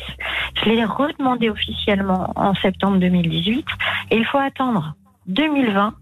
Je 0.64 0.70
l'ai 0.70 0.86
redemandé 0.86 1.50
officiellement 1.50 2.32
en 2.38 2.56
septembre 2.56 2.98
2018 2.98 3.66
et 4.12 4.16
il 4.16 4.26
faut 4.26 4.40
attendre 4.40 4.96
2020 5.28 5.94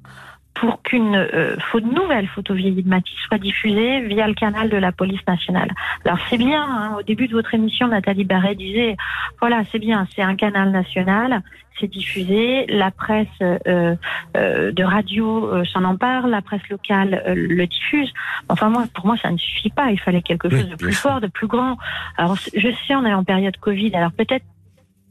pour 0.53 0.81
qu'une 0.83 1.15
euh, 1.15 1.55
nouvelle 1.81 2.27
photo 2.27 2.53
vieillie 2.53 2.83
de 2.83 2.89
Matisse 2.89 3.17
soit 3.27 3.37
diffusée 3.37 4.01
via 4.01 4.27
le 4.27 4.33
canal 4.33 4.69
de 4.69 4.77
la 4.77 4.91
police 4.91 5.25
nationale. 5.27 5.71
Alors 6.05 6.19
c'est 6.29 6.37
bien, 6.37 6.63
hein, 6.63 6.95
au 6.99 7.03
début 7.03 7.27
de 7.27 7.33
votre 7.33 7.53
émission, 7.53 7.87
Nathalie 7.87 8.25
Barret 8.25 8.55
disait, 8.55 8.97
voilà, 9.39 9.63
c'est 9.71 9.79
bien, 9.79 10.07
c'est 10.15 10.21
un 10.21 10.35
canal 10.35 10.71
national, 10.71 11.41
c'est 11.79 11.87
diffusé, 11.87 12.65
la 12.67 12.91
presse 12.91 13.27
euh, 13.41 13.95
euh, 14.37 14.71
de 14.71 14.83
radio 14.83 15.47
euh, 15.47 15.65
s'en 15.65 15.83
empare, 15.83 16.27
la 16.27 16.41
presse 16.41 16.67
locale 16.69 17.23
le 17.27 17.65
diffuse. 17.65 18.13
Enfin 18.49 18.69
moi, 18.69 18.85
pour 18.93 19.05
moi, 19.05 19.15
ça 19.21 19.31
ne 19.31 19.37
suffit 19.37 19.69
pas. 19.69 19.91
Il 19.91 19.99
fallait 19.99 20.21
quelque 20.21 20.49
chose 20.49 20.69
de 20.69 20.75
plus 20.75 20.93
fort, 20.93 21.21
de 21.21 21.27
plus 21.27 21.47
grand. 21.47 21.77
Alors 22.17 22.35
je 22.35 22.67
sais, 22.87 22.95
on 22.95 23.05
est 23.05 23.13
en 23.13 23.23
période 23.23 23.57
Covid, 23.57 23.93
alors 23.95 24.11
peut-être 24.11 24.45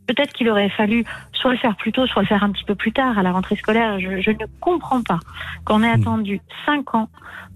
peut-être 0.07 0.33
qu'il 0.33 0.49
aurait 0.49 0.71
fallu 0.71 1.05
soit 1.33 1.53
le 1.53 1.59
faire 1.59 1.77
plus 1.77 1.93
tôt, 1.93 2.07
soit 2.07 2.23
le 2.23 2.29
faire 2.29 2.45
un 2.45 2.51
petit 2.51 2.65
peu 2.65 2.75
plus 2.75 2.93
tard 2.93 3.19
à 3.19 3.23
la 3.23 3.33
rentrée 3.33 3.57
scolaire. 3.57 3.99
Je, 3.99 4.31
ne 4.31 4.47
comprends 4.61 5.03
pas 5.03 5.21
qu'on 5.65 5.83
ait 5.83 5.97
hmm. 5.97 6.01
attendu 6.01 6.41
cinq 6.67 6.95
ans 6.95 7.09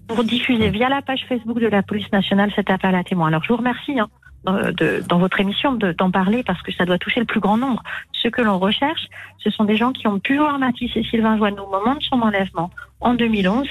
pour 0.07 0.23
diffuser 0.23 0.69
via 0.69 0.89
la 0.89 1.01
page 1.01 1.25
Facebook 1.27 1.59
de 1.59 1.67
la 1.67 1.81
police 1.81 2.11
nationale 2.11 2.51
cet 2.55 2.69
appel 2.69 2.95
à 2.95 3.03
témoins. 3.03 3.27
Alors 3.27 3.43
je 3.43 3.49
vous 3.49 3.57
remercie 3.57 3.99
hein, 3.99 4.07
de, 4.45 5.03
dans 5.07 5.17
votre 5.17 5.39
émission 5.39 5.73
d'en 5.73 6.11
parler 6.11 6.43
parce 6.43 6.61
que 6.61 6.71
ça 6.71 6.85
doit 6.85 6.97
toucher 6.97 7.19
le 7.19 7.25
plus 7.25 7.39
grand 7.39 7.57
nombre. 7.57 7.81
Ce 8.13 8.27
que 8.27 8.41
l'on 8.41 8.59
recherche, 8.59 9.07
ce 9.39 9.49
sont 9.49 9.63
des 9.63 9.75
gens 9.75 9.91
qui 9.91 10.07
ont 10.07 10.19
pu 10.19 10.37
voir 10.37 10.59
Mathis 10.59 10.91
et 10.95 11.03
Sylvain 11.03 11.37
Joanneau 11.37 11.63
au 11.63 11.71
moment 11.71 11.95
de 11.95 12.03
son 12.03 12.21
enlèvement 12.21 12.69
en 13.01 13.13
2011 13.13 13.67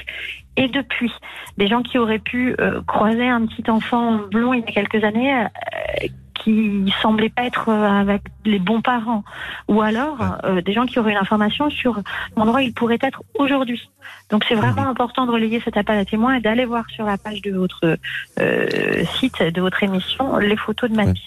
et 0.57 0.67
depuis. 0.67 1.11
Des 1.57 1.67
gens 1.67 1.81
qui 1.81 1.97
auraient 1.97 2.19
pu 2.19 2.55
euh, 2.59 2.81
croiser 2.87 3.27
un 3.27 3.45
petit 3.45 3.69
enfant 3.69 4.19
blond 4.31 4.53
il 4.53 4.61
y 4.61 4.63
a 4.63 4.71
quelques 4.71 5.03
années 5.03 5.33
euh, 5.33 6.07
qui 6.35 6.93
semblaient 7.01 7.29
pas 7.29 7.45
être 7.45 7.69
euh, 7.69 7.87
avec 7.87 8.21
les 8.45 8.59
bons 8.59 8.81
parents, 8.81 9.23
ou 9.67 9.81
alors 9.81 10.17
euh, 10.43 10.61
des 10.61 10.73
gens 10.73 10.85
qui 10.85 10.99
auraient 10.99 11.13
une 11.13 11.17
information 11.17 11.69
sur 11.69 12.01
l'endroit 12.37 12.59
où 12.59 12.63
il 12.63 12.73
pourrait 12.73 12.99
être 13.01 13.23
aujourd'hui. 13.35 13.89
Donc 14.29 14.45
c'est 14.47 14.55
vraiment 14.55 14.83
mhm. 14.83 14.89
important 14.89 15.25
de 15.25 15.31
relayer 15.31 15.61
cet 15.61 15.77
appel 15.77 15.97
à 15.97 16.05
témoins 16.05 16.35
et 16.35 16.41
d'aller 16.41 16.65
voir 16.65 16.87
sur 16.89 17.05
la 17.05 17.17
page 17.17 17.41
de 17.41 17.51
votre 17.51 17.97
euh, 18.39 19.05
site, 19.19 19.41
de 19.41 19.61
votre 19.61 19.81
émission, 19.83 20.37
les 20.37 20.57
photos 20.57 20.89
de 20.91 20.95
Mathis. 20.95 21.23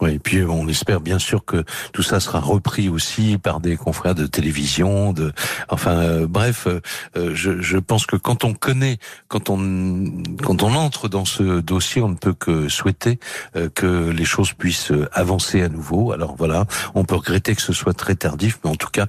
Oui, 0.00 0.14
et 0.14 0.18
puis 0.18 0.42
on 0.44 0.66
espère 0.66 1.00
bien 1.00 1.18
sûr 1.18 1.44
que 1.44 1.62
tout 1.92 2.02
ça 2.02 2.20
sera 2.20 2.40
repris 2.40 2.88
aussi 2.88 3.36
par 3.36 3.60
des 3.60 3.76
confrères 3.76 4.14
de 4.14 4.26
télévision, 4.26 5.12
de, 5.12 5.32
enfin 5.68 5.92
euh, 5.92 6.26
bref, 6.26 6.66
euh, 6.66 7.34
je, 7.34 7.60
je, 7.60 7.76
pense 7.76 8.06
que 8.06 8.16
quand 8.16 8.44
on 8.44 8.54
connaît, 8.54 8.96
quand 9.28 9.50
on 9.50 10.22
quand 10.42 10.62
on 10.62 10.74
entre 10.74 11.08
dans 11.08 11.26
ce 11.26 11.60
dossier, 11.60 12.00
on 12.00 12.08
ne 12.08 12.14
peut 12.14 12.32
que 12.32 12.68
souhaiter 12.68 13.18
euh, 13.56 13.68
que 13.68 14.08
les 14.08 14.24
choses 14.24 14.54
puissent 14.54 14.92
avancer 15.12 15.62
à 15.62 15.68
nouveau. 15.68 16.12
Alors 16.12 16.34
voilà, 16.34 16.64
on 16.94 17.04
peut 17.04 17.16
regretter 17.16 17.54
que 17.54 17.62
ce 17.62 17.74
soit 17.74 17.94
très 17.94 18.14
tardif, 18.14 18.58
mais 18.64 18.70
en 18.70 18.76
tout 18.76 18.90
cas, 18.90 19.06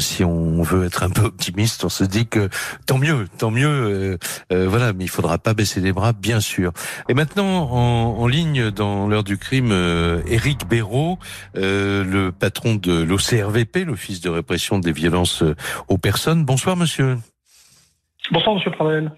si 0.00 0.24
on 0.24 0.62
veut 0.62 0.86
être 0.86 1.04
un 1.04 1.10
peu 1.10 1.22
optimiste, 1.22 1.84
on 1.84 1.88
se 1.88 2.04
dit 2.04 2.26
que 2.26 2.48
tant 2.86 2.98
mieux, 2.98 3.28
tant 3.38 3.50
mieux. 3.50 4.18
voilà, 4.50 4.92
mais 4.92 5.04
il 5.04 5.10
faudra 5.10 5.38
pas 5.38 5.54
baisser 5.54 5.80
les 5.80 5.92
bras, 5.92 6.12
bien 6.12 6.40
sûr. 6.40 6.72
Et 7.08 7.14
maintenant, 7.14 7.70
en, 7.70 8.18
en 8.18 8.26
ligne 8.26 8.70
dans 8.70 9.06
l'heure 9.06 9.24
du 9.24 9.38
crime 9.38 9.72
Éric 10.32 10.66
Béraud, 10.66 11.18
euh, 11.56 12.02
le 12.04 12.32
patron 12.32 12.74
de 12.74 13.02
l'OCRVP, 13.02 13.84
l'Office 13.84 14.22
de 14.22 14.30
répression 14.30 14.78
des 14.78 14.92
violences 14.92 15.42
euh, 15.42 15.54
aux 15.88 15.98
personnes. 15.98 16.44
Bonsoir, 16.44 16.76
monsieur. 16.76 17.18
Bonsoir, 18.30 18.54
monsieur 18.56 18.70
Pravel. 18.70 19.12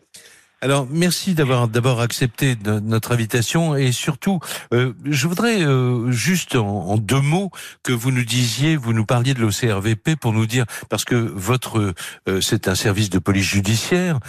Alors, 0.64 0.88
merci 0.90 1.34
d'avoir 1.34 1.68
d'abord 1.68 2.00
accepté 2.00 2.56
notre 2.64 3.12
invitation 3.12 3.76
et 3.76 3.92
surtout, 3.92 4.40
euh, 4.72 4.94
je 5.04 5.28
voudrais 5.28 5.62
euh, 5.62 6.10
juste 6.10 6.56
en, 6.56 6.96
deux 6.96 7.20
mots 7.20 7.50
que 7.82 7.92
vous 7.92 8.10
nous 8.10 8.24
disiez, 8.24 8.74
vous 8.74 8.94
nous 8.94 9.04
parliez 9.04 9.34
de 9.34 9.40
l'OCRVP 9.40 10.16
pour 10.16 10.32
nous 10.32 10.46
dire 10.46 10.64
parce 10.88 11.04
que 11.04 11.16
votre 11.16 11.92
euh, 12.30 12.40
c'est 12.40 12.66
un 12.66 12.74
service 12.74 13.10
de 13.10 13.18
police 13.18 13.44
judiciaire 13.44 14.20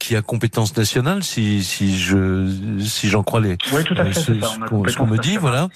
qui 0.00 0.16
a 0.16 0.22
compétence 0.22 0.76
nationale, 0.76 1.22
si 1.22 1.62
si 1.62 1.96
je 1.96 2.80
si 2.80 3.08
j'en 3.08 3.22
crois 3.22 3.40
les 3.40 3.56
oui, 3.72 3.84
tout 3.84 3.94
à 3.96 4.06
fait, 4.06 4.12
ce, 4.12 4.96
qu'on 4.96 5.06
me 5.06 5.18
dit, 5.18 5.36
voilà. 5.36 5.68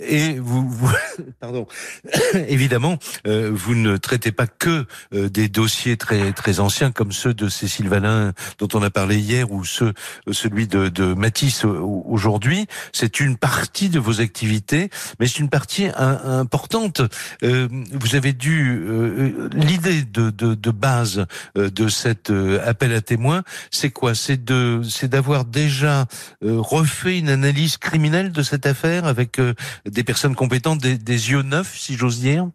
Et 0.00 0.38
vous, 0.38 0.70
vous 0.70 0.90
pardon, 1.40 1.66
évidemment, 2.48 2.98
vous 3.26 3.74
ne 3.74 3.98
traitez 3.98 4.32
pas 4.32 4.46
que 4.46 4.86
des 5.12 5.48
dossiers 5.48 5.98
très 5.98 6.32
très 6.32 6.60
anciens 6.60 6.92
comme 6.92 7.12
ceux 7.12 7.34
de 7.34 7.50
Cécile 7.50 7.88
Valin 7.90 8.32
dont 8.58 8.68
on 8.72 8.82
a 8.82 8.90
parlé 8.90 9.18
hier 9.18 9.49
ou 9.50 9.64
ce, 9.64 9.92
celui 10.30 10.66
de, 10.66 10.88
de 10.88 11.14
Matisse 11.14 11.64
aujourd'hui, 11.64 12.66
c'est 12.92 13.20
une 13.20 13.36
partie 13.36 13.88
de 13.88 13.98
vos 13.98 14.20
activités, 14.20 14.90
mais 15.18 15.26
c'est 15.26 15.38
une 15.40 15.50
partie 15.50 15.88
importante. 15.96 17.02
Euh, 17.42 17.68
vous 17.92 18.14
avez 18.14 18.32
dû 18.32 18.82
euh, 18.86 19.48
l'idée 19.52 20.02
de, 20.02 20.30
de, 20.30 20.54
de, 20.54 20.70
base 20.70 21.26
euh, 21.56 21.70
de 21.70 21.88
cet 21.88 22.32
appel 22.64 22.92
à 22.94 23.00
témoins, 23.00 23.42
c'est 23.70 23.90
quoi? 23.90 24.14
C'est 24.14 24.42
de 24.42 24.82
c'est 24.88 25.08
d'avoir 25.08 25.44
déjà 25.44 26.06
refait 26.42 27.18
une 27.18 27.28
analyse 27.28 27.76
criminelle 27.76 28.32
de 28.32 28.42
cette 28.42 28.66
affaire 28.66 29.04
avec 29.06 29.40
des 29.86 30.04
personnes 30.04 30.34
compétentes, 30.34 30.80
des, 30.80 30.96
des 30.98 31.30
yeux 31.30 31.42
neufs, 31.42 31.76
si 31.76 31.96
j'ose 31.96 32.20
dire? 32.20 32.48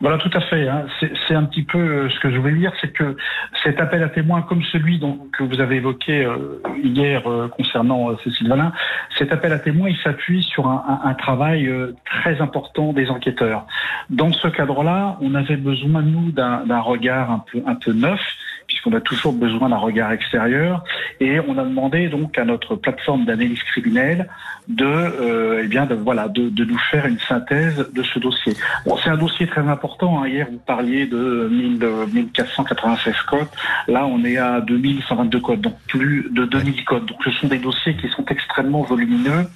Voilà, 0.00 0.18
tout 0.18 0.30
à 0.32 0.40
fait. 0.40 0.68
Hein. 0.68 0.86
C'est 1.26 1.34
un 1.34 1.44
petit 1.44 1.62
peu 1.62 1.78
euh, 1.78 2.10
ce 2.10 2.18
que 2.20 2.30
je 2.30 2.38
voulais 2.38 2.56
dire, 2.56 2.72
c'est 2.80 2.92
que 2.92 3.16
cet 3.62 3.80
appel 3.80 4.02
à 4.02 4.08
témoins, 4.08 4.42
comme 4.42 4.62
celui 4.64 4.98
dont, 4.98 5.28
que 5.36 5.44
vous 5.44 5.60
avez 5.60 5.76
évoqué 5.76 6.24
euh, 6.24 6.60
hier 6.82 7.30
euh, 7.30 7.48
concernant 7.48 8.16
Cécile 8.18 8.48
Valin, 8.48 8.72
cet 9.16 9.32
appel 9.32 9.52
à 9.52 9.58
témoins, 9.58 9.88
il 9.88 9.96
s'appuie 9.98 10.42
sur 10.42 10.66
un, 10.66 11.00
un, 11.04 11.14
travail 11.14 11.70
très 12.04 12.40
important 12.40 12.92
des 12.92 13.10
enquêteurs. 13.10 13.66
Dans 14.10 14.32
ce 14.32 14.48
cadre-là, 14.48 15.18
on 15.20 15.34
avait 15.34 15.56
besoin, 15.56 16.02
nous, 16.02 16.32
d'un 16.32 16.80
regard 16.80 17.30
un 17.30 17.44
peu, 17.50 17.62
un 17.66 17.74
peu 17.74 17.92
neuf, 17.92 18.20
puisqu'on 18.66 18.92
a 18.92 19.00
toujours 19.00 19.32
besoin 19.32 19.68
d'un 19.68 19.76
regard 19.76 20.12
extérieur, 20.12 20.84
et 21.20 21.40
on 21.40 21.58
a 21.58 21.64
demandé 21.64 22.08
donc 22.08 22.38
à 22.38 22.44
notre 22.44 22.76
plateforme 22.76 23.24
d'analyse 23.24 23.62
criminelle 23.64 24.28
de, 24.68 25.60
eh 25.62 25.66
bien, 25.66 25.86
de, 25.86 25.94
voilà, 25.94 26.28
de, 26.28 26.48
de, 26.48 26.64
nous 26.64 26.78
faire 26.90 27.06
une 27.06 27.18
synthèse 27.18 27.84
de 27.92 28.02
ce 28.02 28.18
dossier. 28.18 28.54
Bon, 28.86 28.96
c'est 29.02 29.10
un 29.10 29.16
dossier 29.16 29.46
très 29.46 29.66
important. 29.68 30.22
Hein. 30.22 30.28
Hier, 30.28 30.46
vous 30.50 30.58
parliez 30.58 31.06
de 31.06 31.48
1496 31.50 33.14
codes. 33.28 33.48
Là, 33.88 34.06
on 34.06 34.24
est 34.24 34.36
à 34.36 34.60
2122 34.60 35.40
codes, 35.40 35.60
donc 35.60 35.74
plus 35.88 36.28
de 36.30 36.44
2000 36.44 36.84
codes. 36.84 37.06
Donc, 37.06 37.18
ce 37.24 37.30
sont 37.32 37.48
des 37.48 37.58
dossiers 37.58 37.96
qui 37.96 38.08
sont 38.08 38.24
extrêmement 38.26 38.82
volumineux. 38.82 39.46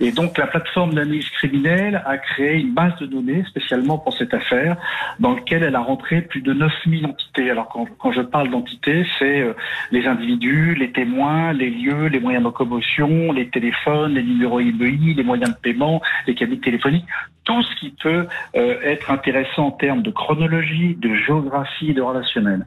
Et 0.00 0.12
donc, 0.12 0.38
la 0.38 0.46
plateforme 0.46 0.94
d'analyse 0.94 1.28
criminelle 1.30 2.02
a 2.06 2.18
créé 2.18 2.58
une 2.58 2.72
base 2.72 2.96
de 2.96 3.06
données 3.06 3.44
spécialement 3.48 3.98
pour 3.98 4.14
cette 4.14 4.34
affaire, 4.34 4.76
dans 5.20 5.34
laquelle 5.34 5.62
elle 5.62 5.76
a 5.76 5.80
rentré 5.80 6.22
plus 6.22 6.40
de 6.40 6.52
9000 6.52 7.06
entités. 7.06 7.50
Alors, 7.50 7.68
quand, 7.68 7.86
quand 7.98 8.12
je 8.12 8.22
parle 8.22 8.45
d'entités, 8.48 9.06
c'est 9.18 9.40
euh, 9.40 9.54
les 9.90 10.06
individus, 10.06 10.74
les 10.74 10.92
témoins, 10.92 11.52
les 11.52 11.70
lieux, 11.70 12.06
les 12.06 12.20
moyens 12.20 12.42
de 12.42 12.48
locomotion, 12.48 13.32
les 13.32 13.48
téléphones, 13.48 14.14
les 14.14 14.22
numéros 14.22 14.60
IBI, 14.60 15.14
les 15.14 15.22
moyens 15.22 15.50
de 15.50 15.56
paiement, 15.56 16.00
les 16.26 16.34
cabines 16.34 16.60
téléphoniques, 16.60 17.06
tout 17.44 17.62
ce 17.62 17.76
qui 17.76 17.90
peut 17.90 18.26
euh, 18.56 18.80
être 18.82 19.10
intéressant 19.10 19.66
en 19.66 19.70
termes 19.70 20.02
de 20.02 20.10
chronologie, 20.10 20.96
de 20.96 21.14
géographie, 21.14 21.94
de 21.94 22.02
relationnel. 22.02 22.66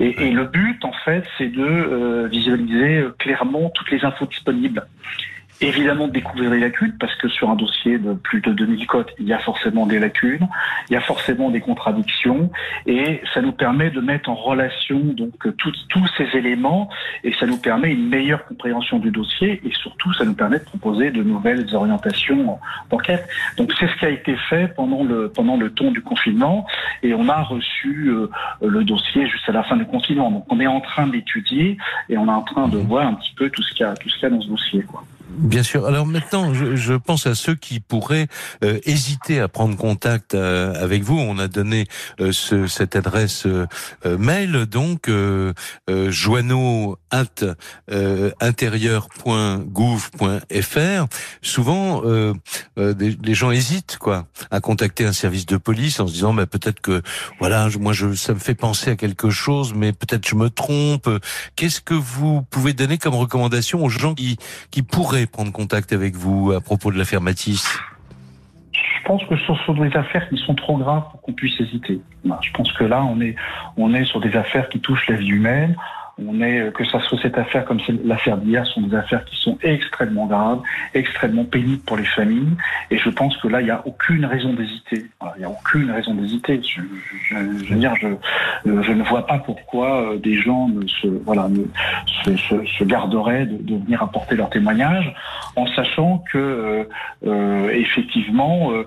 Et, 0.00 0.28
et 0.28 0.30
le 0.30 0.44
but, 0.44 0.84
en 0.84 0.92
fait, 1.04 1.24
c'est 1.38 1.48
de 1.48 1.62
euh, 1.62 2.28
visualiser 2.28 3.04
clairement 3.18 3.70
toutes 3.74 3.90
les 3.90 4.04
infos 4.04 4.26
disponibles 4.26 4.86
évidemment 5.68 6.08
découvrir 6.08 6.50
les 6.50 6.60
lacunes, 6.60 6.94
parce 6.98 7.14
que 7.16 7.28
sur 7.28 7.50
un 7.50 7.56
dossier 7.56 7.98
de 7.98 8.14
plus 8.14 8.40
de 8.40 8.52
2000 8.52 8.86
codes, 8.86 9.10
il 9.18 9.26
y 9.26 9.32
a 9.32 9.38
forcément 9.38 9.86
des 9.86 9.98
lacunes, 9.98 10.48
il 10.88 10.94
y 10.94 10.96
a 10.96 11.00
forcément 11.00 11.50
des 11.50 11.60
contradictions, 11.60 12.50
et 12.86 13.20
ça 13.32 13.40
nous 13.40 13.52
permet 13.52 13.90
de 13.90 14.00
mettre 14.00 14.28
en 14.28 14.34
relation 14.34 14.98
donc 14.98 15.32
tous 15.58 16.08
ces 16.16 16.36
éléments, 16.36 16.88
et 17.22 17.32
ça 17.34 17.46
nous 17.46 17.56
permet 17.56 17.92
une 17.92 18.08
meilleure 18.08 18.44
compréhension 18.46 18.98
du 18.98 19.10
dossier, 19.10 19.60
et 19.64 19.72
surtout 19.72 20.12
ça 20.14 20.24
nous 20.24 20.34
permet 20.34 20.58
de 20.58 20.64
proposer 20.64 21.10
de 21.10 21.22
nouvelles 21.22 21.74
orientations 21.74 22.58
d'enquête. 22.90 23.26
Donc 23.56 23.72
c'est 23.78 23.88
ce 23.88 23.96
qui 23.96 24.04
a 24.06 24.10
été 24.10 24.36
fait 24.48 24.74
pendant 24.74 25.04
le 25.04 25.28
pendant 25.28 25.56
le 25.56 25.70
temps 25.70 25.90
du 25.90 26.02
confinement, 26.02 26.66
et 27.02 27.14
on 27.14 27.28
a 27.28 27.42
reçu 27.42 28.08
euh, 28.08 28.28
le 28.62 28.84
dossier 28.84 29.26
juste 29.28 29.48
à 29.48 29.52
la 29.52 29.62
fin 29.62 29.76
du 29.76 29.86
confinement. 29.86 30.30
Donc 30.30 30.44
on 30.50 30.60
est 30.60 30.66
en 30.66 30.80
train 30.80 31.06
d'étudier, 31.06 31.78
et 32.08 32.18
on 32.18 32.26
est 32.26 32.30
en 32.30 32.42
train 32.42 32.68
de 32.68 32.78
voir 32.78 33.06
un 33.06 33.14
petit 33.14 33.34
peu 33.36 33.50
tout 33.50 33.62
ce 33.62 33.72
qu'il 33.72 33.86
y 33.86 33.88
a 33.88 33.94
tout 33.94 34.08
ce 34.08 34.14
qu'il 34.14 34.24
y 34.24 34.26
a 34.26 34.30
dans 34.30 34.40
ce 34.40 34.48
dossier. 34.48 34.82
Quoi. 34.82 35.04
Bien 35.36 35.64
sûr. 35.64 35.86
Alors 35.86 36.06
maintenant, 36.06 36.54
je, 36.54 36.76
je, 36.76 36.94
pense 36.94 37.26
à 37.26 37.34
ceux 37.34 37.56
qui 37.56 37.80
pourraient 37.80 38.28
euh, 38.62 38.78
hésiter 38.84 39.40
à 39.40 39.48
prendre 39.48 39.76
contact 39.76 40.34
euh, 40.34 40.72
avec 40.80 41.02
vous. 41.02 41.18
On 41.18 41.38
a 41.38 41.48
donné 41.48 41.88
euh, 42.20 42.30
ce, 42.30 42.68
cette 42.68 42.94
adresse 42.94 43.46
mail, 44.04 44.66
donc 44.66 45.08
euh, 45.08 45.52
joanneau 45.88 46.98
intérieur.gouv.fr. 48.40 51.06
Souvent, 51.42 52.02
des, 52.76 53.18
les 53.22 53.34
gens 53.34 53.50
hésitent 53.50 53.98
quoi 53.98 54.26
à 54.50 54.60
contacter 54.60 55.04
un 55.04 55.12
service 55.12 55.46
de 55.46 55.56
police 55.56 56.00
en 56.00 56.06
se 56.06 56.12
disant, 56.12 56.34
bah, 56.34 56.46
peut-être 56.46 56.80
que 56.80 57.02
voilà, 57.40 57.68
moi, 57.80 57.92
je, 57.92 58.14
ça 58.14 58.34
me 58.34 58.38
fait 58.38 58.54
penser 58.54 58.90
à 58.90 58.96
quelque 58.96 59.30
chose, 59.30 59.74
mais 59.74 59.92
peut-être 59.92 60.28
je 60.28 60.36
me 60.36 60.50
trompe. 60.50 61.08
Qu'est-ce 61.56 61.80
que 61.80 61.94
vous 61.94 62.42
pouvez 62.42 62.72
donner 62.72 62.98
comme 62.98 63.14
recommandation 63.14 63.84
aux 63.84 63.88
gens 63.88 64.14
qui, 64.14 64.36
qui 64.70 64.82
pourraient 64.82 65.23
prendre 65.26 65.52
contact 65.52 65.92
avec 65.92 66.14
vous 66.14 66.52
à 66.52 66.60
propos 66.60 66.90
de 66.90 66.98
l'affaire 66.98 67.20
Matisse 67.20 67.78
je 69.04 69.08
pense 69.08 69.24
que 69.24 69.36
ce 69.36 69.54
sont 69.66 69.74
des 69.74 69.94
affaires 69.94 70.26
qui 70.30 70.38
sont 70.38 70.54
trop 70.54 70.78
graves 70.78 71.04
pour 71.10 71.20
qu'on 71.20 71.34
puisse 71.34 71.60
hésiter. 71.60 72.00
Je 72.24 72.50
pense 72.52 72.72
que 72.72 72.84
là, 72.84 73.04
on 73.04 73.20
est, 73.20 73.36
on 73.76 73.92
est 73.92 74.06
sur 74.06 74.18
des 74.18 74.34
affaires 74.34 74.70
qui 74.70 74.80
touchent 74.80 75.06
la 75.08 75.16
vie 75.16 75.28
humaine 75.28 75.76
on 76.18 76.40
est, 76.40 76.60
euh, 76.60 76.70
que 76.70 76.84
ça 76.84 77.00
soit 77.00 77.18
cette 77.20 77.38
affaire 77.38 77.64
comme 77.64 77.80
l'affaire 78.04 78.36
d'hier, 78.36 78.66
sont 78.66 78.82
des 78.82 78.94
affaires 78.94 79.24
qui 79.24 79.36
sont 79.36 79.58
extrêmement 79.62 80.26
graves, 80.26 80.62
extrêmement 80.94 81.44
pénibles 81.44 81.82
pour 81.82 81.96
les 81.96 82.04
familles. 82.04 82.56
Et 82.90 82.98
je 82.98 83.10
pense 83.10 83.36
que 83.38 83.48
là, 83.48 83.60
il 83.60 83.64
n'y 83.64 83.70
a 83.70 83.82
aucune 83.86 84.24
raison 84.24 84.52
d'hésiter. 84.52 85.06
il 85.36 85.38
n'y 85.38 85.44
a 85.44 85.50
aucune 85.50 85.90
raison 85.90 86.14
d'hésiter. 86.14 86.60
Je, 86.62 87.36
veux 87.36 87.76
dire, 87.76 87.94
je, 87.96 88.08
je 88.64 88.92
ne 88.92 89.02
vois 89.02 89.26
pas 89.26 89.38
pourquoi 89.38 90.12
euh, 90.12 90.18
des 90.18 90.34
gens 90.34 90.68
ne 90.68 90.86
se, 90.86 91.06
voilà, 91.06 91.48
ne, 91.48 92.36
se, 92.36 92.84
garderaient 92.84 93.46
de, 93.46 93.76
venir 93.76 94.02
apporter 94.02 94.36
leur 94.36 94.50
témoignage, 94.50 95.14
en 95.56 95.66
sachant 95.68 96.24
que 96.30 96.38
euh, 96.38 96.84
euh 97.26 97.70
effectivement, 97.70 98.72
euh, 98.72 98.84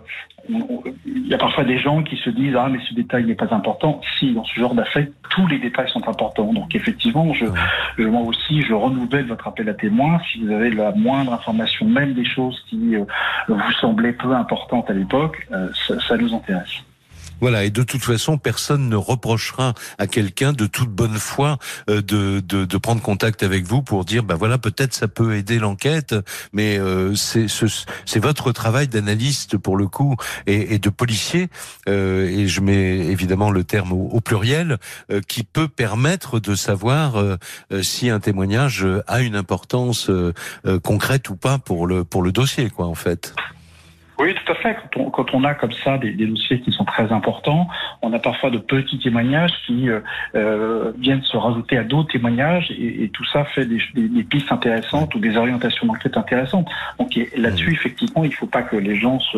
il 0.49 1.27
y 1.27 1.33
a 1.33 1.37
parfois 1.37 1.63
des 1.63 1.77
gens 1.77 2.03
qui 2.03 2.17
se 2.17 2.29
disent 2.29 2.55
ah 2.57 2.67
mais 2.69 2.79
ce 2.87 2.93
détail 2.93 3.25
n'est 3.25 3.35
pas 3.35 3.53
important. 3.53 4.01
Si 4.17 4.33
dans 4.33 4.43
ce 4.45 4.59
genre 4.59 4.73
d'affaires, 4.73 5.07
tous 5.29 5.47
les 5.47 5.59
détails 5.59 5.89
sont 5.89 6.07
importants. 6.07 6.53
Donc 6.53 6.73
effectivement, 6.75 7.33
je, 7.33 7.45
je, 7.97 8.03
moi 8.03 8.21
aussi, 8.21 8.61
je 8.61 8.73
renouvelle 8.73 9.25
votre 9.25 9.47
appel 9.47 9.67
à 9.69 9.73
témoins. 9.73 10.19
Si 10.31 10.43
vous 10.43 10.51
avez 10.51 10.69
la 10.69 10.91
moindre 10.91 11.33
information, 11.33 11.87
même 11.87 12.13
des 12.13 12.25
choses 12.25 12.63
qui 12.69 12.95
euh, 12.95 13.03
vous 13.47 13.71
semblaient 13.73 14.13
peu 14.13 14.33
importantes 14.33 14.89
à 14.89 14.93
l'époque, 14.93 15.47
euh, 15.51 15.69
ça, 15.87 15.99
ça 15.99 16.17
nous 16.17 16.33
intéresse. 16.33 16.83
Voilà, 17.39 17.65
et 17.65 17.69
de 17.69 17.83
toute 17.83 18.03
façon, 18.03 18.37
personne 18.37 18.89
ne 18.89 18.95
reprochera 18.95 19.73
à 19.97 20.07
quelqu'un 20.07 20.53
de 20.53 20.65
toute 20.65 20.89
bonne 20.89 21.17
foi 21.17 21.59
euh, 21.89 22.01
de, 22.01 22.39
de, 22.39 22.65
de, 22.65 22.77
prendre 22.77 23.01
contact 23.01 23.43
avec 23.43 23.65
vous 23.65 23.81
pour 23.81 24.05
dire, 24.05 24.23
bah 24.23 24.35
voilà, 24.35 24.57
peut-être 24.57 24.93
ça 24.93 25.07
peut 25.07 25.35
aider 25.35 25.59
l'enquête, 25.59 26.15
mais 26.53 26.79
euh, 26.79 27.13
c'est 27.15 28.19
votre 28.19 28.51
travail 28.51 28.87
d'analyste 28.87 29.57
pour 29.57 29.77
le 29.77 29.87
coup 29.87 30.15
et, 30.47 30.73
et 30.73 30.79
de 30.79 30.89
policier, 30.89 31.49
euh, 31.87 32.27
et 32.27 32.47
je 32.47 32.61
mets 32.61 32.97
évidemment 32.97 33.51
le 33.51 33.63
terme 33.63 33.91
au, 33.93 34.09
au 34.09 34.21
pluriel, 34.21 34.77
euh, 35.11 35.21
qui 35.27 35.43
peut 35.43 35.67
permettre 35.67 36.39
de 36.39 36.55
savoir 36.55 37.17
euh, 37.17 37.37
si 37.81 38.09
un 38.09 38.19
témoignage 38.19 38.85
a 39.07 39.21
une 39.21 39.35
importance 39.35 40.09
concrète 40.83 41.29
ou 41.29 41.35
pas 41.35 41.57
pour 41.57 41.87
le 41.87 42.03
pour 42.03 42.23
le 42.23 42.31
dossier, 42.31 42.69
quoi, 42.69 42.87
en 42.87 42.95
fait. 42.95 43.33
Oui, 44.19 44.33
tout 44.33 44.51
à 44.51 44.55
fait. 44.55 44.75
Quand 44.75 44.99
on, 44.99 45.09
quand 45.11 45.33
on 45.33 45.43
a 45.43 45.53
comme 45.53 45.71
ça 45.71 45.97
des, 45.99 46.11
des, 46.11 46.25
dossiers 46.25 46.59
qui 46.59 46.71
sont 46.71 46.85
très 46.85 47.11
importants, 47.11 47.67
on 48.01 48.11
a 48.13 48.19
parfois 48.19 48.49
de 48.49 48.57
petits 48.57 48.97
témoignages 48.97 49.51
qui 49.65 49.89
euh, 49.89 49.99
euh 50.35 50.91
viennent 50.97 51.21
se 51.21 51.37
rajouter 51.37 51.77
à 51.77 51.83
d'autres 51.83 52.11
témoignages 52.11 52.71
et, 52.71 53.03
et, 53.03 53.09
tout 53.09 53.25
ça 53.25 53.45
fait 53.45 53.65
des, 53.65 53.79
des, 53.93 54.23
pistes 54.23 54.51
intéressantes 54.51 55.13
ou 55.13 55.19
des 55.19 55.37
orientations 55.37 55.85
d'enquête 55.85 56.17
intéressantes. 56.17 56.67
Donc 56.97 57.17
là-dessus, 57.35 57.69
mmh. 57.69 57.73
effectivement, 57.73 58.23
il 58.23 58.29
ne 58.29 58.35
faut 58.35 58.47
pas 58.47 58.63
que 58.63 58.75
les 58.75 58.95
gens 58.95 59.19
se, 59.19 59.37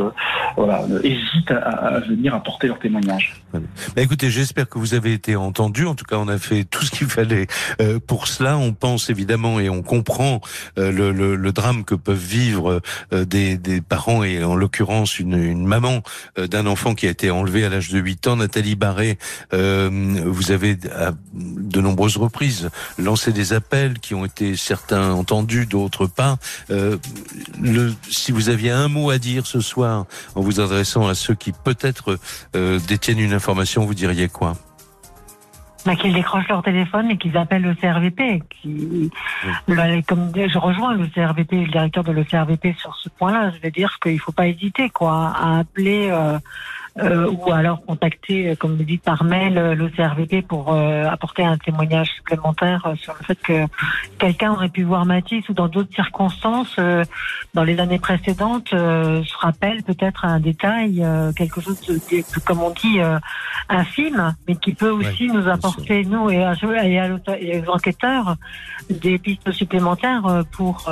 voilà, 0.55 0.83
hésitent 1.03 1.51
à, 1.51 1.57
à, 1.57 1.99
venir 1.99 2.33
apporter 2.33 2.67
leur 2.67 2.79
témoignage. 2.79 3.35
Bah, 3.53 3.59
écoutez, 3.97 4.29
j'espère 4.29 4.69
que 4.69 4.79
vous 4.79 4.93
avez 4.93 5.11
été 5.11 5.35
entendu. 5.35 5.85
En 5.85 5.95
tout 5.95 6.05
cas, 6.05 6.17
on 6.17 6.29
a 6.29 6.37
fait 6.37 6.63
tout 6.63 6.83
ce 6.83 6.91
qu'il 6.91 7.07
fallait 7.07 7.47
euh, 7.81 7.99
pour 7.99 8.27
cela. 8.27 8.57
On 8.57 8.73
pense 8.73 9.09
évidemment 9.09 9.59
et 9.59 9.69
on 9.69 9.81
comprend 9.81 10.39
euh, 10.77 10.91
le, 10.91 11.11
le, 11.11 11.35
le, 11.35 11.51
drame 11.51 11.83
que 11.83 11.95
peuvent 11.95 12.15
vivre 12.15 12.79
des, 13.11 13.57
des 13.57 13.81
parents 13.81 14.23
et 14.23 14.43
en 14.43 14.55
l'occurrence 14.69 15.17
une, 15.17 15.65
maman 15.65 16.03
euh, 16.37 16.45
d'un 16.45 16.67
enfant 16.67 16.93
qui 16.93 17.07
a 17.07 17.09
été 17.09 17.31
enlevé 17.31 17.65
à 17.65 17.69
l'âge 17.69 17.89
de 17.89 17.97
8 17.97 18.27
ans, 18.27 18.35
Nathalie 18.35 18.75
Barré, 18.75 19.17
euh, 19.51 19.89
vous 20.23 20.51
avez 20.51 20.77
à 20.95 21.13
de 21.33 21.81
nombreuses 21.81 22.17
reprises 22.17 22.69
lancé 22.99 23.31
des 23.31 23.53
appels 23.53 23.97
qui 23.97 24.13
ont 24.13 24.25
été 24.25 24.55
certains 24.55 25.11
entendus, 25.11 25.65
d'autres 25.65 26.05
pas. 26.05 26.37
Euh, 26.69 26.97
si 28.11 28.31
vous 28.31 28.49
aviez 28.49 28.69
un 28.69 28.89
mot 28.89 29.09
à 29.09 29.17
dire 29.17 29.47
ce 29.47 29.59
soir 29.59 30.05
en 30.35 30.41
vous 30.41 30.59
adressant 30.59 31.07
à 31.07 31.15
ceux 31.15 31.33
qui 31.33 31.51
peut-être 31.51 32.19
détiennent 32.87 33.19
une 33.19 33.33
information, 33.33 33.85
vous 33.85 33.95
diriez 33.95 34.27
quoi? 34.27 34.55
Bah, 35.85 35.95
qu'ils 35.95 36.13
décrochent 36.13 36.47
leur 36.47 36.61
téléphone 36.61 37.11
et 37.11 37.17
qu'ils 37.17 37.37
appellent 37.37 37.61
le 37.61 37.75
CRVP. 37.75 38.43
Qui, 38.49 39.09
oui. 39.67 39.75
bah, 39.75 40.01
comme 40.07 40.31
je 40.35 40.57
rejoins 40.57 40.93
le 40.93 41.07
CRVP, 41.07 41.55
le 41.55 41.67
directeur 41.67 42.03
de 42.03 42.11
le 42.11 42.23
CRVP 42.23 42.75
sur 42.77 42.95
ce 42.95 43.09
point-là. 43.09 43.51
Je 43.55 43.61
vais 43.61 43.71
dire 43.71 43.97
qu'il 44.01 44.19
faut 44.19 44.31
pas 44.31 44.47
hésiter, 44.47 44.89
quoi, 44.89 45.33
à 45.35 45.59
appeler, 45.59 46.09
euh, 46.11 46.37
euh, 46.97 47.29
ou 47.31 47.51
alors 47.51 47.85
contacter, 47.85 48.55
comme 48.57 48.75
vous 48.75 48.83
dites, 48.83 49.03
par 49.03 49.23
mail 49.23 49.53
l'OCRVP 49.53 50.41
pour 50.41 50.73
apporter 50.73 51.43
un 51.43 51.57
témoignage 51.57 52.09
supplémentaire 52.15 52.93
sur 52.95 53.13
le 53.19 53.25
fait 53.25 53.39
que 53.41 53.65
quelqu'un 54.17 54.51
aurait 54.51 54.69
pu 54.69 54.83
voir 54.83 55.05
Matisse 55.05 55.47
ou 55.49 55.53
dans 55.53 55.67
d'autres 55.67 55.93
circonstances, 55.93 56.75
dans 57.53 57.63
les 57.63 57.79
années 57.79 57.99
précédentes, 57.99 58.69
se 58.69 59.37
rappelle 59.37 59.83
peut-être 59.83 60.25
un 60.25 60.39
détail, 60.39 61.05
quelque 61.35 61.61
chose 61.61 61.79
de, 61.87 61.99
comme 62.45 62.61
on 62.61 62.71
dit, 62.71 62.99
infime, 63.69 64.35
mais 64.47 64.55
qui 64.55 64.73
peut 64.73 64.89
aussi 64.89 65.27
nous 65.27 65.47
apporter, 65.47 66.03
nous 66.05 66.29
et, 66.29 66.43
à, 66.43 66.53
et, 66.83 67.61
aux 67.61 67.71
enquêteurs, 67.71 68.35
des 68.89 69.19
pistes 69.19 69.51
supplémentaires 69.51 70.43
pour, 70.51 70.89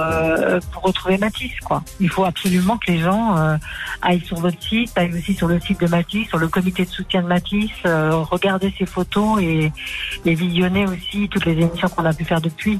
pour 0.72 0.84
retrouver 0.84 1.18
Matisse. 1.18 1.60
Quoi. 1.62 1.84
Il 2.00 2.10
faut 2.10 2.26
absolument 2.26 2.78
que 2.78 2.91
les 2.91 3.00
gens 3.00 3.38
euh, 3.38 3.58
aillent 4.02 4.26
sur 4.26 4.38
votre 4.38 4.62
site, 4.62 4.98
aillent 4.98 5.18
aussi 5.18 5.34
sur 5.34 5.48
le 5.48 5.60
site 5.60 5.80
de 5.82 5.87
Matisse, 5.88 6.28
sur 6.28 6.38
le 6.38 6.48
comité 6.48 6.86
de 6.86 6.90
soutien 6.90 7.22
de 7.22 7.28
Matisse, 7.28 7.72
euh, 7.86 8.12
regarder 8.12 8.74
ses 8.78 8.86
photos 8.86 9.42
et, 9.42 9.72
et 10.26 10.36
visionner 10.36 10.86
aussi 10.86 11.30
toutes 11.30 11.46
les 11.46 11.54
émissions 11.54 11.90
qu'on 11.90 12.06
a 12.06 12.14
pu 12.14 12.26
faire 12.26 12.42
depuis. 12.42 12.80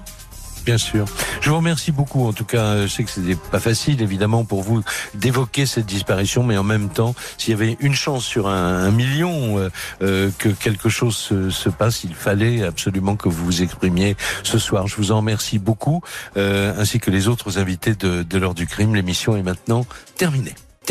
Bien 0.68 0.78
sûr. 0.78 1.06
Je 1.40 1.50
vous 1.50 1.56
remercie 1.56 1.94
beaucoup. 1.94 2.28
En 2.28 2.34
tout 2.34 2.44
cas, 2.44 2.82
je 2.82 2.88
sais 2.88 3.06
que 3.06 3.10
c'était 3.10 3.38
pas 3.38 3.62
facile, 3.62 4.02
évidemment, 4.02 4.44
pour 4.44 4.64
vous 4.64 4.84
d'évoquer 5.14 5.66
cette 5.66 5.86
disparition, 5.86 6.44
mais 6.44 6.58
en 6.58 6.64
même 6.64 6.90
temps, 6.90 7.16
s'il 7.38 7.52
y 7.52 7.54
avait 7.54 7.78
une 7.80 7.94
chance 7.94 8.26
sur 8.26 8.50
un, 8.50 8.92
million 8.92 9.58
euh, 9.58 9.70
euh, 10.02 10.30
que 10.38 10.50
quelque 10.50 10.90
chose 10.90 11.16
se, 11.16 11.70
passe, 11.70 12.04
il 12.04 12.14
fallait 12.14 12.66
absolument 12.66 13.16
que 13.16 13.30
vous 13.30 13.46
vous 13.46 13.62
exprimiez 13.62 14.18
ce 14.44 14.60
soir. 14.60 14.88
Je 14.88 14.98
vous 14.98 15.14
en 15.14 15.20
remercie 15.20 15.58
beaucoup, 15.58 16.02
euh, 16.36 16.74
ainsi 16.78 17.00
que 17.00 17.12
les 17.12 17.30
autres 17.30 17.60
invités 17.60 17.96
de, 17.96 18.24
de 18.24 18.38
l'heure 18.38 18.54
du 18.54 18.68
crime. 18.68 18.94
L'émission 18.94 19.38
est 19.38 19.44
maintenant 19.44 19.86
terminée. 20.18 20.56